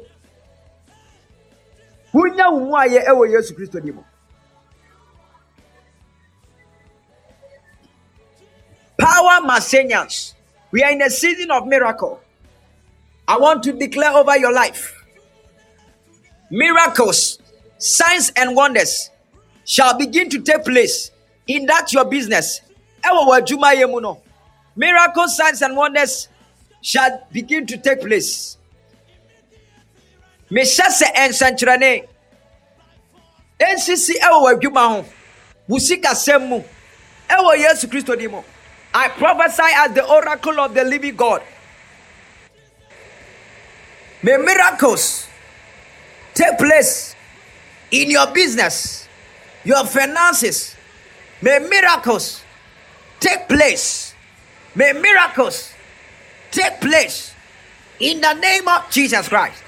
[2.13, 4.03] wonya wo mu ayɛ ɛwɔ yesu kristo di mu
[9.03, 9.59] power.
[10.71, 12.21] We are in a season of miracle.
[13.27, 14.93] I want to declare over your life
[16.49, 17.39] miracles,
[17.77, 19.09] signs, and wonders
[19.65, 21.11] shall begin to take place
[21.47, 22.61] in that your business.
[24.75, 26.27] Miracles, signs, and wonders
[26.81, 28.57] shall begin to take place.
[30.53, 31.91] Mehyɛ sɛ nsɛnkyerɛnne
[33.73, 35.05] nsisi ɛwɔ w'adwuma ho
[35.67, 36.63] wo sikasɛm mu
[37.29, 38.43] ɛwɔ yesu kristo di mu
[38.93, 41.41] I prophesy as the oracle of the living God.
[44.21, 45.27] May miracles
[46.35, 47.15] take place
[47.89, 49.07] in your business,
[49.63, 50.75] your finances.
[51.41, 52.43] May miracles
[53.19, 54.13] take place.
[54.75, 55.73] May miracles
[56.51, 57.33] take place
[57.99, 59.62] in the name of Jesus Christ.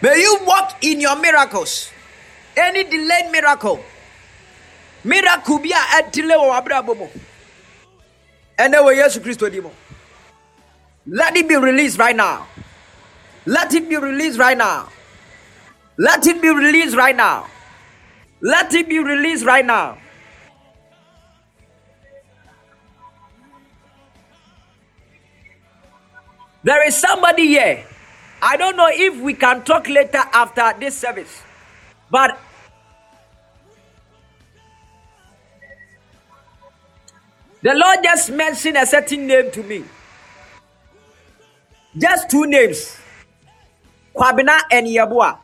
[0.00, 1.90] May you walk in your miracles.
[2.56, 3.80] Any delayed miracle,
[5.04, 7.08] miracle be a delay or abrabo.
[8.58, 9.70] And then we Jesus Christ dimo.
[11.06, 12.46] Let it be released right now.
[13.46, 14.88] Let it be released right now.
[15.96, 17.46] Let it be released right now.
[18.40, 19.98] Let it be released right now.
[26.62, 27.84] There is somebody here.
[28.40, 31.42] I don't know if we can talk later after this service,
[32.10, 32.38] but
[37.62, 39.84] the Lord just mentioned a certain name to me.
[41.96, 42.96] Just two names
[44.14, 45.38] Kwabena and Yabua.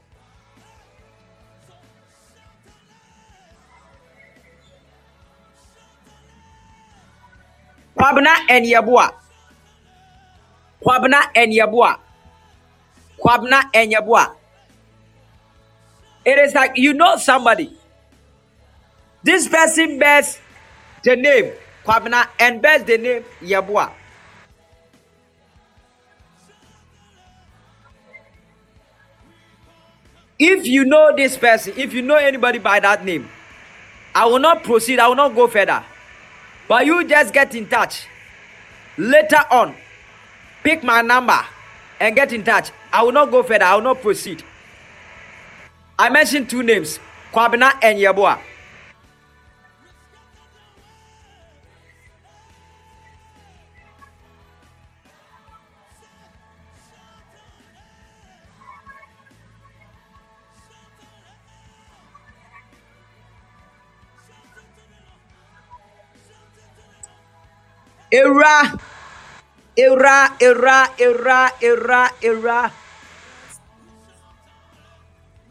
[7.96, 9.12] Kwabena and Yabua.
[10.82, 12.03] Kwabena and Yabua.
[13.18, 14.34] Kwabena and Yabua.
[16.24, 17.76] It is like you know somebody.
[19.22, 20.38] This person bears
[21.02, 21.52] the name
[21.84, 23.92] Kwabena and bears the name Yabua.
[30.38, 33.28] If you know this person, if you know anybody by that name,
[34.14, 35.84] I will not proceed, I will not go further.
[36.68, 38.06] But you just get in touch.
[38.96, 39.74] Later on,
[40.62, 41.38] pick my number
[42.00, 42.70] and get in touch.
[42.92, 44.42] I will not go further, I will not proceed.
[45.98, 46.98] I mentioned two names
[47.32, 48.40] Kwabena and Yabua.
[68.12, 68.78] Era,
[69.76, 72.72] era, era, era, era, era.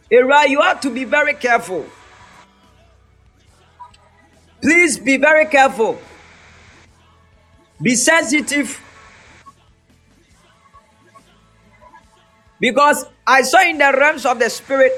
[0.09, 1.85] Era, you have to be very careful.
[4.61, 5.99] Please be very careful.
[7.81, 8.79] Be sensitive.
[12.59, 14.93] Because I saw in the realms of the spirit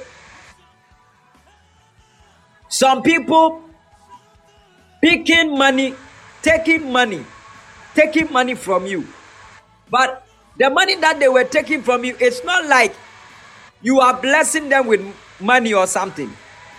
[2.67, 3.63] some people
[5.01, 5.95] picking money,
[6.43, 7.25] taking money,
[7.95, 9.07] taking money from you.
[9.89, 10.25] But
[10.57, 12.95] the money that they were taking from you, it's not like
[13.81, 15.01] you are blessing them with
[15.39, 16.31] money or something,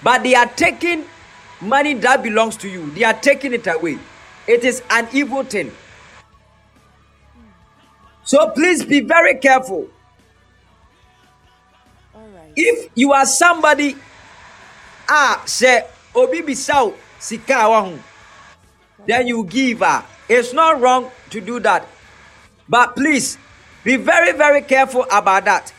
[0.03, 1.05] but they are taking
[1.61, 3.99] money that belongs to you, they are taking it away.
[4.47, 5.73] It is an evil thing.
[8.25, 9.89] So please be very careful.
[12.57, 13.97] If you are somebody,
[15.09, 17.99] ah, say, Obi Bisau, Sika
[19.07, 20.05] then you give her.
[20.29, 21.87] It's not wrong to do that.
[22.69, 23.39] But please
[23.85, 25.73] be very, very careful about that.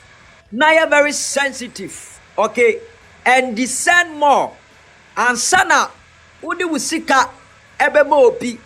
[0.51, 2.80] Now you're very sensitive, okay?
[3.26, 4.55] And discern more.
[5.15, 5.89] And sana,
[6.41, 7.30] wodi wusika
[7.77, 8.59] ebema obi.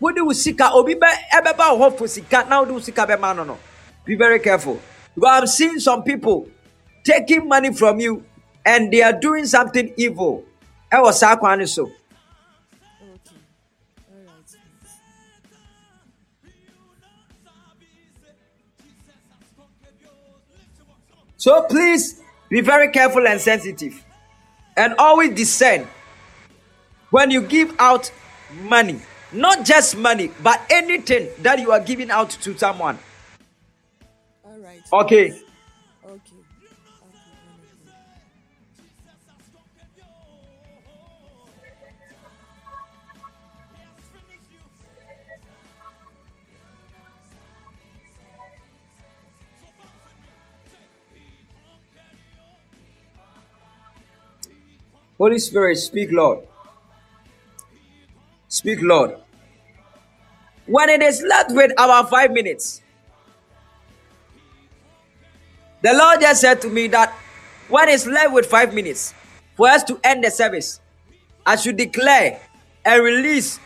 [0.00, 2.44] Wodi wusika obi be ebeba ho for sika.
[2.48, 3.58] Now do sika be man no.
[4.04, 4.80] Be very careful.
[5.14, 6.48] Because I'm seeing some people
[7.04, 8.24] taking money from you
[8.66, 10.44] and they are doing something evil.
[10.92, 11.90] Ewo saa kwan so.
[21.44, 24.02] So please be very careful and sensitive
[24.78, 25.86] and always discern
[27.10, 28.10] when you give out
[28.62, 28.98] money,
[29.30, 32.98] not just money, but anything that you are giving out to someone.
[34.42, 34.80] All right.
[34.90, 35.38] Okay.
[55.18, 56.40] Holy Spirit, speak, Lord.
[58.48, 59.16] Speak, Lord.
[60.66, 62.82] When it is left with about five minutes,
[65.82, 67.12] the Lord just said to me that
[67.68, 69.14] when it's left with five minutes
[69.56, 70.80] for us to end the service,
[71.46, 72.40] I should declare
[72.84, 73.60] and release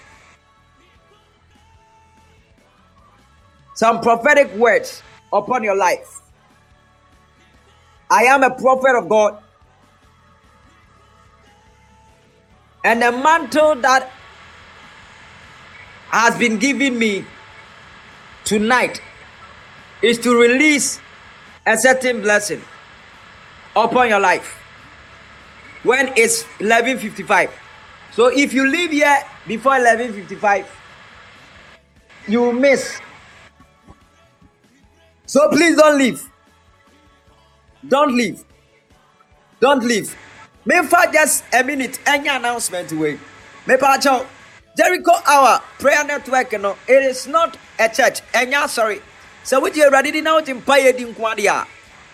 [3.75, 5.03] some prophetic words
[5.33, 6.21] upon your life.
[8.11, 9.43] I am a prophet of God
[12.89, 14.11] And the mantle that
[16.09, 17.23] has been given me
[18.45, 19.03] tonight
[20.01, 20.99] is to release
[21.67, 22.63] a certain blessing
[23.77, 24.55] upon your life
[25.83, 27.51] when it's 11:55.
[28.17, 30.65] So if you leave here before 11:55,
[32.27, 32.99] you miss.
[35.27, 36.25] So please don't leave.
[37.87, 38.43] Don't leave.
[39.61, 40.17] Don't leave.
[40.69, 41.99] Me for just a minute.
[42.05, 43.19] Any announcement way.
[43.67, 44.27] Me pacho.
[44.77, 46.61] Jericho Hour Prayer Network.
[46.61, 48.21] No, it is not a church.
[48.35, 49.01] Enya sorry.
[49.45, 51.67] So with you ready now in Paye Dinkwadia.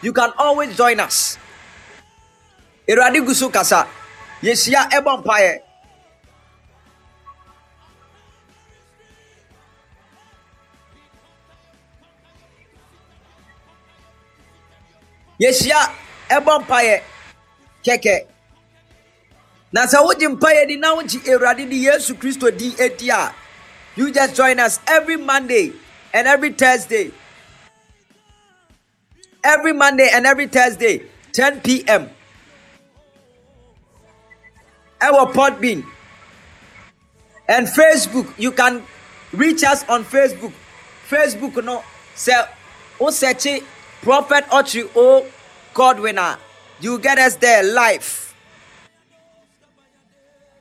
[0.02, 1.36] You can always join us.
[2.88, 3.88] Iradi gusu kasa.
[4.40, 5.58] Yesia ebon paye.
[15.42, 15.90] Yesia
[16.30, 17.02] ebon paye.
[17.82, 18.33] Keke.
[19.74, 23.34] Na sɛ wogye mpaeɛ di na wogye awurade di yesu kristo di edi a
[23.96, 25.72] you just join us every monday
[26.12, 27.10] and every thursday.
[29.42, 31.02] Every monday and every thursday
[31.32, 32.08] 10 p.m
[35.00, 35.84] ɛwɔ podbean.
[37.48, 38.80] And facebook you can
[39.32, 40.52] reach us on facebook.
[41.08, 41.82] Facebook no
[42.14, 42.46] sɛ
[43.00, 43.48] wo search
[44.02, 45.26] prophet otri o
[45.74, 46.38] godwin a
[46.80, 48.23] you get us there live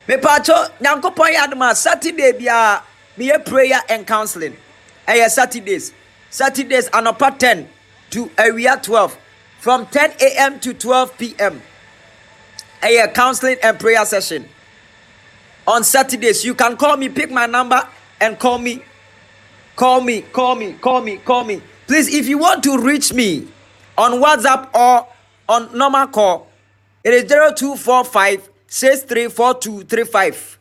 [0.08, 2.82] mepatwo nyankopɔn yɛ adom a saturday biara
[3.18, 4.56] meyɛ prayer and counseling.
[5.06, 5.92] Ɛyɛ saturdays.
[6.30, 7.68] Saturdays anɔpa 10
[8.10, 9.16] to awia 12
[9.60, 10.60] from 10 a.m.
[10.60, 11.62] to 12 p.m.
[12.82, 14.48] ɛyɛ counseling and prayer session.
[15.66, 17.86] On saturdays you can call me pick my number
[18.20, 18.82] and call me.
[19.76, 21.60] Call me call me call me call me.
[21.86, 23.46] Please if you want to reach me
[23.98, 25.06] on whatsapp or
[25.48, 26.46] on normal call
[27.02, 30.58] it is 0245 634235.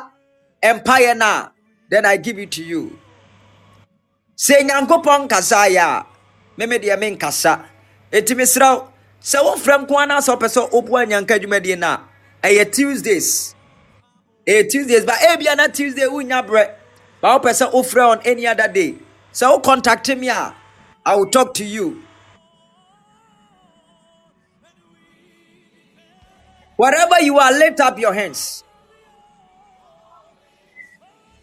[0.63, 1.53] mpaeɛ no a
[1.91, 2.99] then i give it to you
[4.45, 6.07] sɛ nyankopɔn nkasa yɛ a
[6.57, 7.53] meme deɛ menkasa.
[8.13, 8.89] Ɛti mesrɛ wo
[9.21, 11.87] sɛ wofrɛ nko ana sɛ wopɛ sɛ woboa nyanka adwumadie no
[12.43, 13.55] a ɛyɛ tuesdays.
[14.47, 16.71] Ɛyɛ tuesdays ba ebia na tuesday wonya berɛ
[17.21, 18.95] ba wopɛ sɛ wofrɛ on any other day.
[19.33, 20.55] Sɛ wo contact me a
[21.05, 22.03] i will talk to you.
[26.77, 28.63] Wherever you are lift up your hands.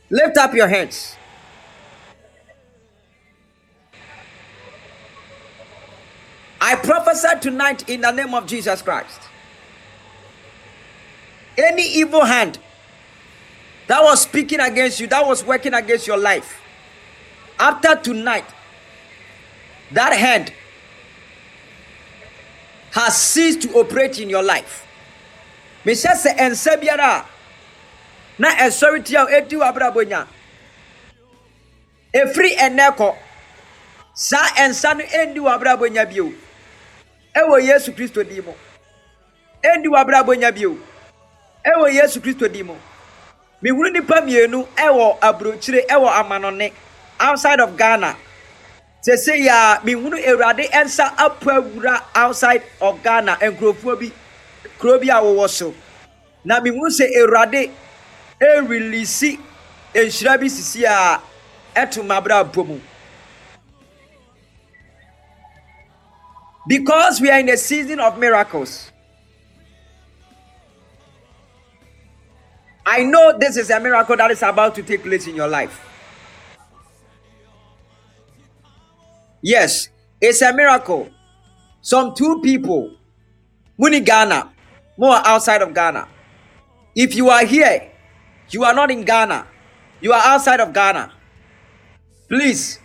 [0.10, 1.15] Lift up your hands
[6.68, 9.22] I prophesy tonight in the name of Jesus Christ.
[11.56, 12.58] Any evil hand
[13.86, 16.60] that was speaking against you, that was working against your life,
[17.60, 18.46] after tonight,
[19.92, 20.52] that hand
[22.94, 24.88] has ceased to operate in your life.
[28.40, 28.50] Na
[37.36, 38.54] ɛwɔ yesu kristo din mu
[39.64, 40.78] ɛndi w'abrabɔ nya bio.
[41.66, 42.76] Ɛwɔ yesu kristo din mu
[43.62, 46.72] mehunu nipa mmienu ɛwɔ aburokyire ɛwɔ amanɔne
[47.20, 48.16] outside of ghana.
[49.02, 54.12] Sese yi a mehunu awurade nsa apo awura outside of ghana nkurɔfoɔ bi
[54.80, 55.74] kuro bi a wɔwɔ so.
[56.44, 57.72] Na mehunu sɛ awurade
[58.42, 59.40] ɛrelisi
[59.94, 61.20] nhyira bi sisi a
[61.76, 62.80] ɛto m'abrabɔ mu
[66.68, 68.92] because we are in a season of miracles.
[72.86, 75.82] I know this is a miracle that is about to take place in your life.
[79.42, 79.90] Yes,
[80.22, 81.10] it's a miracle.
[81.82, 82.96] Some two people,
[83.78, 84.52] Muni Ghana,
[84.98, 86.08] more outside of Ghana.
[86.96, 87.92] If you are here,
[88.50, 89.48] you are not in Ghana,
[90.02, 91.12] you are outside of Ghana.
[92.30, 92.80] Please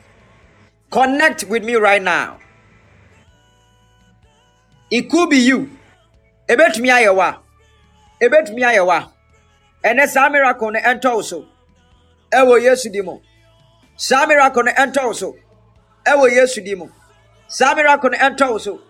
[0.91, 2.39] connect with me right now.
[4.91, 5.71] It could be you.
[6.49, 7.37] Ebetumi ayɛ wa.
[8.21, 9.09] Ebetumi ayɛ wa.
[9.85, 11.47] Ɛnɛ saa miracle no ɛntɔ wo so.
[12.33, 13.19] Ɛwɔ yesu di mu.
[13.97, 15.37] Saa miracle no ɛntɔ wo so.
[16.07, 16.89] Ɛwɔ yesu di mu.
[17.49, 18.81] Saa miracle no ɛntɔ wo so.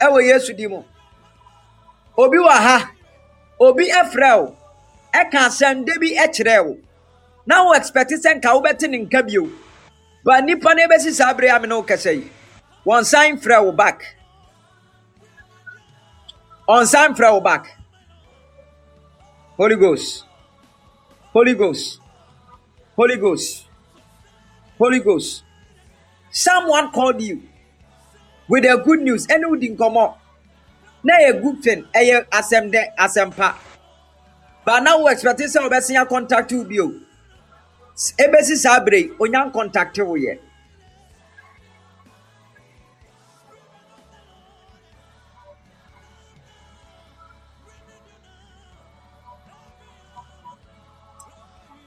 [0.00, 0.82] Ɛwɔ yesu di mu.
[2.16, 2.90] Obi wɔ ha.
[3.60, 4.56] Obi ɛfrɛ wo.
[5.14, 6.78] Ɛka asɛm de bi ɛkyerɛ wo.
[7.46, 9.48] Na wo expect sɛ nka wobɛte ne nka bio.
[10.24, 12.30] Ba nipa no ebesi saa abere ame ne wo kɛsɛ yi
[12.86, 14.16] wɔn san frɛ wo back
[16.68, 17.76] ɔnsan frɛ wo back
[19.56, 20.24] holy ghost.
[21.34, 21.98] Holy ghost.
[22.96, 23.66] Holy ghost.
[24.78, 25.42] Holy ghost.
[26.30, 27.42] Someone called you
[28.48, 29.26] with a good news.
[29.26, 30.14] Ɛne wodi nkɔmmɔ
[31.02, 31.84] na ɛyɛ good thing.
[31.92, 33.54] Ɛyɛ asɛm dɛ
[34.64, 36.92] but now we expect sɛ eh, wɔbɛsenya contact wo bio
[38.18, 39.08] ebesi saa yi
[39.52, 40.38] contact wo yɛ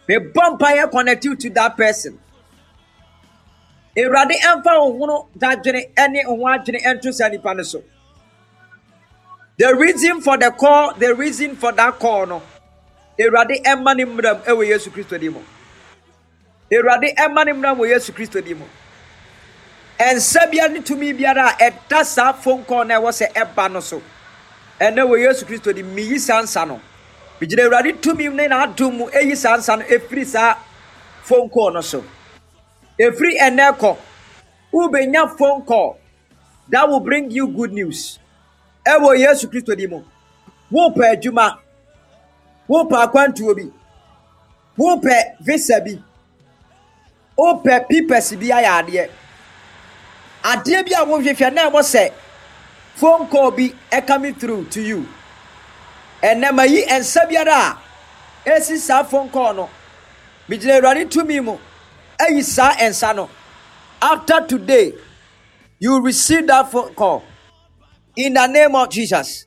[0.08, 2.20] mebɔ connect you to that person.
[3.98, 5.82] Awurade ɛmfa wo hono dadwene
[6.12, 7.84] ne wo ho adwene ɛnto saa nipa no so.
[9.58, 12.42] The reason for the call the reason for that call no
[13.20, 15.42] awurade ɛma ne mmeram ɛwɔ yesu kristo di mu.
[16.72, 18.66] Awurade ɛma ne mmeram wɔ yesu kristo di mu.
[20.00, 23.80] Ɛnsa biara ne tumi biara a ɛda saa phone call na ɛwɔ sɛ ɛba no
[23.80, 24.00] so.
[24.80, 26.80] Ɛnɛ wɔ yesu kristo di miyi saa nsa no
[27.42, 30.56] megyina awurade tumi ne n'adom mu eyi saa nsa no efiri saa
[31.24, 32.04] phone call no so.
[33.00, 33.98] Efiri ɛnɛ kɔ
[34.74, 35.98] wobɛnya phone call.
[36.70, 38.20] That will bring you good news.
[38.86, 40.02] Ɛwɔ yesu kristo di mu
[40.72, 41.58] wopɛ adwuma
[42.70, 43.72] wopɛ akwantuo bi
[44.78, 46.02] wopɛ visa bi.
[47.38, 49.10] Wopɛ pipɛs bi ayɛ adeɛ.
[50.44, 52.12] Adeɛ bi a wohwehwɛ na ɛwɔ sɛ
[52.96, 53.72] phone call bi
[54.08, 55.08] coming through to you
[56.30, 59.70] ɛnɛ ma yi nsa biara a esi saa phone call no.
[60.50, 61.58] Megyina awurade tumi mu
[62.20, 63.30] ayi saa no.
[64.02, 64.94] After today
[65.80, 67.24] you receive that phone call.
[68.16, 69.46] In the name of jesus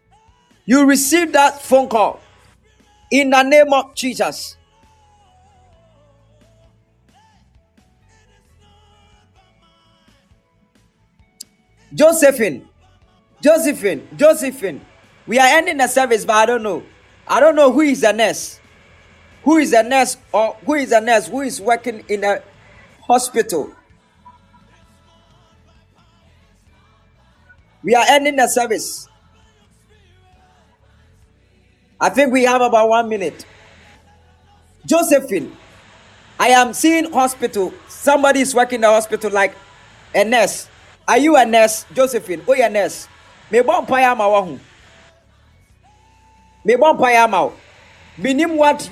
[0.66, 2.20] you receive that phone call.
[3.10, 4.56] In the name of jesus.
[11.92, 12.68] Josephine
[13.42, 14.80] josephine josephine
[15.30, 16.82] we are ending the service but i don't know.
[17.24, 18.58] I don't know who is the nurse.
[19.44, 22.42] Who is the nurse or who is the nurse who is working in a
[23.06, 23.72] hospital?
[27.84, 29.06] We are ending the service.
[32.00, 33.44] I think we have about one minute.
[34.84, 35.56] Josephine
[36.40, 37.72] i am seeing hospital.
[37.86, 39.54] Somebody is working in the hospital like
[40.12, 40.68] a nurse.
[41.06, 41.86] Are you a nurse?
[41.94, 43.06] Josephine oh you a nurse.
[43.52, 44.58] Wahu
[46.64, 47.52] mebɔ mpaeɛ ama wo
[48.18, 48.90] menim what?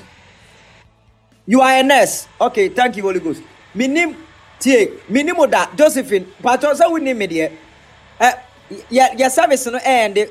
[1.47, 2.29] You are a nurse.
[2.41, 3.43] Okay thank you holy ghost.
[3.75, 4.15] Menim
[4.59, 6.27] tie menim da josephine.
[6.43, 7.53] Patɔ sɛ wonim me deɛ
[8.21, 8.39] ɛ
[8.91, 10.31] yɛ yɛ service no ɛyɛnde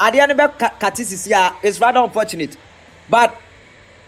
[0.00, 2.56] adeɛ no bɛ sisi a it's rather unfortunate.
[3.08, 3.34] But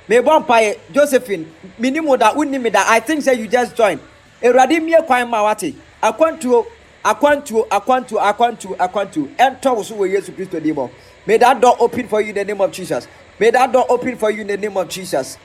[0.08, 1.52] mebɔ mpaeɛ josephine.
[1.80, 3.98] Menim da wonim me da i think say you just join.
[4.42, 5.74] Awurade mmie kwan ma wate.
[6.02, 6.66] Akwantuo
[7.04, 9.28] akwantuo akwantuo akwantuo akwantuo.
[9.36, 10.90] Ɛntɔ wo so wɔ yesu kristo dim hɔ
[11.26, 14.16] may that door open for you in the name of jesus may that door open
[14.16, 15.38] for you in the name of jesus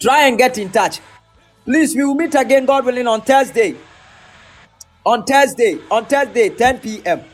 [0.00, 1.00] try and get in touch
[1.64, 3.74] please we will meet again god willing on thursday
[5.04, 7.24] on thursday on thursday 10 p.m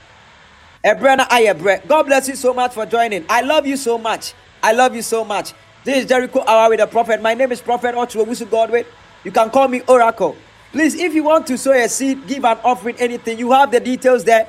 [0.82, 1.76] Ebre na aye bre.
[1.86, 3.24] God bless you so much for joining.
[3.28, 4.32] I love you so much.
[4.62, 5.52] I love you so much.
[5.84, 7.20] This is Jericho Hour with the Prophet.
[7.20, 8.84] My name is Prophet Ochuowusu Godwin.
[9.24, 10.36] You can call me Oracle.
[10.72, 13.80] Please, if you want to sow a seed, give an offering, anything, you have the
[13.80, 14.48] details there.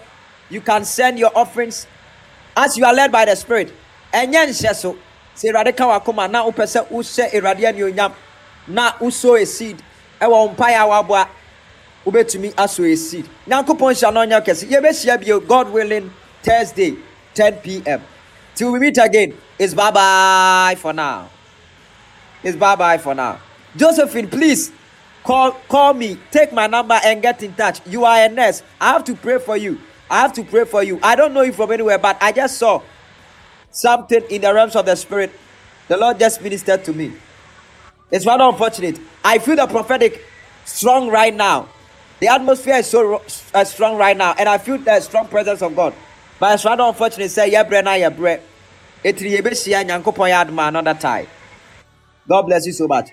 [0.50, 1.86] You can send your offerings
[2.56, 3.74] as you are led by the Spirit.
[4.14, 4.98] Ɛnyɛ nhyɛ so.
[5.36, 8.14] Sɛ Awurade ka wakoma na wopɛ sɛ wohyɛ Awurade anuonyam
[8.68, 9.82] na wosow a seed
[10.20, 11.28] ɛwɔ mpaeɛ a waboa
[12.06, 13.28] wobɛtumi aso a seed.
[13.48, 14.68] Nyankopɔn hyia no ɔnyɛ kɛse.
[14.70, 16.12] Yɛbɛhyia bio god willing
[16.44, 16.96] thursday
[17.36, 18.02] 10 pm
[18.56, 21.30] till we meet again it's bye bye for now.
[22.44, 23.40] It's bye bye for now.
[23.78, 24.72] Josephine please
[25.24, 26.18] call call me.
[26.32, 27.80] Take my number and get in touch.
[27.86, 28.64] You are a nurse.
[28.80, 29.80] I have to pray for you
[30.12, 32.58] i have to pray for you i don't know you from anywhere but i just
[32.60, 32.82] saw
[33.72, 35.32] something in the realms of the spirit
[35.88, 37.12] the lord just ministered to me
[38.12, 39.00] it's rather unfortunate.
[39.24, 40.24] I feel the prophetic
[40.66, 41.70] strong right now.
[42.20, 43.22] The atmosphere is so
[43.54, 45.94] uh, strong right now, and I feel the strong presence of God.
[46.40, 47.32] But it's rather unfortunate.
[47.32, 48.38] Say, yeah, bre na yeah, bre.
[49.04, 50.30] Etri yebe siya nyankopon
[50.68, 51.28] another time.
[52.28, 53.10] God bless you so much.